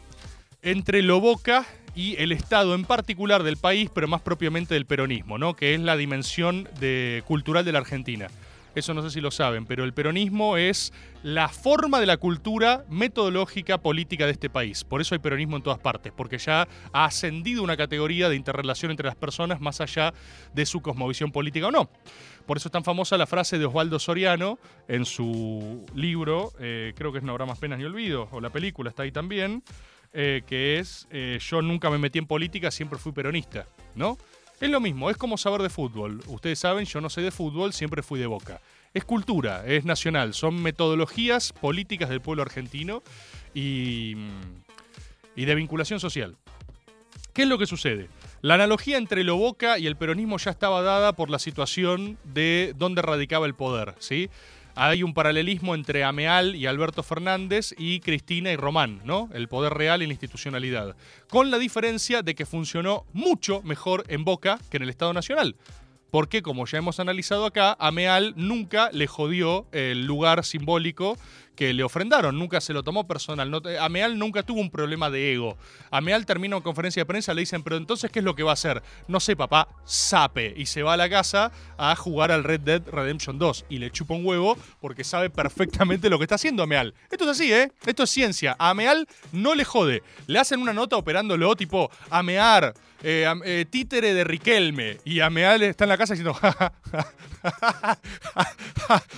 entre 0.62 1.02
lo 1.02 1.20
Boca 1.20 1.66
y 2.00 2.16
el 2.18 2.32
Estado 2.32 2.76
en 2.76 2.86
particular 2.86 3.44
del 3.44 3.58
país, 3.58 3.90
pero 3.94 4.08
más 4.08 4.22
propiamente 4.22 4.74
del 4.74 4.86
peronismo, 4.86 5.38
¿no? 5.38 5.58
que 5.58 5.74
es 5.74 5.82
la 5.82 5.98
dimensión 5.98 6.66
de, 6.80 7.24
cultural 7.28 7.66
de 7.66 7.74
la 7.74 7.80
Argentina. 7.80 8.28
Eso 8.74 8.94
no 8.94 9.02
sé 9.02 9.10
si 9.10 9.20
lo 9.20 9.32
saben, 9.32 9.66
pero 9.66 9.84
el 9.84 9.92
peronismo 9.92 10.56
es 10.56 10.94
la 11.24 11.50
forma 11.50 12.00
de 12.00 12.06
la 12.06 12.16
cultura 12.16 12.86
metodológica 12.88 13.80
política 13.80 14.26
de 14.26 14.32
este 14.32 14.50
país. 14.50 14.86
Por 14.86 15.02
eso 15.02 15.14
hay 15.14 15.20
peronismo 15.20 15.58
en 15.58 15.64
todas 15.64 15.80
partes, 15.80 16.14
porque 16.16 16.38
ya 16.38 16.70
ha 16.94 17.04
ascendido 17.04 17.64
una 17.64 17.76
categoría 17.76 18.30
de 18.30 18.38
interrelación 18.38 18.92
entre 18.92 19.08
las 19.08 19.18
personas 19.18 19.60
más 19.60 19.82
allá 19.82 20.14
de 20.54 20.66
su 20.66 20.82
cosmovisión 20.82 21.34
política 21.34 21.68
o 21.68 21.72
no. 21.72 21.90
Por 22.46 22.56
eso 22.56 22.70
es 22.70 22.72
tan 22.72 22.86
famosa 22.86 23.18
la 23.18 23.28
frase 23.28 23.58
de 23.58 23.66
Osvaldo 23.66 24.00
Soriano 24.00 24.58
en 24.88 25.04
su 25.04 25.86
libro, 25.94 26.54
eh, 26.62 26.94
creo 26.96 27.12
que 27.12 27.18
es 27.18 27.26
No 27.26 27.34
habrá 27.34 27.46
más 27.46 27.60
penas 27.60 27.78
ni 27.78 27.84
olvido, 27.84 28.30
o 28.32 28.40
la 28.40 28.52
película 28.52 28.90
está 28.90 29.04
ahí 29.04 29.12
también, 29.12 29.64
eh, 30.14 30.42
que 30.46 30.80
es 30.80 31.08
eh, 31.12 31.40
Yo 31.42 31.62
nunca 31.62 31.90
me 31.90 31.98
metí 31.98 32.20
en 32.20 32.26
política, 32.26 32.72
siempre 32.72 33.00
fui 33.00 33.12
peronista, 33.12 33.68
¿no? 33.96 34.18
Es 34.60 34.70
lo 34.70 34.80
mismo, 34.80 35.10
es 35.10 35.18
como 35.18 35.38
saber 35.38 35.62
de 35.62 35.70
fútbol. 35.70 36.22
Ustedes 36.28 36.60
saben, 36.60 36.86
yo 36.86 37.00
no 37.00 37.10
sé 37.10 37.22
de 37.22 37.32
fútbol, 37.32 37.72
siempre 37.72 38.04
fui 38.04 38.20
de 38.20 38.26
boca. 38.26 38.60
Es 38.94 39.06
cultura, 39.06 39.66
es 39.66 39.86
nacional, 39.86 40.34
son 40.34 40.62
metodologías 40.62 41.54
políticas 41.54 42.10
del 42.10 42.22
pueblo 42.22 42.42
argentino 42.42 43.02
y, 43.54 44.16
y 45.36 45.46
de 45.46 45.56
vinculación 45.56 46.00
social. 46.00 46.36
¿Qué 47.34 47.44
es 47.44 47.48
lo 47.48 47.58
que 47.58 47.68
sucede? 47.68 48.10
La 48.42 48.56
analogía 48.56 48.98
entre 48.98 49.24
lo 49.24 49.36
Boca 49.36 49.80
y 49.80 49.88
el 49.88 49.96
peronismo 49.96 50.38
ya 50.38 50.52
estaba 50.52 50.82
dada 50.82 51.14
por 51.14 51.30
la 51.30 51.40
situación 51.40 52.18
de 52.24 52.74
dónde 52.78 53.02
radicaba 53.02 53.46
el 53.46 53.54
poder, 53.54 53.96
¿sí? 54.00 54.30
Hay 54.82 55.04
un 55.04 55.14
paralelismo 55.14 55.76
entre 55.76 56.06
Ameal 56.06 56.56
y 56.56 56.66
Alberto 56.66 57.04
Fernández 57.04 57.76
y 57.78 58.00
Cristina 58.00 58.50
y 58.54 58.56
Román, 58.56 59.02
¿no? 59.04 59.28
El 59.34 59.50
poder 59.50 59.74
real 59.74 60.02
y 60.02 60.08
la 60.08 60.14
institucionalidad. 60.14 60.96
Con 61.28 61.52
la 61.52 61.58
diferencia 61.58 62.22
de 62.22 62.34
que 62.34 62.46
funcionó 62.46 63.06
mucho 63.12 63.62
mejor 63.64 64.06
en 64.08 64.24
Boca 64.24 64.58
que 64.72 64.78
en 64.78 64.84
el 64.84 64.90
Estado 64.90 65.12
Nacional. 65.12 65.58
Porque, 66.12 66.42
como 66.42 66.66
ya 66.66 66.78
hemos 66.78 67.00
analizado 67.00 67.46
acá, 67.46 67.76
Ameal 67.80 68.34
nunca 68.36 68.90
le 68.92 69.08
jodió 69.08 69.68
el 69.72 70.06
lugar 70.06 70.44
simbólico 70.44 71.18
que 71.60 71.74
le 71.74 71.84
ofrendaron, 71.84 72.40
nunca 72.40 72.62
se 72.62 72.72
lo 72.72 72.84
tomó 72.84 73.06
personal. 73.06 73.52
No, 73.52 73.62
Ameal 73.82 74.18
nunca 74.18 74.44
tuvo 74.44 74.62
un 74.62 74.72
problema 74.72 75.10
de 75.10 75.34
ego. 75.34 75.58
Ameal 75.92 76.26
termina 76.26 76.56
una 76.56 76.64
conferencia 76.64 77.02
de 77.02 77.06
prensa, 77.06 77.34
le 77.34 77.42
dicen, 77.42 77.64
pero 77.64 77.76
entonces, 77.76 78.10
¿qué 78.10 78.20
es 78.20 78.26
lo 78.26 78.34
que 78.34 78.44
va 78.44 78.52
a 78.52 78.54
hacer? 78.54 78.82
No 79.10 79.20
sé, 79.20 79.36
papá, 79.36 79.68
sape. 79.84 80.54
Y 80.56 80.68
se 80.68 80.84
va 80.84 80.94
a 80.94 80.98
la 80.98 81.10
casa 81.10 81.52
a 81.78 81.98
jugar 81.98 82.32
al 82.32 82.46
Red 82.46 82.62
Dead 82.62 82.82
Redemption 82.90 83.38
2. 83.38 83.66
Y 83.68 83.80
le 83.80 83.92
chupa 83.92 84.14
un 84.14 84.26
huevo 84.26 84.58
porque 84.80 85.04
sabe 85.04 85.30
perfectamente 85.30 86.10
lo 86.10 86.18
que 86.18 86.24
está 86.24 86.36
haciendo 86.36 86.64
Ameal. 86.64 86.94
Esto 87.12 87.26
es 87.26 87.32
así, 87.32 87.52
¿eh? 87.52 87.74
Esto 87.86 88.04
es 88.04 88.10
ciencia. 88.10 88.56
A 88.58 88.70
Ameal 88.70 89.06
no 89.34 89.54
le 89.54 89.66
jode. 89.66 90.02
Le 90.28 90.40
hacen 90.40 90.62
una 90.62 90.72
nota 90.72 90.96
operándolo 90.96 91.58
tipo 91.58 91.92
Amear. 92.10 92.74
Eh, 93.02 93.26
eh, 93.46 93.66
títere 93.70 94.14
de 94.14 94.24
Riquelme. 94.24 94.98
Y 95.06 95.22
Ameal 95.22 95.64
está 95.64 95.86
en 95.86 95.90
la 95.90 95.98
casa 95.98 96.14
diciendo 96.14 96.38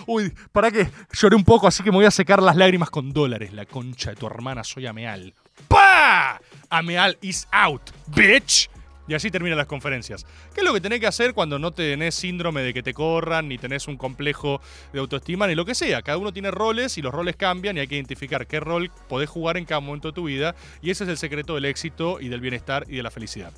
uy 0.05 0.31
para 0.51 0.69
qué 0.69 0.87
lloré 1.13 1.35
un 1.35 1.43
poco 1.43 1.67
así 1.67 1.81
que 1.81 1.89
me 1.89 1.97
voy 1.97 2.05
a 2.05 2.11
secar 2.11 2.41
las 2.43 2.55
lágrimas 2.55 2.91
con 2.91 3.11
dólares 3.13 3.51
la 3.53 3.65
concha 3.65 4.11
de 4.11 4.15
tu 4.15 4.27
hermana 4.27 4.63
soy 4.63 4.85
Ameal. 4.85 5.33
¡Pah! 5.67 6.39
Ameal 6.69 7.17
is 7.21 7.47
out 7.51 7.89
bitch 8.07 8.69
y 9.11 9.13
así 9.13 9.29
terminan 9.29 9.57
las 9.57 9.67
conferencias. 9.67 10.25
¿Qué 10.53 10.61
es 10.61 10.65
lo 10.65 10.73
que 10.73 10.79
tenés 10.79 11.01
que 11.01 11.07
hacer 11.07 11.33
cuando 11.33 11.59
no 11.59 11.71
tenés 11.71 12.15
síndrome 12.15 12.61
de 12.61 12.73
que 12.73 12.81
te 12.81 12.93
corran, 12.93 13.49
ni 13.49 13.57
tenés 13.57 13.89
un 13.89 13.97
complejo 13.97 14.61
de 14.93 14.99
autoestima, 14.99 15.47
ni 15.47 15.55
lo 15.55 15.65
que 15.65 15.75
sea? 15.75 16.01
Cada 16.01 16.17
uno 16.17 16.31
tiene 16.31 16.49
roles 16.49 16.97
y 16.97 17.01
los 17.01 17.13
roles 17.13 17.35
cambian 17.35 17.75
y 17.75 17.81
hay 17.81 17.87
que 17.87 17.95
identificar 17.95 18.47
qué 18.47 18.61
rol 18.61 18.89
podés 19.09 19.29
jugar 19.29 19.57
en 19.57 19.65
cada 19.65 19.81
momento 19.81 20.07
de 20.07 20.13
tu 20.13 20.23
vida. 20.23 20.55
Y 20.81 20.91
ese 20.91 21.03
es 21.03 21.09
el 21.09 21.17
secreto 21.17 21.55
del 21.55 21.65
éxito 21.65 22.21
y 22.21 22.29
del 22.29 22.39
bienestar 22.39 22.85
y 22.87 22.95
de 22.95 23.03
la 23.03 23.11
felicidad. 23.11 23.51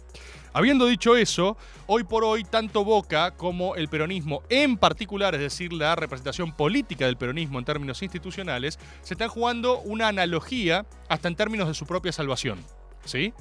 Habiendo 0.54 0.88
dicho 0.88 1.16
eso, 1.16 1.56
hoy 1.86 2.04
por 2.04 2.24
hoy 2.24 2.43
tanto 2.43 2.84
Boca 2.84 3.36
como 3.38 3.76
el 3.76 3.89
peronismo 3.89 4.41
en 4.49 4.78
particular, 4.78 5.36
es 5.36 5.41
decir, 5.41 5.72
la 5.72 5.95
representación 5.95 6.51
política 6.51 7.06
del 7.06 7.18
peronismo 7.18 7.60
en 7.60 7.66
términos 7.66 8.01
institucionales, 8.01 8.80
se 9.04 9.14
están 9.14 9.30
jugando 9.30 9.82
una 9.82 10.08
analogía 10.08 10.88
hasta 11.10 11.28
en 11.28 11.36
términos 11.36 11.68
de 11.68 11.76
su 11.76 11.86
propia 11.86 12.12
salvación. 12.12 12.58
¿Sí? 13.06 13.34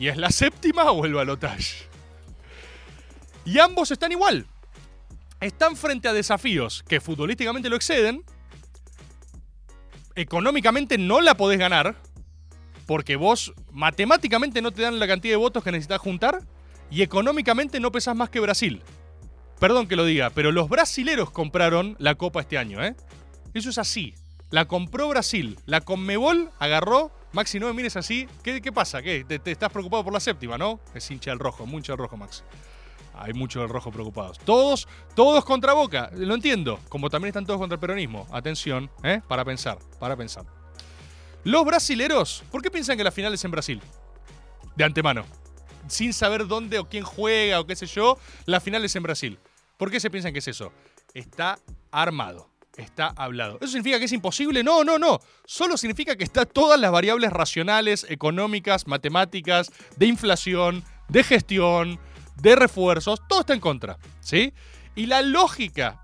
¿Y 0.00 0.08
es 0.08 0.16
la 0.16 0.30
séptima 0.30 0.90
o 0.92 1.04
el 1.04 1.12
balotaje? 1.12 1.86
Y 3.44 3.58
ambos 3.58 3.90
están 3.90 4.10
igual. 4.12 4.46
Están 5.40 5.76
frente 5.76 6.08
a 6.08 6.14
desafíos 6.14 6.82
que 6.88 7.02
futbolísticamente 7.02 7.68
lo 7.68 7.76
exceden. 7.76 8.24
Económicamente 10.14 10.96
no 10.96 11.20
la 11.20 11.36
podés 11.36 11.58
ganar. 11.58 11.96
Porque 12.86 13.16
vos 13.16 13.52
matemáticamente 13.72 14.62
no 14.62 14.72
te 14.72 14.80
dan 14.80 14.98
la 14.98 15.06
cantidad 15.06 15.34
de 15.34 15.36
votos 15.36 15.62
que 15.62 15.70
necesitas 15.70 16.00
juntar. 16.00 16.46
Y 16.90 17.02
económicamente 17.02 17.78
no 17.78 17.92
pesás 17.92 18.16
más 18.16 18.30
que 18.30 18.40
Brasil. 18.40 18.82
Perdón 19.58 19.86
que 19.86 19.96
lo 19.96 20.06
diga, 20.06 20.30
pero 20.30 20.50
los 20.50 20.70
brasileros 20.70 21.30
compraron 21.30 21.96
la 21.98 22.14
copa 22.14 22.40
este 22.40 22.56
año, 22.56 22.82
¿eh? 22.82 22.96
Eso 23.52 23.68
es 23.68 23.76
así. 23.76 24.14
La 24.48 24.64
compró 24.64 25.10
Brasil. 25.10 25.58
La 25.66 25.82
Conmebol 25.82 26.50
agarró. 26.58 27.12
Maxi, 27.32 27.60
no 27.60 27.66
me 27.66 27.72
mires 27.72 27.96
así. 27.96 28.28
¿Qué, 28.42 28.60
pasa? 28.72 29.00
¿Qué? 29.02 29.24
Te, 29.24 29.38
te 29.38 29.52
estás 29.52 29.70
preocupado 29.70 30.02
por 30.02 30.12
la 30.12 30.20
séptima, 30.20 30.58
¿no? 30.58 30.80
Es 30.94 31.10
hincha 31.10 31.30
del 31.30 31.38
rojo, 31.38 31.64
mucho 31.64 31.92
del 31.92 31.98
rojo, 31.98 32.16
Maxi. 32.16 32.42
Hay 33.14 33.32
muchos 33.34 33.62
del 33.62 33.68
rojo 33.68 33.92
preocupados. 33.92 34.38
Todos, 34.38 34.88
todos 35.14 35.44
contra 35.44 35.74
Boca. 35.74 36.10
Lo 36.14 36.34
entiendo. 36.34 36.80
Como 36.88 37.10
también 37.10 37.28
están 37.28 37.46
todos 37.46 37.60
contra 37.60 37.74
el 37.74 37.80
peronismo. 37.80 38.26
Atención, 38.32 38.90
¿eh? 39.02 39.20
Para 39.28 39.44
pensar, 39.44 39.78
para 39.98 40.16
pensar. 40.16 40.44
Los 41.44 41.64
brasileros, 41.64 42.42
¿por 42.50 42.62
qué 42.62 42.70
piensan 42.70 42.96
que 42.96 43.04
la 43.04 43.12
final 43.12 43.32
es 43.32 43.44
en 43.44 43.50
Brasil? 43.50 43.80
De 44.74 44.84
antemano. 44.84 45.24
Sin 45.86 46.12
saber 46.12 46.46
dónde 46.46 46.78
o 46.78 46.88
quién 46.88 47.04
juega 47.04 47.60
o 47.60 47.66
qué 47.66 47.76
sé 47.76 47.86
yo, 47.86 48.18
la 48.46 48.60
final 48.60 48.84
es 48.84 48.96
en 48.96 49.02
Brasil. 49.02 49.38
¿Por 49.76 49.90
qué 49.90 50.00
se 50.00 50.10
piensan 50.10 50.32
que 50.32 50.40
es 50.40 50.48
eso? 50.48 50.72
Está 51.14 51.58
armado 51.90 52.49
está 52.76 53.08
hablado. 53.16 53.58
¿Eso 53.60 53.72
significa 53.72 53.98
que 53.98 54.04
es 54.04 54.12
imposible? 54.12 54.62
No, 54.62 54.84
no, 54.84 54.98
no. 54.98 55.20
Solo 55.44 55.76
significa 55.76 56.16
que 56.16 56.24
está 56.24 56.46
todas 56.46 56.80
las 56.80 56.92
variables 56.92 57.30
racionales, 57.30 58.06
económicas, 58.08 58.86
matemáticas, 58.86 59.70
de 59.96 60.06
inflación, 60.06 60.84
de 61.08 61.24
gestión, 61.24 62.00
de 62.36 62.56
refuerzos, 62.56 63.20
todo 63.28 63.40
está 63.40 63.54
en 63.54 63.60
contra. 63.60 63.98
¿Sí? 64.20 64.52
Y 64.94 65.06
la 65.06 65.22
lógica 65.22 66.02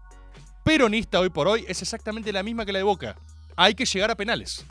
peronista 0.65 1.21
hoy 1.21 1.31
por 1.31 1.49
hoy 1.49 1.65
es 1.69 1.83
exactamente 1.83 2.33
la 2.33 2.43
misma 2.43 2.67
que 2.67 2.73
la 2.73 2.79
de 2.79 2.85
Boca. 2.85 3.17
Hay 3.57 3.75
que 3.75 3.87
llegar 3.87 4.11
a 4.11 4.17
penales. 4.17 4.67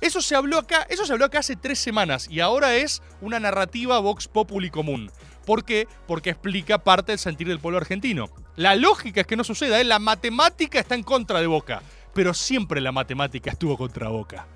Eso 0.00 0.22
se 0.22 0.36
habló 0.36 0.58
acá, 0.58 0.86
eso 0.88 1.04
se 1.04 1.12
habló 1.12 1.24
acá 1.24 1.40
hace 1.40 1.56
tres 1.56 1.80
semanas 1.80 2.28
y 2.30 2.38
ahora 2.38 2.76
es 2.76 3.02
una 3.20 3.40
narrativa 3.40 3.98
Vox 3.98 4.28
Populi 4.28 4.70
común. 4.70 5.10
¿Por 5.48 5.64
qué? 5.64 5.88
Porque 6.06 6.28
explica 6.28 6.76
parte 6.76 7.12
del 7.12 7.18
sentir 7.18 7.48
del 7.48 7.58
pueblo 7.58 7.78
argentino. 7.78 8.28
La 8.56 8.76
lógica 8.76 9.22
es 9.22 9.26
que 9.26 9.34
no 9.34 9.44
suceda, 9.44 9.80
¿eh? 9.80 9.84
la 9.84 9.98
matemática 9.98 10.78
está 10.78 10.94
en 10.94 11.02
contra 11.02 11.40
de 11.40 11.46
Boca, 11.46 11.80
pero 12.12 12.34
siempre 12.34 12.82
la 12.82 12.92
matemática 12.92 13.52
estuvo 13.52 13.78
contra 13.78 14.10
Boca. 14.10 14.46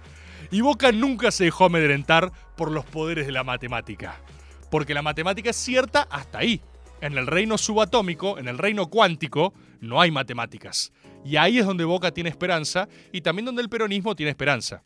Y 0.50 0.60
Boca 0.60 0.92
nunca 0.92 1.30
se 1.30 1.44
dejó 1.44 1.64
amedrentar 1.64 2.30
por 2.58 2.70
los 2.70 2.84
poderes 2.84 3.24
de 3.24 3.32
la 3.32 3.42
matemática. 3.42 4.20
Porque 4.70 4.92
la 4.92 5.00
matemática 5.00 5.48
es 5.48 5.56
cierta 5.56 6.06
hasta 6.10 6.40
ahí. 6.40 6.60
En 7.00 7.16
el 7.16 7.26
reino 7.26 7.56
subatómico, 7.56 8.38
en 8.38 8.46
el 8.46 8.58
reino 8.58 8.90
cuántico, 8.90 9.54
no 9.80 9.98
hay 9.98 10.10
matemáticas. 10.10 10.92
Y 11.24 11.36
ahí 11.36 11.58
es 11.58 11.64
donde 11.64 11.84
Boca 11.84 12.12
tiene 12.12 12.28
esperanza 12.28 12.86
y 13.12 13.22
también 13.22 13.46
donde 13.46 13.62
el 13.62 13.70
peronismo 13.70 14.14
tiene 14.14 14.28
esperanza. 14.28 14.82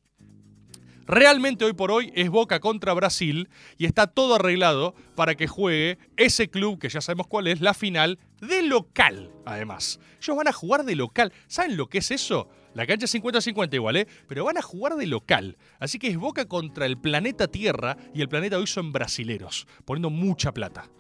Realmente 1.06 1.64
hoy 1.64 1.72
por 1.72 1.92
hoy 1.92 2.12
es 2.16 2.30
Boca 2.30 2.58
contra 2.58 2.92
Brasil 2.92 3.48
y 3.78 3.86
está 3.86 4.08
todo 4.08 4.34
arreglado 4.34 4.94
para 5.14 5.36
que 5.36 5.46
juegue 5.46 5.98
ese 6.16 6.50
club 6.50 6.80
que 6.80 6.88
ya 6.88 7.00
sabemos 7.00 7.28
cuál 7.28 7.46
es, 7.46 7.60
la 7.60 7.74
final 7.74 8.18
de 8.40 8.62
local, 8.62 9.30
además. 9.44 10.00
Ellos 10.20 10.36
van 10.36 10.48
a 10.48 10.52
jugar 10.52 10.84
de 10.84 10.96
local. 10.96 11.32
¿Saben 11.46 11.76
lo 11.76 11.88
que 11.88 11.98
es 11.98 12.10
eso? 12.10 12.48
La 12.74 12.88
cancha 12.88 13.04
es 13.04 13.14
50-50 13.14 13.74
igual, 13.74 13.96
¿eh? 13.98 14.08
Pero 14.26 14.44
van 14.44 14.58
a 14.58 14.62
jugar 14.62 14.96
de 14.96 15.06
local. 15.06 15.56
Así 15.78 16.00
que 16.00 16.08
es 16.08 16.16
Boca 16.16 16.46
contra 16.46 16.86
el 16.86 16.98
planeta 16.98 17.46
Tierra 17.46 17.96
y 18.12 18.20
el 18.20 18.28
planeta 18.28 18.58
hoy 18.58 18.66
son 18.66 18.90
brasileros, 18.90 19.68
poniendo 19.84 20.10
mucha 20.10 20.52
plata. 20.52 20.90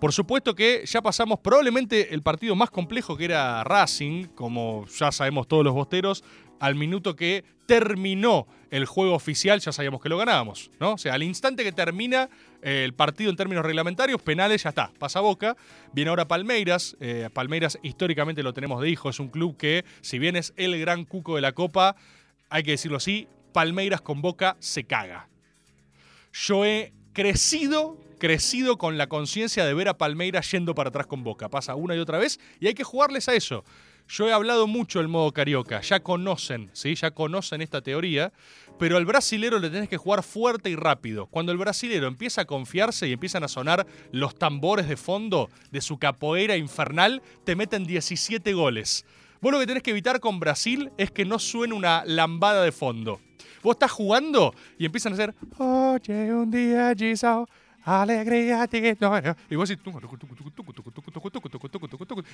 Por 0.00 0.14
supuesto 0.14 0.54
que 0.54 0.82
ya 0.86 1.02
pasamos 1.02 1.40
probablemente 1.40 2.14
el 2.14 2.22
partido 2.22 2.56
más 2.56 2.70
complejo 2.70 3.18
que 3.18 3.26
era 3.26 3.62
Racing, 3.64 4.28
como 4.34 4.86
ya 4.86 5.12
sabemos 5.12 5.46
todos 5.46 5.62
los 5.62 5.74
bosteros, 5.74 6.24
al 6.58 6.74
minuto 6.74 7.14
que 7.14 7.44
terminó 7.66 8.46
el 8.70 8.86
juego 8.86 9.14
oficial 9.14 9.60
ya 9.60 9.72
sabíamos 9.72 10.00
que 10.00 10.08
lo 10.08 10.16
ganábamos, 10.16 10.70
¿no? 10.80 10.92
O 10.92 10.98
sea, 10.98 11.14
al 11.14 11.22
instante 11.22 11.64
que 11.64 11.72
termina 11.72 12.30
eh, 12.62 12.84
el 12.84 12.94
partido 12.94 13.30
en 13.30 13.36
términos 13.36 13.64
reglamentarios, 13.64 14.22
penales, 14.22 14.62
ya 14.62 14.70
está, 14.70 14.90
pasa 14.98 15.20
Boca. 15.20 15.56
Viene 15.92 16.08
ahora 16.08 16.26
Palmeiras. 16.26 16.96
Eh, 17.00 17.28
Palmeiras 17.32 17.78
históricamente 17.82 18.42
lo 18.42 18.54
tenemos 18.54 18.80
de 18.80 18.88
hijo, 18.88 19.10
es 19.10 19.20
un 19.20 19.28
club 19.28 19.56
que, 19.56 19.84
si 20.00 20.18
bien 20.18 20.34
es 20.34 20.54
el 20.56 20.78
gran 20.80 21.04
cuco 21.04 21.36
de 21.36 21.42
la 21.42 21.52
Copa, 21.52 21.94
hay 22.48 22.62
que 22.62 22.72
decirlo 22.72 22.96
así, 22.96 23.28
Palmeiras 23.52 24.00
con 24.00 24.22
Boca 24.22 24.56
se 24.60 24.84
caga. 24.84 25.28
Yo 26.32 26.64
he 26.64 26.92
crecido, 27.12 27.98
crecido 28.20 28.78
con 28.78 28.98
la 28.98 29.08
conciencia 29.08 29.64
de 29.64 29.74
ver 29.74 29.88
a 29.88 29.98
Palmeiras 29.98 30.48
yendo 30.52 30.74
para 30.76 30.90
atrás 30.90 31.08
con 31.08 31.24
Boca. 31.24 31.48
Pasa 31.48 31.74
una 31.74 31.96
y 31.96 31.98
otra 31.98 32.18
vez 32.18 32.38
y 32.60 32.68
hay 32.68 32.74
que 32.74 32.84
jugarles 32.84 33.28
a 33.28 33.34
eso. 33.34 33.64
Yo 34.08 34.28
he 34.28 34.32
hablado 34.32 34.66
mucho 34.66 34.98
del 34.98 35.08
modo 35.08 35.32
carioca, 35.32 35.80
ya 35.80 36.00
conocen, 36.00 36.68
¿sí? 36.72 36.94
Ya 36.96 37.12
conocen 37.12 37.62
esta 37.62 37.80
teoría, 37.80 38.32
pero 38.78 38.96
al 38.96 39.06
brasilero 39.06 39.58
le 39.58 39.70
tenés 39.70 39.88
que 39.88 39.96
jugar 39.96 40.22
fuerte 40.22 40.68
y 40.68 40.76
rápido. 40.76 41.26
Cuando 41.26 41.52
el 41.52 41.58
brasilero 41.58 42.08
empieza 42.08 42.42
a 42.42 42.44
confiarse 42.44 43.08
y 43.08 43.12
empiezan 43.12 43.44
a 43.44 43.48
sonar 43.48 43.86
los 44.12 44.34
tambores 44.34 44.88
de 44.88 44.96
fondo 44.96 45.48
de 45.70 45.80
su 45.80 45.98
capoeira 45.98 46.56
infernal, 46.56 47.22
te 47.44 47.56
meten 47.56 47.86
17 47.86 48.52
goles. 48.52 49.04
Vos 49.40 49.52
lo 49.52 49.60
que 49.60 49.66
tenés 49.66 49.82
que 49.82 49.92
evitar 49.92 50.20
con 50.20 50.40
Brasil 50.40 50.90
es 50.98 51.10
que 51.10 51.24
no 51.24 51.38
suene 51.38 51.72
una 51.72 52.04
lambada 52.04 52.62
de 52.62 52.72
fondo. 52.72 53.20
Vos 53.62 53.74
estás 53.74 53.92
jugando 53.92 54.54
y 54.76 54.86
empiezan 54.86 55.12
a 55.12 55.14
hacer 55.14 55.34
un 55.58 56.50
día 56.50 56.92
alegría 57.84 58.68
Y 58.72 59.56
vos 59.56 59.68
decís 59.68 59.82
y 59.84 59.96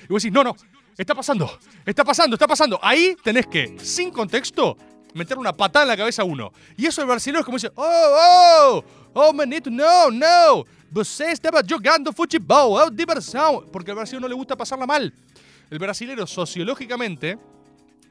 vos 0.07 0.23
decís, 0.23 0.31
no, 0.31 0.43
no, 0.43 0.55
está 0.97 1.15
pasando, 1.15 1.59
está 1.85 2.03
pasando, 2.03 2.35
está 2.35 2.47
pasando. 2.47 2.79
Ahí 2.81 3.15
tenés 3.23 3.47
que, 3.47 3.77
sin 3.79 4.11
contexto, 4.11 4.77
meter 5.13 5.37
una 5.37 5.53
patada 5.53 5.83
en 5.83 5.89
la 5.89 5.97
cabeza 5.97 6.21
a 6.21 6.25
uno. 6.25 6.51
Y 6.75 6.85
eso 6.85 7.01
el 7.01 7.07
brasileño 7.07 7.39
es 7.39 7.45
como 7.45 7.57
dice, 7.57 7.71
oh, 7.75 7.83
oh, 7.83 8.83
oh, 9.13 9.33
manito, 9.33 9.69
no, 9.69 10.11
no. 10.11 10.65
Você 10.89 11.31
estaba 11.31 11.61
jugando 11.61 12.13
futebol, 12.13 12.79
é 12.79 12.89
diversión. 12.89 13.65
Porque 13.71 13.91
al 13.91 13.97
brasileño 13.97 14.21
no 14.21 14.27
le 14.29 14.35
gusta 14.35 14.55
pasarla 14.55 14.85
mal. 14.85 15.13
El 15.69 15.79
brasilero 15.79 16.25
sociológicamente 16.25 17.37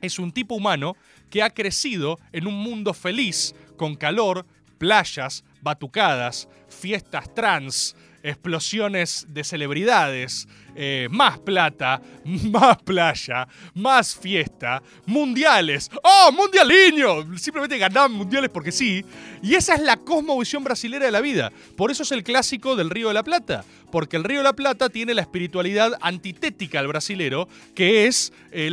es 0.02 0.18
un 0.18 0.30
tipo 0.30 0.54
humano 0.54 0.94
que 1.30 1.42
ha 1.42 1.48
crecido 1.50 2.18
en 2.32 2.46
un 2.46 2.54
mundo 2.54 2.92
feliz, 2.92 3.54
con 3.78 3.94
calor, 3.96 4.44
playas, 4.78 5.42
batucadas, 5.66 6.48
fiestas 6.68 7.34
trans, 7.34 7.96
explosiones 8.22 9.26
de 9.28 9.42
celebridades, 9.42 10.46
eh, 10.76 11.08
más 11.10 11.40
plata, 11.40 12.00
más 12.24 12.80
playa, 12.82 13.48
más 13.74 14.14
fiesta, 14.14 14.80
mundiales. 15.06 15.90
¡Oh, 16.04 16.30
mundialiño! 16.30 17.36
Simplemente 17.36 17.78
ganan 17.78 18.12
mundiales 18.12 18.48
porque 18.50 18.70
sí. 18.70 19.04
Y 19.42 19.56
esa 19.56 19.74
es 19.74 19.82
la 19.82 19.96
cosmovisión 19.96 20.62
brasilera 20.62 21.06
de 21.06 21.12
la 21.12 21.20
vida. 21.20 21.50
Por 21.76 21.90
eso 21.90 22.04
es 22.04 22.12
el 22.12 22.22
clásico 22.22 22.76
del 22.76 22.90
Río 22.90 23.08
de 23.08 23.14
la 23.14 23.24
Plata. 23.24 23.64
Porque 23.90 24.16
el 24.16 24.22
Río 24.22 24.38
de 24.38 24.44
la 24.44 24.52
Plata 24.52 24.88
tiene 24.88 25.14
la 25.14 25.22
espiritualidad 25.22 25.94
antitética 26.00 26.78
al 26.78 26.86
brasilero, 26.86 27.48
que 27.74 28.06
es 28.06 28.32
eh, 28.52 28.70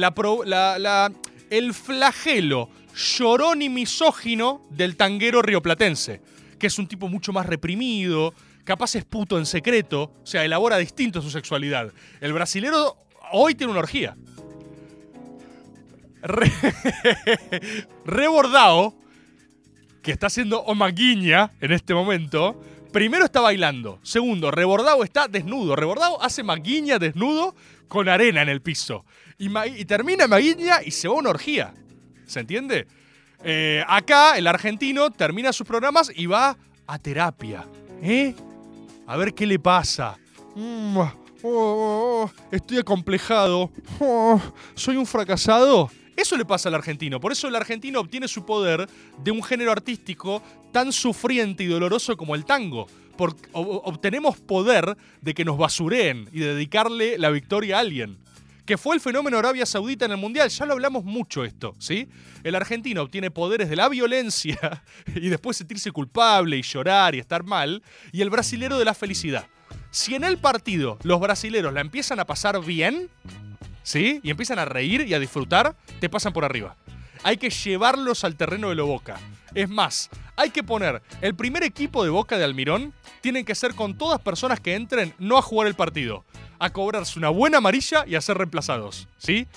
el 1.49 1.73
flagelo 1.73 2.69
llorón 2.95 3.61
y 3.61 3.69
misógino 3.69 4.61
del 4.69 4.95
tanguero 4.95 5.41
rioplatense, 5.41 6.21
que 6.57 6.67
es 6.67 6.77
un 6.79 6.87
tipo 6.87 7.07
mucho 7.07 7.33
más 7.33 7.45
reprimido, 7.45 8.33
capaz 8.63 8.95
es 8.95 9.05
puto 9.05 9.37
en 9.37 9.45
secreto, 9.45 10.13
o 10.23 10.25
sea, 10.25 10.43
elabora 10.43 10.77
distinto 10.77 11.21
su 11.21 11.29
sexualidad. 11.29 11.91
El 12.21 12.33
brasilero 12.33 12.97
hoy 13.31 13.55
tiene 13.55 13.71
una 13.71 13.81
orgía. 13.81 14.15
Re 16.21 16.51
Rebordado, 18.05 18.95
que 20.01 20.11
está 20.11 20.27
haciendo 20.27 20.61
omaguiña 20.61 21.51
en 21.59 21.71
este 21.71 21.93
momento, 21.93 22.61
primero 22.91 23.25
está 23.25 23.41
bailando. 23.41 23.99
Segundo, 24.03 24.51
Rebordado 24.51 25.03
está 25.03 25.27
desnudo. 25.27 25.75
Rebordado 25.75 26.21
hace 26.21 26.43
maguiña 26.43 26.99
desnudo 26.99 27.55
con 27.87 28.07
arena 28.07 28.41
en 28.41 28.49
el 28.49 28.61
piso. 28.61 29.05
Y, 29.37 29.49
termina 29.85 30.27
maguiña 30.27 30.81
y 30.83 30.91
se 30.91 31.07
va 31.07 31.15
una 31.15 31.31
orgía. 31.31 31.73
¿Se 32.25 32.39
entiende? 32.39 32.87
Eh, 33.43 33.83
acá 33.87 34.37
el 34.37 34.47
argentino 34.47 35.11
termina 35.11 35.51
sus 35.51 35.67
programas 35.67 36.11
y 36.15 36.25
va 36.25 36.57
a 36.87 36.99
terapia. 36.99 37.65
¿Eh? 38.01 38.33
A 39.05 39.17
ver 39.17 39.33
qué 39.33 39.45
le 39.45 39.59
pasa. 39.59 40.17
Mm, 40.55 40.97
oh, 40.97 41.11
oh, 41.43 41.49
oh, 42.23 42.31
estoy 42.51 42.77
acomplejado. 42.77 43.71
¿Soy 44.75 44.95
un 44.95 45.05
fracasado? 45.05 45.89
Eso 46.15 46.37
le 46.37 46.45
pasa 46.45 46.69
al 46.69 46.75
argentino. 46.75 47.19
Por 47.19 47.31
eso 47.31 47.47
el 47.47 47.55
argentino 47.55 47.99
obtiene 47.99 48.27
su 48.27 48.45
poder 48.45 48.87
de 49.17 49.31
un 49.31 49.43
género 49.43 49.71
artístico 49.71 50.41
tan 50.71 50.93
sufriente 50.93 51.63
y 51.63 51.67
doloroso 51.67 52.15
como 52.15 52.35
el 52.35 52.45
tango. 52.45 52.87
Obtenemos 53.53 54.39
poder 54.39 54.97
de 55.21 55.33
que 55.33 55.45
nos 55.45 55.57
basureen 55.57 56.29
y 56.31 56.39
dedicarle 56.39 57.17
la 57.17 57.29
victoria 57.29 57.77
a 57.77 57.79
alguien 57.81 58.22
que 58.65 58.77
fue 58.77 58.95
el 58.95 59.01
fenómeno 59.01 59.37
Arabia 59.37 59.65
Saudita 59.65 60.05
en 60.05 60.11
el 60.11 60.17
Mundial. 60.17 60.49
Ya 60.49 60.65
lo 60.65 60.73
hablamos 60.73 61.03
mucho 61.03 61.43
esto, 61.43 61.75
¿sí? 61.79 62.07
El 62.43 62.55
argentino 62.55 63.01
obtiene 63.01 63.31
poderes 63.31 63.69
de 63.69 63.75
la 63.75 63.89
violencia 63.89 64.83
y 65.15 65.29
después 65.29 65.57
sentirse 65.57 65.91
culpable 65.91 66.57
y 66.57 66.61
llorar 66.61 67.15
y 67.15 67.19
estar 67.19 67.43
mal, 67.43 67.83
y 68.11 68.21
el 68.21 68.29
brasilero 68.29 68.77
de 68.77 68.85
la 68.85 68.93
felicidad. 68.93 69.47
Si 69.91 70.15
en 70.15 70.23
el 70.23 70.37
partido 70.37 70.97
los 71.03 71.19
brasileros 71.19 71.73
la 71.73 71.81
empiezan 71.81 72.19
a 72.19 72.25
pasar 72.25 72.63
bien, 72.63 73.09
¿sí? 73.83 74.19
Y 74.23 74.31
empiezan 74.31 74.59
a 74.59 74.65
reír 74.65 75.01
y 75.07 75.13
a 75.13 75.19
disfrutar, 75.19 75.75
te 75.99 76.09
pasan 76.09 76.33
por 76.33 76.45
arriba. 76.45 76.75
Hay 77.23 77.37
que 77.37 77.49
llevarlos 77.49 78.23
al 78.23 78.35
terreno 78.35 78.69
de 78.69 78.75
lo 78.75 78.85
boca. 78.87 79.19
Es 79.53 79.69
más, 79.69 80.09
hay 80.35 80.49
que 80.49 80.63
poner 80.63 81.01
el 81.21 81.35
primer 81.35 81.63
equipo 81.63 82.03
de 82.03 82.09
Boca 82.09 82.37
de 82.37 82.43
Almirón, 82.43 82.91
tienen 83.21 83.45
que 83.45 83.53
ser 83.53 83.75
con 83.75 83.97
todas 83.97 84.19
personas 84.19 84.59
que 84.59 84.73
entren 84.73 85.13
no 85.19 85.37
a 85.37 85.43
jugar 85.43 85.67
el 85.67 85.75
partido, 85.75 86.25
a 86.59 86.69
cobrarse 86.71 87.19
una 87.19 87.29
buena 87.29 87.57
amarilla 87.57 88.05
y 88.07 88.15
a 88.15 88.21
ser 88.21 88.37
reemplazados, 88.37 89.07
¿sí? 89.17 89.47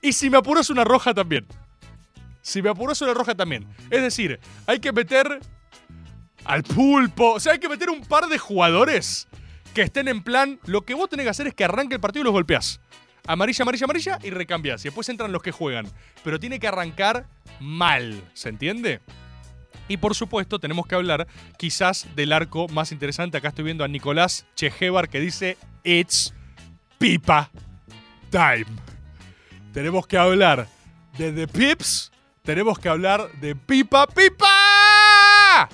Y 0.00 0.12
si 0.12 0.30
me 0.30 0.38
apuras 0.38 0.70
una 0.70 0.84
roja 0.84 1.14
también. 1.14 1.46
Si 2.40 2.60
me 2.60 2.70
apuras 2.70 3.00
una 3.02 3.14
roja 3.14 3.34
también. 3.34 3.66
Es 3.88 4.02
decir, 4.02 4.40
hay 4.66 4.80
que 4.80 4.92
meter 4.92 5.40
al 6.44 6.62
pulpo. 6.64 7.34
O 7.34 7.40
sea, 7.40 7.52
hay 7.52 7.60
que 7.60 7.68
meter 7.68 7.88
un 7.88 8.04
par 8.04 8.26
de 8.26 8.36
jugadores 8.36 9.28
que 9.74 9.82
estén 9.82 10.08
en 10.08 10.22
plan. 10.22 10.58
Lo 10.66 10.82
que 10.82 10.94
vos 10.94 11.08
tenés 11.08 11.24
que 11.24 11.30
hacer 11.30 11.46
es 11.46 11.54
que 11.54 11.64
arranque 11.64 11.94
el 11.94 12.00
partido 12.00 12.22
y 12.22 12.24
los 12.24 12.32
golpeás. 12.32 12.80
Amarilla, 13.26 13.62
amarilla, 13.62 13.84
amarilla 13.84 14.18
y 14.22 14.30
recambias. 14.30 14.84
Y 14.84 14.88
después 14.88 15.08
entran 15.08 15.30
los 15.30 15.42
que 15.42 15.52
juegan. 15.52 15.86
Pero 16.24 16.40
tiene 16.40 16.58
que 16.58 16.66
arrancar 16.66 17.26
mal. 17.60 18.22
¿Se 18.34 18.48
entiende? 18.48 19.00
Y 19.86 19.98
por 19.98 20.14
supuesto, 20.14 20.58
tenemos 20.58 20.86
que 20.86 20.96
hablar 20.96 21.28
quizás 21.58 22.08
del 22.16 22.32
arco 22.32 22.66
más 22.68 22.90
interesante. 22.90 23.38
Acá 23.38 23.48
estoy 23.48 23.64
viendo 23.64 23.84
a 23.84 23.88
Nicolás 23.88 24.46
Chejevar 24.56 25.08
que 25.08 25.20
dice 25.20 25.56
It's 25.84 26.32
Pipa 26.98 27.50
Time. 28.30 28.66
Tenemos 29.72 30.06
que 30.06 30.16
hablar 30.16 30.68
de 31.18 31.32
The 31.32 31.48
Pips. 31.48 32.12
Tenemos 32.42 32.78
que 32.78 32.88
hablar 32.88 33.30
de 33.40 33.56
Pipa 33.56 34.06
Pipa. 34.06 35.68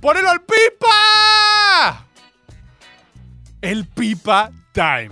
¡Ponelo 0.00 0.30
al 0.30 0.42
Pipa! 0.42 2.06
El 3.60 3.86
Pipa 3.86 4.50
Time. 4.72 5.10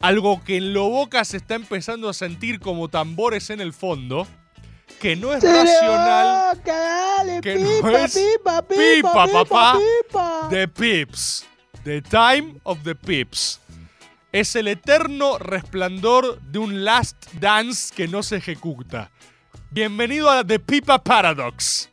Algo 0.00 0.42
que 0.44 0.56
en 0.56 0.74
lo 0.74 0.88
boca 0.88 1.24
se 1.24 1.36
está 1.36 1.54
empezando 1.54 2.08
a 2.08 2.12
sentir 2.12 2.58
como 2.58 2.88
tambores 2.88 3.50
en 3.50 3.60
el 3.60 3.72
fondo 3.72 4.26
que 5.00 5.16
no 5.16 5.32
es 5.32 5.42
racional. 5.42 6.60
que 7.42 7.56
no 7.56 7.90
es 7.90 8.14
pipa, 8.14 8.62
pipa, 8.62 9.26
papá. 9.26 9.78
The 10.50 10.68
Pips. 10.68 11.46
The 11.84 12.00
Time 12.00 12.60
of 12.62 12.84
the 12.84 12.94
Pips. 12.94 13.60
Es 14.30 14.54
el 14.54 14.68
eterno 14.68 15.38
resplandor 15.38 16.40
de 16.40 16.60
un 16.60 16.84
last 16.84 17.26
dance 17.40 17.92
que 17.92 18.06
no 18.06 18.22
se 18.22 18.36
ejecuta. 18.36 19.10
Bienvenido 19.70 20.30
a 20.30 20.44
The 20.44 20.60
Pipa 20.60 21.02
Paradox. 21.02 21.90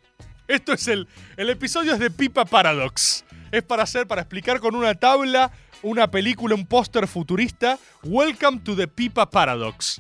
Esto 0.48 0.74
es 0.74 0.88
el, 0.88 1.08
el 1.38 1.50
episodio 1.50 1.94
es 1.94 2.00
de 2.00 2.12
Pipa 2.12 2.46
Paradox. 2.46 3.26
Es 3.52 3.64
para 3.64 3.82
hacer, 3.82 4.06
para 4.06 4.22
explicar 4.22 4.60
con 4.60 4.76
una 4.76 4.94
tabla, 4.94 5.52
una 5.82 6.12
película, 6.12 6.54
un 6.54 6.68
póster 6.68 7.08
futurista. 7.08 7.80
Welcome 8.04 8.60
to 8.60 8.76
the 8.76 8.88
Pipa 8.88 9.28
Paradox. 9.28 10.00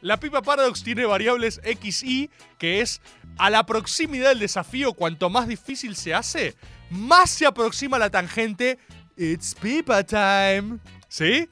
La 0.00 0.18
Pipa 0.18 0.42
Paradox 0.42 0.82
tiene 0.82 1.06
variables 1.06 1.60
x, 1.62 2.02
y, 2.02 2.30
que 2.58 2.80
es 2.80 3.00
a 3.36 3.50
la 3.50 3.64
proximidad 3.64 4.30
del 4.30 4.38
desafío, 4.40 4.94
cuanto 4.94 5.30
más 5.30 5.46
difícil 5.48 5.96
se 5.96 6.14
hace, 6.14 6.56
más 6.90 7.30
se 7.30 7.46
aproxima 7.46 7.98
la 7.98 8.10
tangente. 8.10 8.78
It's 9.18 9.56
Pipa 9.60 10.04
time. 10.04 10.78
¿Sí? 11.08 11.48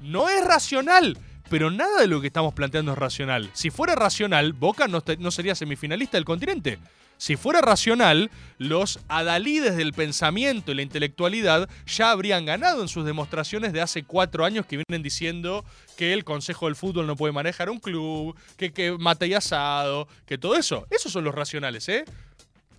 No 0.00 0.30
es 0.30 0.42
racional, 0.42 1.18
pero 1.50 1.70
nada 1.70 2.00
de 2.00 2.06
lo 2.06 2.22
que 2.22 2.28
estamos 2.28 2.54
planteando 2.54 2.92
es 2.92 2.98
racional. 2.98 3.50
Si 3.52 3.68
fuera 3.68 3.94
racional, 3.94 4.54
Boca 4.54 4.88
no, 4.88 5.30
sería 5.30 5.54
semifinalista 5.54 6.16
del 6.16 6.24
continente. 6.24 6.78
Si 7.18 7.36
fuera 7.36 7.60
racional, 7.60 8.30
los 8.56 9.00
adalides 9.08 9.76
del 9.76 9.92
pensamiento 9.92 10.72
y 10.72 10.76
la 10.76 10.80
intelectualidad 10.80 11.68
ya 11.84 12.12
habrían 12.12 12.46
ganado 12.46 12.80
en 12.80 12.88
sus 12.88 13.04
demostraciones 13.04 13.74
de 13.74 13.82
hace 13.82 14.04
cuatro 14.04 14.46
años 14.46 14.64
que 14.64 14.78
vienen 14.78 15.02
diciendo 15.02 15.66
que 15.98 16.14
el 16.14 16.24
Consejo 16.24 16.64
del 16.64 16.76
Fútbol 16.76 17.06
no 17.06 17.16
puede 17.16 17.34
manejar 17.34 17.68
un 17.68 17.80
club, 17.80 18.34
que, 18.56 18.72
que 18.72 18.96
y 19.26 19.34
asado, 19.34 20.08
que 20.24 20.38
todo 20.38 20.56
eso. 20.56 20.86
Esos 20.88 21.12
son 21.12 21.24
los 21.24 21.34
racionales, 21.34 21.86
¿eh? 21.90 22.06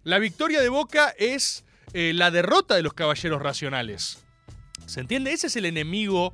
La 0.04 0.18
victoria 0.18 0.60
de 0.62 0.70
Boca 0.70 1.14
es 1.20 1.64
eh, 1.94 2.14
la 2.16 2.32
derrota 2.32 2.74
de 2.74 2.82
los 2.82 2.94
caballeros 2.94 3.40
racionales. 3.40 4.21
¿Se 4.86 5.00
entiende? 5.00 5.32
Ese 5.32 5.48
es 5.48 5.56
el 5.56 5.66
enemigo 5.66 6.34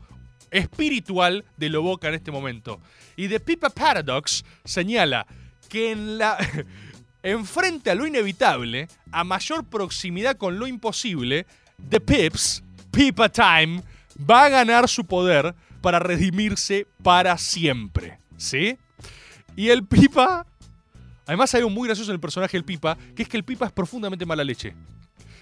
espiritual 0.52 1.46
de 1.58 1.70
lo 1.70 1.82
Boca 1.82 2.08
en 2.08 2.16
este 2.16 2.32
momento. 2.32 2.80
Y 3.16 3.28
The 3.28 3.40
Pipa 3.40 3.70
Paradox 3.70 4.44
señala 4.64 5.26
que 5.70 5.92
en 5.92 6.18
la. 6.18 6.38
enfrente 7.24 7.92
a 7.92 7.96
lo 7.96 8.08
inevitable, 8.08 8.88
a 9.12 9.24
mayor 9.24 9.66
proximidad 9.66 10.38
con 10.38 10.60
lo 10.60 10.68
imposible, 10.68 11.46
The 11.90 12.00
Pips, 12.00 12.64
Pipa 12.92 13.30
Time, 13.30 13.84
va 14.18 14.46
a 14.46 14.50
ganar 14.50 14.88
su 14.88 15.06
poder 15.06 15.54
para 15.82 16.00
redimirse 16.00 16.88
para 17.04 17.38
siempre. 17.38 18.20
¿Sí? 18.38 18.78
Y 19.56 19.70
el 19.70 19.86
Pipa. 19.86 20.46
Además, 21.26 21.54
hay 21.54 21.60
algo 21.60 21.70
muy 21.70 21.88
gracioso 21.88 22.12
en 22.12 22.16
el 22.16 22.22
personaje 22.22 22.56
del 22.56 22.64
Pipa, 22.64 22.98
que 23.16 23.24
es 23.24 23.30
que 23.30 23.36
el 23.36 23.44
Pipa 23.44 23.66
es 23.66 23.72
profundamente 23.74 24.26
mala 24.26 24.44
leche. 24.44 24.74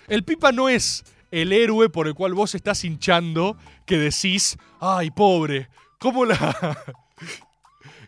El 0.07 0.23
Pipa 0.23 0.51
no 0.51 0.67
es 0.67 1.03
el 1.35 1.51
héroe 1.51 1.89
por 1.89 2.07
el 2.07 2.13
cual 2.13 2.33
vos 2.33 2.55
estás 2.55 2.85
hinchando 2.85 3.57
que 3.85 3.97
decís, 3.97 4.57
ay, 4.79 5.11
pobre, 5.11 5.69
¿cómo 5.99 6.23
la...? 6.23 6.77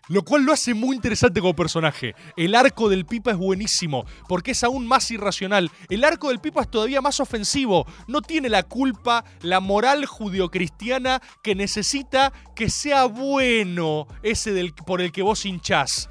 Lo 0.10 0.24
cual 0.24 0.44
lo 0.44 0.54
hace 0.54 0.74
muy 0.74 0.96
interesante 0.96 1.42
como 1.42 1.54
personaje. 1.54 2.16
El 2.38 2.56
arco 2.56 2.88
del 2.88 3.06
Pipa 3.06 3.32
es 3.32 3.38
buenísimo, 3.38 4.06
porque 4.30 4.52
es 4.52 4.64
aún 4.64 4.88
más 4.88 5.12
irracional. 5.12 5.70
El 5.90 6.06
arco 6.06 6.30
del 6.30 6.40
Pipa 6.40 6.62
es 6.62 6.72
todavía 6.72 7.02
más 7.02 7.20
ofensivo. 7.20 7.86
No 8.08 8.22
tiene 8.22 8.48
la 8.48 8.64
culpa, 8.64 9.26
la 9.42 9.60
moral 9.60 10.06
judio-cristiana 10.06 11.22
que 11.44 11.56
necesita 11.56 12.32
que 12.56 12.70
sea 12.70 13.04
bueno 13.04 14.08
ese 14.24 14.54
del, 14.54 14.74
por 14.74 15.02
el 15.02 15.12
que 15.12 15.24
vos 15.24 15.46
hinchás. 15.46 16.10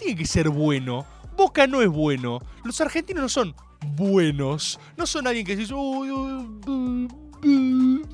Tiene 0.00 0.16
que 0.16 0.26
ser 0.26 0.48
bueno. 0.48 1.06
Boca 1.36 1.68
no 1.68 1.82
es 1.82 1.88
bueno. 1.88 2.40
Los 2.64 2.80
argentinos 2.80 3.22
no 3.22 3.28
son 3.28 3.54
buenos. 3.96 4.78
No 4.96 5.06
son 5.06 5.26
alguien 5.26 5.44
que 5.46 5.56
dice... 5.56 5.74
"Uy, 5.74 6.10
uy, 6.10 6.46
bu- 6.60 7.08
bu- 7.08 8.06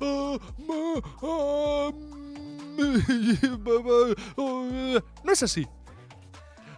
ah, 0.00 0.38
ah, 1.22 1.90
no 5.24 5.32
es 5.32 5.42
así. 5.42 5.66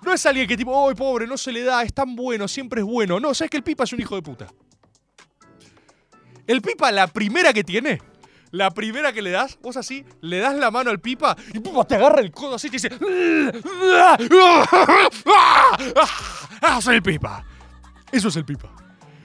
No 0.04 0.12
es 0.12 0.26
alguien 0.26 0.48
que 0.48 0.56
tipo, 0.56 0.88
¡ay, 0.88 0.94
pobre, 0.96 1.26
no 1.28 1.36
se 1.36 1.52
le 1.52 1.62
da, 1.62 1.82
es 1.84 1.94
tan 1.94 2.16
bueno, 2.16 2.48
siempre 2.48 2.80
es 2.80 2.86
bueno! 2.86 3.20
No, 3.20 3.32
sabes 3.34 3.50
que 3.50 3.56
el 3.58 3.62
Pipa 3.62 3.84
es 3.84 3.92
un 3.92 4.00
hijo 4.00 4.16
de 4.16 4.22
puta. 4.22 4.48
El 6.48 6.60
Pipa, 6.60 6.90
la 6.90 7.06
primera 7.06 7.52
que 7.52 7.62
tiene, 7.62 8.02
la 8.50 8.72
primera 8.72 9.12
que 9.12 9.22
le 9.22 9.30
das, 9.30 9.56
vos 9.62 9.76
así, 9.76 10.04
le 10.20 10.38
das 10.38 10.56
la 10.56 10.72
mano 10.72 10.90
al 10.90 10.98
Pipa 11.00 11.36
y 11.54 11.60
Pipa 11.60 11.84
te 11.84 11.94
agarra 11.94 12.20
el 12.20 12.32
codo 12.32 12.56
así 12.56 12.66
y 12.66 12.70
te 12.70 12.76
dice, 12.78 12.90
¡Ah, 16.60 16.80
soy 16.82 16.96
el 16.96 17.02
Pipa! 17.02 17.44
Eso 18.12 18.28
es 18.28 18.36
el 18.36 18.44
Pipa. 18.44 18.68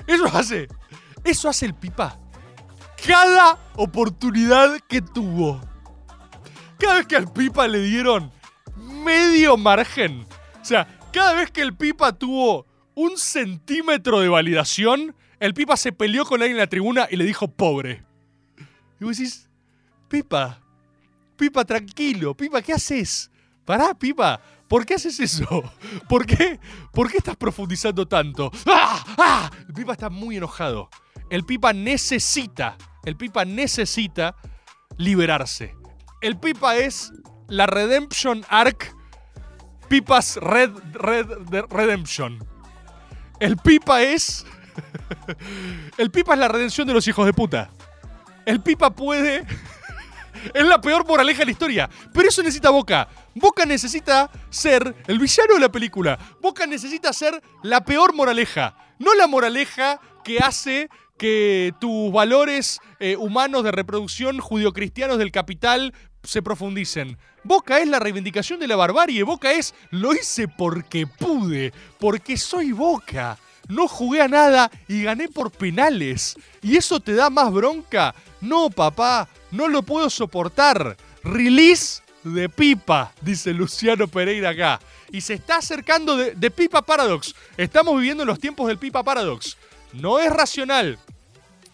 Eso 0.07 0.25
hace. 0.27 0.67
Eso 1.23 1.49
hace 1.49 1.65
el 1.65 1.75
Pipa. 1.75 2.17
Cada 3.05 3.59
oportunidad 3.75 4.79
que 4.87 5.01
tuvo. 5.01 5.61
Cada 6.79 6.95
vez 6.95 7.07
que 7.07 7.17
al 7.17 7.31
Pipa 7.31 7.67
le 7.67 7.81
dieron 7.83 8.31
medio 9.03 9.57
margen. 9.57 10.25
O 10.61 10.65
sea, 10.65 10.87
cada 11.11 11.33
vez 11.33 11.51
que 11.51 11.61
el 11.61 11.75
Pipa 11.75 12.13
tuvo 12.13 12.65
un 12.95 13.17
centímetro 13.17 14.19
de 14.21 14.29
validación, 14.29 15.15
el 15.39 15.53
Pipa 15.53 15.77
se 15.77 15.91
peleó 15.91 16.25
con 16.25 16.41
alguien 16.41 16.57
en 16.57 16.61
la 16.61 16.67
tribuna 16.67 17.07
y 17.09 17.15
le 17.15 17.25
dijo 17.25 17.47
pobre. 17.47 18.03
Y 18.99 19.03
vos 19.03 19.17
decís, 19.17 19.49
Pipa, 20.07 20.61
Pipa, 21.35 21.63
tranquilo, 21.65 22.35
Pipa, 22.35 22.61
¿qué 22.61 22.73
haces? 22.73 23.29
Pará, 23.65 23.93
Pipa, 23.93 24.41
¿por 24.67 24.85
qué 24.85 24.95
haces 24.95 25.19
eso? 25.19 25.63
¿Por 26.09 26.25
qué? 26.25 26.59
¿Por 26.91 27.09
qué 27.11 27.17
estás 27.17 27.35
profundizando 27.35 28.07
tanto? 28.07 28.51
¡Ah! 28.65 29.03
¡Ah! 29.17 29.51
El 29.67 29.73
Pipa 29.73 29.93
está 29.93 30.09
muy 30.09 30.37
enojado. 30.37 30.89
El 31.29 31.43
Pipa 31.43 31.73
necesita, 31.73 32.77
el 33.05 33.17
Pipa 33.17 33.43
necesita 33.45 34.35
liberarse. 34.97 35.75
El 36.21 36.37
Pipa 36.39 36.75
es 36.77 37.11
la 37.47 37.65
Redemption 37.65 38.45
Arc 38.49 38.95
Pipa's 39.89 40.37
Red, 40.37 40.71
Red, 40.93 41.27
de- 41.49 41.61
Redemption. 41.69 42.39
El 43.39 43.55
Pipa 43.57 44.01
es. 44.01 44.45
El 45.97 46.11
Pipa 46.11 46.33
es 46.33 46.39
la 46.39 46.47
redención 46.49 46.85
de 46.87 46.93
los 46.93 47.07
hijos 47.07 47.25
de 47.25 47.33
puta. 47.33 47.69
El 48.45 48.61
Pipa 48.61 48.89
puede. 48.89 49.45
Es 50.53 50.65
la 50.65 50.81
peor 50.81 51.05
moraleja 51.07 51.39
de 51.39 51.45
la 51.45 51.51
historia. 51.51 51.89
Pero 52.13 52.29
eso 52.29 52.41
necesita 52.41 52.69
Boca. 52.69 53.07
Boca 53.35 53.65
necesita 53.65 54.29
ser 54.49 54.95
el 55.07 55.19
villano 55.19 55.55
de 55.55 55.59
la 55.59 55.71
película. 55.71 56.17
Boca 56.41 56.65
necesita 56.65 57.13
ser 57.13 57.41
la 57.63 57.83
peor 57.83 58.13
moraleja. 58.13 58.75
No 58.99 59.13
la 59.15 59.27
moraleja 59.27 59.99
que 60.23 60.39
hace 60.39 60.89
que 61.17 61.73
tus 61.79 62.11
valores 62.11 62.79
eh, 62.99 63.15
humanos 63.15 63.63
de 63.63 63.71
reproducción 63.71 64.39
judio-cristianos 64.39 65.17
del 65.17 65.31
capital 65.31 65.93
se 66.23 66.41
profundicen. 66.41 67.17
Boca 67.43 67.79
es 67.79 67.87
la 67.87 67.99
reivindicación 67.99 68.59
de 68.59 68.67
la 68.67 68.75
barbarie. 68.75 69.23
Boca 69.23 69.51
es 69.51 69.73
lo 69.91 70.13
hice 70.13 70.47
porque 70.47 71.07
pude, 71.07 71.73
porque 71.99 72.37
soy 72.37 72.71
Boca. 72.71 73.37
No 73.67 73.87
jugué 73.87 74.21
a 74.21 74.27
nada 74.27 74.71
y 74.87 75.03
gané 75.03 75.27
por 75.27 75.51
penales. 75.51 76.35
¿Y 76.61 76.77
eso 76.77 76.99
te 76.99 77.13
da 77.13 77.29
más 77.29 77.51
bronca? 77.51 78.15
No, 78.41 78.69
papá, 78.69 79.27
no 79.51 79.67
lo 79.67 79.81
puedo 79.83 80.09
soportar. 80.09 80.95
Release 81.23 82.01
de 82.23 82.49
pipa, 82.49 83.11
dice 83.21 83.53
Luciano 83.53 84.07
Pereira 84.07 84.49
acá. 84.51 84.79
Y 85.11 85.21
se 85.21 85.35
está 85.35 85.57
acercando 85.57 86.17
de, 86.17 86.51
Pipa 86.51 86.81
Paradox. 86.81 87.33
Estamos 87.55 87.95
viviendo 87.95 88.25
los 88.25 88.39
tiempos 88.39 88.67
del 88.67 88.77
Pipa 88.77 89.03
Paradox. 89.03 89.57
No 89.93 90.19
es 90.19 90.29
racional. 90.31 90.99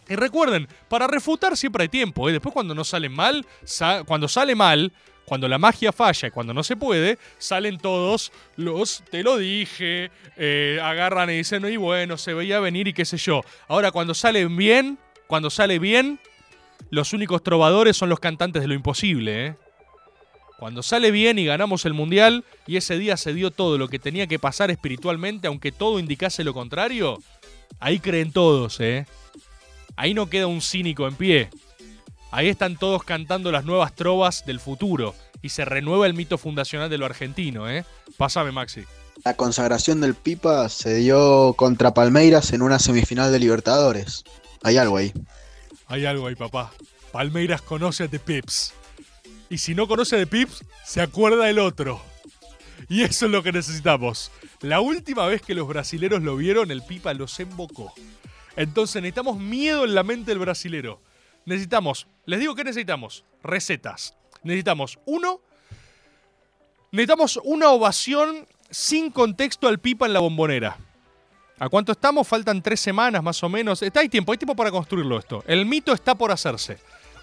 Y 0.08 0.16
recuerden, 0.16 0.68
para 0.88 1.08
refutar 1.08 1.58
siempre 1.58 1.84
hay 1.84 1.90
tiempo. 1.90 2.30
¿eh? 2.30 2.34
Después 2.34 2.54
cuando 2.54 2.76
no 2.76 2.84
sale 2.84 3.10
mal, 3.10 3.46
sa- 3.64 4.04
cuando 4.04 4.28
sale 4.28 4.54
mal, 4.54 4.92
cuando 5.26 5.48
la 5.48 5.58
magia 5.58 5.92
falla 5.92 6.28
y 6.28 6.32
cuando 6.32 6.54
no 6.54 6.64
se 6.64 6.76
puede, 6.76 7.18
salen 7.38 7.78
todos 7.78 8.32
los, 8.56 9.04
te 9.10 9.24
lo 9.24 9.38
dije, 9.38 10.12
eh, 10.38 10.80
agarran 10.82 11.30
y 11.30 11.38
dicen, 11.38 11.66
y 11.66 11.78
bueno, 11.78 12.18
se 12.18 12.34
veía 12.34 12.60
venir 12.60 12.88
y 12.88 12.94
qué 12.94 13.06
sé 13.06 13.18
yo. 13.18 13.42
Ahora 13.68 13.92
cuando 13.92 14.14
sale 14.14 14.46
bien, 14.48 14.98
cuando 15.28 15.50
sale 15.50 15.80
bien, 15.80 16.20
los 16.90 17.14
únicos 17.14 17.42
trovadores 17.42 17.98
son 17.98 18.10
los 18.10 18.20
cantantes 18.20 18.62
de 18.62 18.68
lo 18.68 18.74
imposible. 18.74 19.48
¿eh? 19.48 19.56
Cuando 20.60 20.84
sale 20.84 21.12
bien 21.12 21.40
y 21.40 21.46
ganamos 21.46 21.86
el 21.86 21.94
mundial 21.94 22.44
y 22.68 22.78
ese 22.78 22.98
día 22.98 23.18
se 23.18 23.34
dio 23.34 23.52
todo 23.52 23.78
lo 23.78 23.88
que 23.88 24.00
tenía 24.00 24.28
que 24.28 24.40
pasar 24.40 24.72
espiritualmente, 24.72 25.48
aunque 25.48 25.72
todo 25.72 26.00
indicase 26.00 26.44
lo 26.44 26.54
contrario, 26.54 27.20
ahí 27.80 28.00
creen 28.00 28.32
todos, 28.32 28.80
¿eh? 28.80 29.06
Ahí 29.96 30.14
no 30.14 30.30
queda 30.30 30.48
un 30.48 30.62
cínico 30.62 31.08
en 31.08 31.16
pie. 31.16 31.50
Ahí 32.34 32.50
están 32.50 32.78
todos 32.78 33.04
cantando 33.04 33.52
las 33.52 33.64
nuevas 33.64 33.94
trovas 33.94 34.44
del 34.44 34.60
futuro 34.60 35.14
y 35.44 35.50
se 35.50 35.66
renueva 35.66 36.08
el 36.08 36.16
mito 36.16 36.40
fundacional 36.40 36.90
de 36.90 36.98
lo 36.98 37.06
argentino, 37.06 37.70
¿eh? 37.70 37.86
Pásame, 38.18 38.52
Maxi. 38.52 38.86
La 39.24 39.36
consagración 39.36 40.02
del 40.02 40.16
Pipa 40.16 40.68
se 40.68 40.96
dio 40.96 41.54
contra 41.54 41.94
Palmeiras 41.94 42.52
en 42.52 42.64
una 42.64 42.80
semifinal 42.80 43.32
de 43.32 43.38
Libertadores. 43.38 44.24
Hay 44.64 44.78
algo 44.78 44.98
ahí. 44.98 45.14
Hay 45.86 46.08
algo 46.08 46.26
ahí, 46.26 46.34
papá. 46.34 46.72
Palmeiras 47.12 47.62
conoce 47.62 48.06
a 48.06 48.08
The 48.08 48.18
Pips. 48.18 48.74
Y 49.52 49.60
si 49.60 49.76
no 49.76 49.88
conoce 49.88 50.16
a 50.16 50.20
The 50.20 50.26
Pips, 50.26 50.66
se 50.84 51.02
acuerda 51.02 51.46
del 51.46 51.60
otro. 51.60 52.02
Y 52.90 53.04
eso 53.04 53.28
es 53.28 53.32
lo 53.32 53.44
que 53.44 53.52
necesitamos. 53.52 54.32
La 54.62 54.80
última 54.80 55.28
vez 55.28 55.44
que 55.44 55.54
los 55.54 55.68
brasileros 55.68 56.24
lo 56.24 56.36
vieron, 56.36 56.72
el 56.72 56.82
Pipa 56.82 57.14
los 57.14 57.40
embocó. 57.40 57.94
Entonces 58.56 59.04
necesitamos 59.04 59.38
miedo 59.38 59.86
en 59.86 59.94
la 59.94 60.02
mente 60.02 60.32
del 60.32 60.40
brasilero. 60.40 61.00
Necesitamos, 61.46 62.08
les 62.26 62.40
digo 62.40 62.56
que 62.56 62.64
necesitamos, 62.64 63.24
recetas. 63.42 64.16
Necesitamos, 64.44 65.00
uno, 65.06 65.42
necesitamos 66.92 67.40
una 67.44 67.70
ovación 67.70 68.48
sin 68.70 69.12
contexto 69.12 69.68
al 69.68 69.80
pipa 69.80 70.06
en 70.06 70.14
la 70.14 70.20
bombonera. 70.20 70.78
¿A 71.60 71.70
cuánto 71.70 71.92
estamos? 71.92 72.28
Faltan 72.28 72.62
tres 72.62 72.80
semanas 72.80 73.24
más 73.24 73.42
o 73.44 73.50
menos. 73.50 73.82
Está, 73.82 74.02
hay 74.02 74.10
tiempo, 74.10 74.32
hay 74.32 74.38
tiempo 74.38 74.56
para 74.56 74.72
construirlo 74.72 75.20
esto. 75.20 75.44
El 75.48 75.66
mito 75.66 75.94
está 75.94 76.16
por 76.16 76.32
hacerse. 76.32 76.78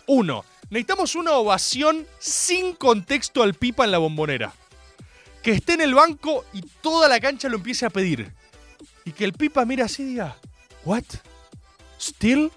Uno, 0.07 0.45
necesitamos 0.71 1.15
una 1.15 1.33
ovación 1.33 2.07
sin 2.19 2.75
contexto 2.75 3.43
al 3.43 3.55
pipa 3.55 3.85
en 3.85 3.91
la 3.91 3.99
bombonera. 3.99 4.53
Que 5.43 5.53
esté 5.53 5.75
en 5.75 5.81
el 5.81 5.95
banco 5.95 6.45
y 6.53 6.63
toda 6.63 7.09
la 7.09 7.21
cancha 7.21 7.49
lo 7.49 7.57
empiece 7.57 7.85
a 7.87 7.91
pedir. 7.91 8.33
Y 9.05 9.13
que 9.13 9.25
el 9.25 9.33
pipa 9.33 9.65
mire 9.65 9.83
así 9.83 10.03
y 10.03 10.07
diga, 10.07 10.37
¿What? 10.85 11.05
¿Still? 11.99 12.51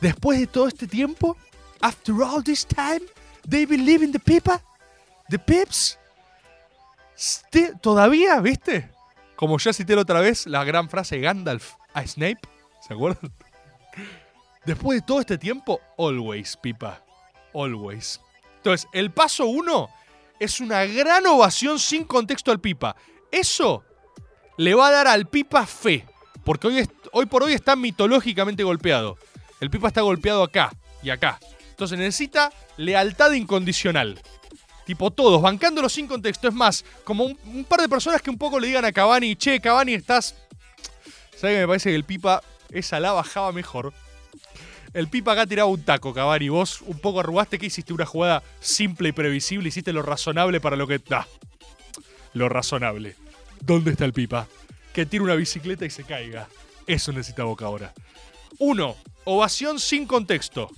¿Después 0.00 0.38
de 0.38 0.46
todo 0.46 0.68
este 0.68 0.86
tiempo? 0.86 1.36
¿After 1.80 2.14
all 2.22 2.42
this 2.42 2.66
time? 2.66 3.00
¿They 3.48 3.66
believe 3.66 4.04
in 4.04 4.12
the 4.12 4.18
pipa? 4.18 4.60
¿The 5.28 5.38
pips? 5.38 5.98
Still- 7.16 7.78
¿Todavía? 7.80 8.40
¿Viste? 8.40 8.90
Como 9.36 9.58
ya 9.58 9.72
cité 9.72 9.94
la 9.94 10.02
otra 10.02 10.20
vez, 10.20 10.46
la 10.46 10.64
gran 10.64 10.88
frase 10.88 11.18
Gandalf 11.20 11.74
a 11.94 12.06
Snape. 12.06 12.40
¿Se 12.86 12.94
acuerdan? 12.94 13.32
Después 14.64 15.00
de 15.00 15.06
todo 15.06 15.20
este 15.20 15.38
tiempo, 15.38 15.80
always, 15.98 16.56
pipa. 16.56 17.02
Always. 17.54 18.20
Entonces, 18.56 18.88
el 18.92 19.10
paso 19.12 19.46
uno 19.46 19.88
es 20.40 20.60
una 20.60 20.84
gran 20.84 21.26
ovación 21.26 21.78
sin 21.78 22.04
contexto 22.04 22.50
al 22.50 22.60
pipa. 22.60 22.96
Eso 23.30 23.84
le 24.56 24.74
va 24.74 24.88
a 24.88 24.92
dar 24.92 25.06
al 25.08 25.26
pipa 25.26 25.66
fe. 25.66 26.04
Porque 26.44 26.86
hoy 27.12 27.26
por 27.26 27.42
hoy 27.42 27.52
está 27.54 27.76
mitológicamente 27.76 28.62
golpeado. 28.62 29.18
El 29.60 29.70
pipa 29.70 29.88
está 29.88 30.02
golpeado 30.02 30.42
acá 30.42 30.72
y 31.02 31.10
acá. 31.10 31.38
Entonces 31.70 31.98
necesita 31.98 32.52
lealtad 32.76 33.32
incondicional. 33.32 34.20
Tipo 34.86 35.10
todos, 35.10 35.42
bancándolo 35.42 35.88
sin 35.88 36.06
contexto. 36.06 36.48
Es 36.48 36.54
más, 36.54 36.84
como 37.04 37.24
un, 37.24 37.64
par 37.68 37.80
de 37.80 37.88
personas 37.88 38.22
que 38.22 38.30
un 38.30 38.38
poco 38.38 38.60
le 38.60 38.68
digan 38.68 38.84
a 38.84 38.92
Cavani, 38.92 39.34
che, 39.36 39.60
Cavani, 39.60 39.94
estás... 39.94 40.36
¿Sabes 41.36 41.56
que 41.56 41.60
me 41.60 41.66
parece 41.66 41.90
que 41.90 41.96
el 41.96 42.04
pipa 42.04 42.42
esa 42.70 43.00
la 43.00 43.12
bajaba 43.12 43.52
mejor? 43.52 43.92
El 44.94 45.08
pipa 45.08 45.32
acá 45.32 45.46
tiraba 45.46 45.68
un 45.68 45.82
taco, 45.82 46.14
Cavani. 46.14 46.48
Vos 46.48 46.80
un 46.82 46.98
poco 46.98 47.20
arrugaste 47.20 47.58
que 47.58 47.66
hiciste 47.66 47.92
una 47.92 48.06
jugada 48.06 48.42
simple 48.60 49.08
y 49.10 49.12
previsible. 49.12 49.68
Hiciste 49.68 49.92
lo 49.92 50.02
razonable 50.02 50.60
para 50.60 50.76
lo 50.76 50.86
que... 50.86 50.98
Da. 50.98 51.26
Lo 52.32 52.48
razonable. 52.48 53.16
¿Dónde 53.60 53.90
está 53.90 54.04
el 54.04 54.12
pipa? 54.12 54.46
Que 54.94 55.04
tire 55.04 55.24
una 55.24 55.34
bicicleta 55.34 55.84
y 55.84 55.90
se 55.90 56.04
caiga. 56.04 56.48
Eso 56.86 57.12
necesita 57.12 57.44
Boca 57.44 57.66
ahora. 57.66 57.92
Uno, 58.58 58.96
ovación 59.24 59.78
sin 59.78 60.06
contexto. 60.06 60.70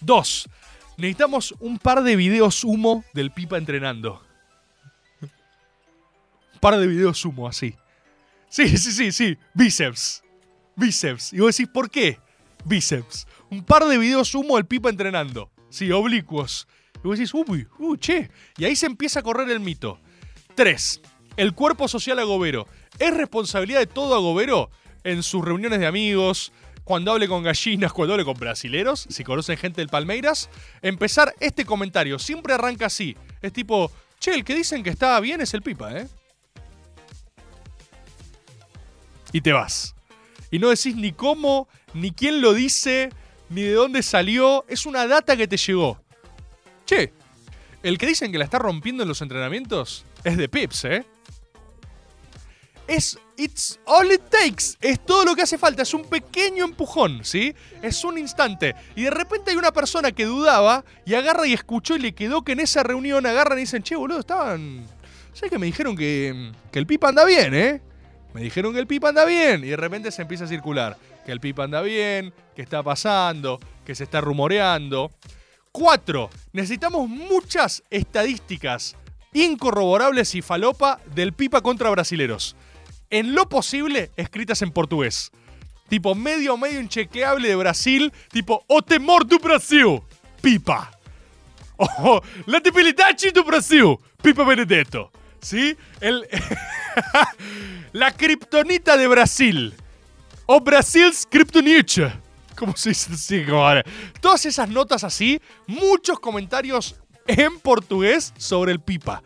Dos, 0.00 0.48
necesitamos 0.96 1.54
un 1.60 1.78
par 1.78 2.02
de 2.02 2.16
videos 2.16 2.64
humo 2.64 3.04
del 3.14 3.30
pipa 3.30 3.58
entrenando. 3.58 4.22
Un 5.22 6.60
par 6.60 6.78
de 6.78 6.86
videos 6.86 7.24
humo 7.24 7.48
así. 7.48 7.74
Sí, 8.48 8.76
sí, 8.76 8.92
sí, 8.92 9.12
sí. 9.12 9.38
Bíceps. 9.54 10.22
Bíceps. 10.76 11.32
Y 11.32 11.40
vos 11.40 11.56
decís, 11.56 11.70
¿por 11.72 11.90
qué? 11.90 12.18
Bíceps. 12.64 13.26
Un 13.50 13.64
par 13.64 13.84
de 13.86 13.98
videos 13.98 14.34
humo 14.34 14.56
del 14.56 14.66
pipa 14.66 14.90
entrenando. 14.90 15.50
Sí, 15.70 15.90
oblicuos. 15.92 16.66
Y 16.96 17.08
vos 17.08 17.18
decís, 17.18 17.32
uy, 17.34 17.66
uy, 17.78 17.98
che. 17.98 18.30
Y 18.56 18.64
ahí 18.64 18.76
se 18.76 18.86
empieza 18.86 19.20
a 19.20 19.22
correr 19.22 19.50
el 19.50 19.60
mito. 19.60 20.00
3. 20.54 21.00
El 21.36 21.54
cuerpo 21.54 21.86
social 21.88 22.18
agobero. 22.18 22.66
¿Es 22.98 23.14
responsabilidad 23.14 23.80
de 23.80 23.86
todo 23.86 24.14
agobero 24.14 24.70
en 25.08 25.22
sus 25.22 25.44
reuniones 25.44 25.80
de 25.80 25.86
amigos, 25.86 26.52
cuando 26.84 27.12
hable 27.12 27.28
con 27.28 27.42
gallinas, 27.42 27.92
cuando 27.92 28.14
hable 28.14 28.24
con 28.24 28.38
brasileros, 28.38 29.06
si 29.08 29.24
conocen 29.24 29.56
gente 29.56 29.80
del 29.80 29.88
Palmeiras? 29.88 30.50
Empezar 30.82 31.34
este 31.40 31.64
comentario. 31.64 32.18
Siempre 32.18 32.54
arranca 32.54 32.86
así. 32.86 33.16
Es 33.40 33.52
tipo, 33.52 33.90
che, 34.20 34.34
el 34.34 34.44
que 34.44 34.54
dicen 34.54 34.82
que 34.82 34.90
estaba 34.90 35.18
bien 35.20 35.40
es 35.40 35.54
el 35.54 35.62
pipa, 35.62 35.92
¿eh? 35.96 36.08
Y 39.32 39.40
te 39.40 39.52
vas. 39.52 39.94
Y 40.50 40.58
no 40.58 40.68
decís 40.68 40.96
ni 40.96 41.12
cómo, 41.12 41.68
ni 41.94 42.10
quién 42.10 42.40
lo 42.40 42.54
dice, 42.54 43.10
ni 43.48 43.62
de 43.62 43.72
dónde 43.72 44.02
salió. 44.02 44.64
Es 44.68 44.86
una 44.86 45.06
data 45.06 45.36
que 45.36 45.48
te 45.48 45.56
llegó. 45.56 46.00
Che, 46.86 47.12
el 47.82 47.98
que 47.98 48.06
dicen 48.06 48.32
que 48.32 48.38
la 48.38 48.44
está 48.44 48.58
rompiendo 48.58 49.02
en 49.02 49.08
los 49.08 49.20
entrenamientos 49.22 50.04
es 50.24 50.36
de 50.36 50.48
Pips, 50.48 50.84
¿eh? 50.84 51.04
Es 52.88 53.18
it's 53.36 53.78
all 53.84 54.10
it 54.10 54.22
takes. 54.30 54.76
Es 54.80 54.98
todo 55.04 55.24
lo 55.24 55.36
que 55.36 55.42
hace 55.42 55.58
falta. 55.58 55.82
Es 55.82 55.94
un 55.94 56.04
pequeño 56.04 56.64
empujón, 56.64 57.24
¿sí? 57.24 57.54
Es 57.82 58.02
un 58.02 58.18
instante. 58.18 58.74
Y 58.96 59.04
de 59.04 59.10
repente 59.10 59.50
hay 59.50 59.56
una 59.56 59.72
persona 59.72 60.10
que 60.10 60.24
dudaba 60.24 60.84
y 61.06 61.14
agarra 61.14 61.46
y 61.46 61.52
escuchó 61.52 61.96
y 61.96 62.00
le 62.00 62.14
quedó 62.14 62.42
que 62.42 62.52
en 62.52 62.60
esa 62.60 62.82
reunión 62.82 63.26
agarran 63.26 63.58
y 63.58 63.62
dicen, 63.62 63.82
che, 63.82 63.94
boludo, 63.94 64.20
estaban. 64.20 64.86
¿Sabes 65.34 65.50
que 65.50 65.58
me 65.58 65.66
dijeron 65.66 65.96
que, 65.96 66.52
que 66.72 66.78
el 66.78 66.86
pipa 66.86 67.10
anda 67.10 67.24
bien, 67.24 67.54
eh? 67.54 67.80
Me 68.34 68.40
dijeron 68.42 68.72
que 68.72 68.80
el 68.80 68.86
pipa 68.86 69.10
anda 69.10 69.24
bien. 69.24 69.64
Y 69.64 69.68
de 69.68 69.76
repente 69.76 70.10
se 70.10 70.22
empieza 70.22 70.44
a 70.44 70.48
circular. 70.48 70.96
Que 71.24 71.32
el 71.32 71.40
pipa 71.40 71.64
anda 71.64 71.82
bien, 71.82 72.32
que 72.56 72.62
está 72.62 72.82
pasando, 72.82 73.60
que 73.84 73.94
se 73.94 74.04
está 74.04 74.20
rumoreando. 74.20 75.12
Cuatro, 75.72 76.30
necesitamos 76.52 77.08
muchas 77.08 77.82
estadísticas 77.90 78.96
incorroborables 79.32 80.34
y 80.34 80.42
falopa 80.42 81.00
del 81.14 81.34
pipa 81.34 81.60
contra 81.60 81.90
brasileros. 81.90 82.56
En 83.10 83.34
lo 83.34 83.48
posible, 83.48 84.10
escritas 84.16 84.62
en 84.62 84.70
portugués. 84.70 85.30
Tipo 85.88 86.14
medio 86.14 86.56
medio 86.56 86.80
inchequeable 86.80 87.48
de 87.48 87.56
Brasil, 87.56 88.12
tipo 88.30 88.62
O 88.66 88.82
temor 88.82 89.26
do 89.26 89.38
Brasil, 89.38 90.02
pipa. 90.42 90.90
O 91.78 92.20
la 92.46 92.58
debilidade 92.58 93.30
do 93.30 93.44
Brasil, 93.44 93.98
pipa 94.20 94.44
Benedetto. 94.44 95.12
¿Sí? 95.40 95.76
El, 96.00 96.26
la 97.92 98.10
kriptonita 98.10 98.96
de 98.96 99.06
Brasil. 99.06 99.74
O 100.46 100.60
Brasil's 100.60 101.26
Kryptonite. 101.30 102.12
¿Cómo 102.56 102.76
se 102.76 102.90
dice. 102.90 103.46
Todas 104.20 104.46
esas 104.46 104.68
notas 104.68 105.04
así, 105.04 105.40
muchos 105.66 106.18
comentarios 106.18 106.96
en 107.26 107.60
portugués 107.60 108.32
sobre 108.36 108.72
el 108.72 108.80
pipa. 108.80 109.22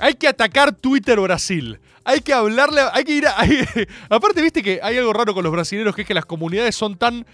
Hay 0.00 0.14
que 0.14 0.26
atacar 0.26 0.72
Twitter 0.72 1.20
Brasil. 1.20 1.78
Hay 2.04 2.20
que 2.20 2.32
hablarle, 2.32 2.82
hay 2.92 3.04
que 3.04 3.14
ir 3.14 3.26
a... 3.26 3.36
aparte, 4.10 4.42
viste 4.42 4.62
que 4.62 4.80
hay 4.82 4.98
algo 4.98 5.12
raro 5.12 5.34
con 5.34 5.44
los 5.44 5.52
brasileños, 5.52 5.94
que 5.94 6.02
es 6.02 6.08
que 6.08 6.14
las 6.14 6.26
comunidades 6.26 6.74
son 6.74 6.96
tan 6.96 7.24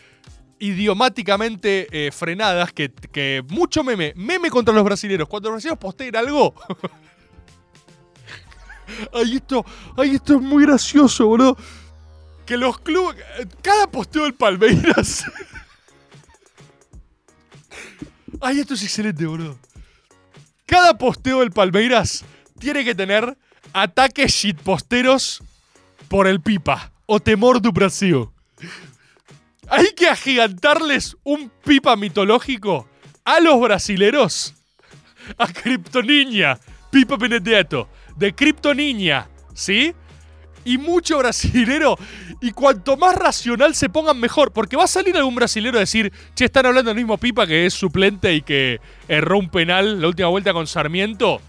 idiomáticamente 0.58 1.86
eh, 1.90 2.10
frenadas 2.10 2.72
que, 2.72 2.90
que 2.90 3.42
mucho 3.48 3.84
meme, 3.84 4.12
meme 4.16 4.50
contra 4.50 4.74
los 4.74 4.84
brasileños. 4.84 5.28
Cuando 5.28 5.48
los 5.48 5.56
brasileños 5.56 5.78
posteen 5.78 6.16
algo... 6.16 6.54
ay, 9.14 9.36
esto, 9.36 9.64
ay, 9.96 10.16
esto 10.16 10.36
es 10.36 10.40
muy 10.40 10.64
gracioso, 10.64 11.26
boludo. 11.26 11.56
Que 12.44 12.56
los 12.56 12.78
clubes... 12.80 13.16
Cada 13.62 13.90
posteo 13.90 14.24
del 14.24 14.34
Palmeiras... 14.34 15.24
ay, 18.40 18.60
esto 18.60 18.74
es 18.74 18.82
excelente, 18.82 19.24
boludo. 19.24 19.58
Cada 20.66 20.98
posteo 20.98 21.40
del 21.40 21.50
Palmeiras 21.50 22.24
tiene 22.58 22.84
que 22.84 22.94
tener 22.94 23.38
ataques 23.82 24.32
shitposteros 24.32 25.42
por 26.08 26.26
el 26.26 26.40
pipa 26.40 26.92
o 27.06 27.20
temor 27.20 27.60
do 27.60 27.72
Brasil. 27.72 28.28
Hay 29.68 29.92
que 29.94 30.08
agigantarles 30.08 31.16
un 31.24 31.50
pipa 31.64 31.96
mitológico 31.96 32.88
a 33.24 33.40
los 33.40 33.60
brasileros. 33.60 34.54
A 35.36 35.46
Kryptoniña, 35.46 36.58
Pipa 36.90 37.16
Benedetto, 37.16 37.88
de 38.16 38.34
Kryptoniña, 38.34 39.28
¿sí? 39.52 39.94
Y 40.64 40.78
mucho 40.78 41.18
brasilero. 41.18 41.98
Y 42.40 42.52
cuanto 42.52 42.96
más 42.96 43.14
racional 43.14 43.74
se 43.74 43.90
pongan, 43.90 44.18
mejor. 44.18 44.52
Porque 44.52 44.76
va 44.76 44.84
a 44.84 44.88
salir 44.88 45.16
algún 45.16 45.34
brasilero 45.34 45.76
a 45.76 45.80
decir, 45.80 46.12
che, 46.34 46.46
están 46.46 46.64
hablando 46.64 46.88
del 46.88 46.96
mismo 46.96 47.18
Pipa 47.18 47.46
que 47.46 47.66
es 47.66 47.74
suplente 47.74 48.34
y 48.34 48.40
que 48.40 48.80
erró 49.06 49.38
un 49.38 49.50
penal 49.50 50.00
la 50.00 50.08
última 50.08 50.28
vuelta 50.28 50.54
con 50.54 50.66
Sarmiento. 50.66 51.42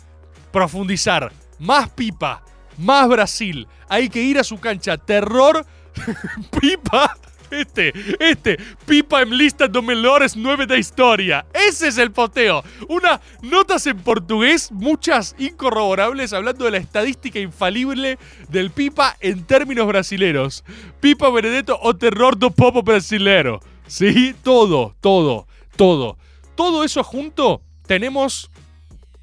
Profundizar. 0.51 1.31
Más 1.59 1.89
Pipa. 1.89 2.43
Más 2.77 3.07
Brasil. 3.07 3.67
Hay 3.87 4.09
que 4.09 4.21
ir 4.21 4.39
a 4.39 4.43
su 4.43 4.59
cancha. 4.59 4.97
Terror. 4.97 5.65
Pipa. 6.59 7.17
Este, 7.51 7.93
este, 8.19 8.59
Pipa 8.85 9.21
en 9.21 9.35
lista 9.35 9.67
de 9.67 9.81
melhores 9.81 10.35
9 10.35 10.67
de 10.67 10.77
historia. 10.77 11.45
Ese 11.53 11.87
es 11.87 11.97
el 11.97 12.11
poteo. 12.11 12.63
Unas 12.87 13.19
notas 13.41 13.87
en 13.87 13.97
portugués, 13.97 14.71
muchas 14.71 15.35
incorroborables, 15.39 16.33
hablando 16.33 16.65
de 16.65 16.71
la 16.71 16.77
estadística 16.77 17.39
infalible 17.39 18.19
del 18.49 18.71
Pipa 18.71 19.17
en 19.19 19.45
términos 19.45 19.87
brasileros. 19.87 20.63
Pipa 20.99 21.29
Benedetto 21.29 21.79
o 21.81 21.95
terror 21.95 22.37
do 22.37 22.51
povo 22.51 22.83
brasilero. 22.83 23.59
Sí, 23.87 24.35
todo, 24.43 24.95
todo, 25.01 25.47
todo. 25.75 26.17
Todo 26.55 26.83
eso 26.83 27.03
junto, 27.03 27.61
tenemos 27.87 28.51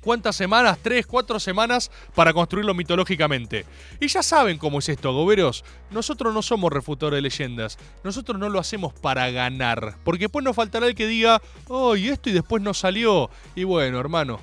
¿Cuántas 0.07 0.37
semanas? 0.37 0.79
¿Tres, 0.81 1.05
cuatro 1.05 1.41
semanas 1.41 1.91
para 2.15 2.33
construirlo 2.33 2.75
mitológicamente? 2.75 3.67
Y 3.99 4.07
ya 4.07 4.23
saben 4.23 4.57
cómo 4.57 4.79
es 4.79 4.89
esto, 4.89 5.13
goberos. 5.13 5.65
Nosotros 5.91 6.33
no 6.33 6.43
somos 6.43 6.73
refutadores 6.73 7.19
de 7.19 7.23
leyendas. 7.23 7.77
Nosotros 8.05 8.39
no 8.39 8.49
lo 8.49 8.61
hacemos 8.61 8.93
para 8.93 9.29
ganar. 9.33 9.97
Porque 10.05 10.27
después 10.27 10.45
nos 10.45 10.55
faltará 10.55 10.87
el 10.87 10.95
que 10.95 11.09
diga, 11.09 11.43
¡ay, 11.69 12.11
esto 12.11 12.31
y 12.31 12.35
después 12.35 12.63
no 12.63 12.73
salió! 12.73 13.31
Y 13.57 13.65
bueno, 13.65 13.99
hermano, 13.99 14.39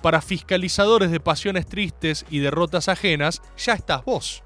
para 0.00 0.22
fiscalizadores 0.22 1.10
de 1.10 1.20
pasiones 1.20 1.66
tristes 1.66 2.24
y 2.30 2.38
derrotas 2.38 2.88
ajenas, 2.88 3.42
ya 3.58 3.74
estás 3.74 4.06
vos. 4.06 4.42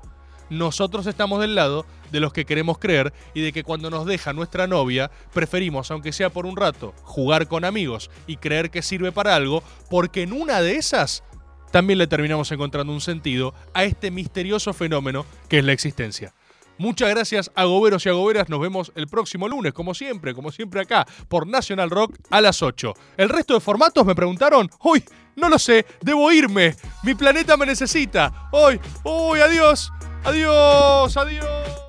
Nosotros 0.51 1.07
estamos 1.07 1.41
del 1.41 1.55
lado 1.55 1.87
de 2.11 2.21
los 2.21 2.33
que 2.33 2.45
queremos 2.45 2.79
creer 2.79 3.13
y 3.35 3.41
de 3.41 3.53
que 3.53 3.65
cuando 3.65 3.91
nos 3.91 4.07
deja 4.07 4.33
nuestra 4.33 4.67
novia, 4.67 5.11
preferimos, 5.33 5.91
aunque 5.91 6.13
sea 6.13 6.31
por 6.31 6.47
un 6.47 6.57
rato, 6.57 6.95
jugar 7.03 7.49
con 7.49 7.65
amigos 7.65 8.11
y 8.27 8.37
creer 8.37 8.71
que 8.71 8.83
sirve 8.83 9.13
para 9.13 9.35
algo, 9.35 9.63
porque 9.91 10.23
en 10.23 10.33
una 10.33 10.61
de 10.61 10.77
esas 10.77 11.23
también 11.71 11.99
le 11.99 12.07
terminamos 12.07 12.51
encontrando 12.53 12.93
un 12.93 13.01
sentido 13.01 13.55
a 13.75 13.85
este 13.85 14.11
misterioso 14.11 14.73
fenómeno 14.73 15.27
que 15.49 15.59
es 15.59 15.65
la 15.65 15.73
existencia. 15.73 16.33
Muchas 16.79 17.09
gracias 17.09 17.51
a 17.55 17.65
Goberos 17.65 18.05
y 18.05 18.11
a 18.11 18.13
Goberas. 18.13 18.49
Nos 18.49 18.61
vemos 18.61 18.93
el 18.95 19.09
próximo 19.09 19.49
lunes, 19.49 19.73
como 19.73 19.95
siempre, 19.95 20.35
como 20.35 20.53
siempre 20.53 20.81
acá, 20.81 21.07
por 21.29 21.47
National 21.47 21.91
Rock 21.91 22.19
a 22.31 22.41
las 22.41 22.63
8. 22.63 22.93
¿El 23.17 23.29
resto 23.29 23.55
de 23.55 23.61
formatos 23.61 24.05
me 24.05 24.15
preguntaron? 24.15 24.71
Uy, 24.83 25.03
no 25.37 25.49
lo 25.49 25.59
sé, 25.59 25.87
debo 26.03 26.31
irme. 26.33 26.77
Mi 27.03 27.15
planeta 27.15 27.57
me 27.57 27.67
necesita. 27.67 28.49
Hoy, 28.53 28.79
uy, 29.05 29.41
adiós, 29.41 29.91
adiós, 30.25 31.17
adiós. 31.17 31.86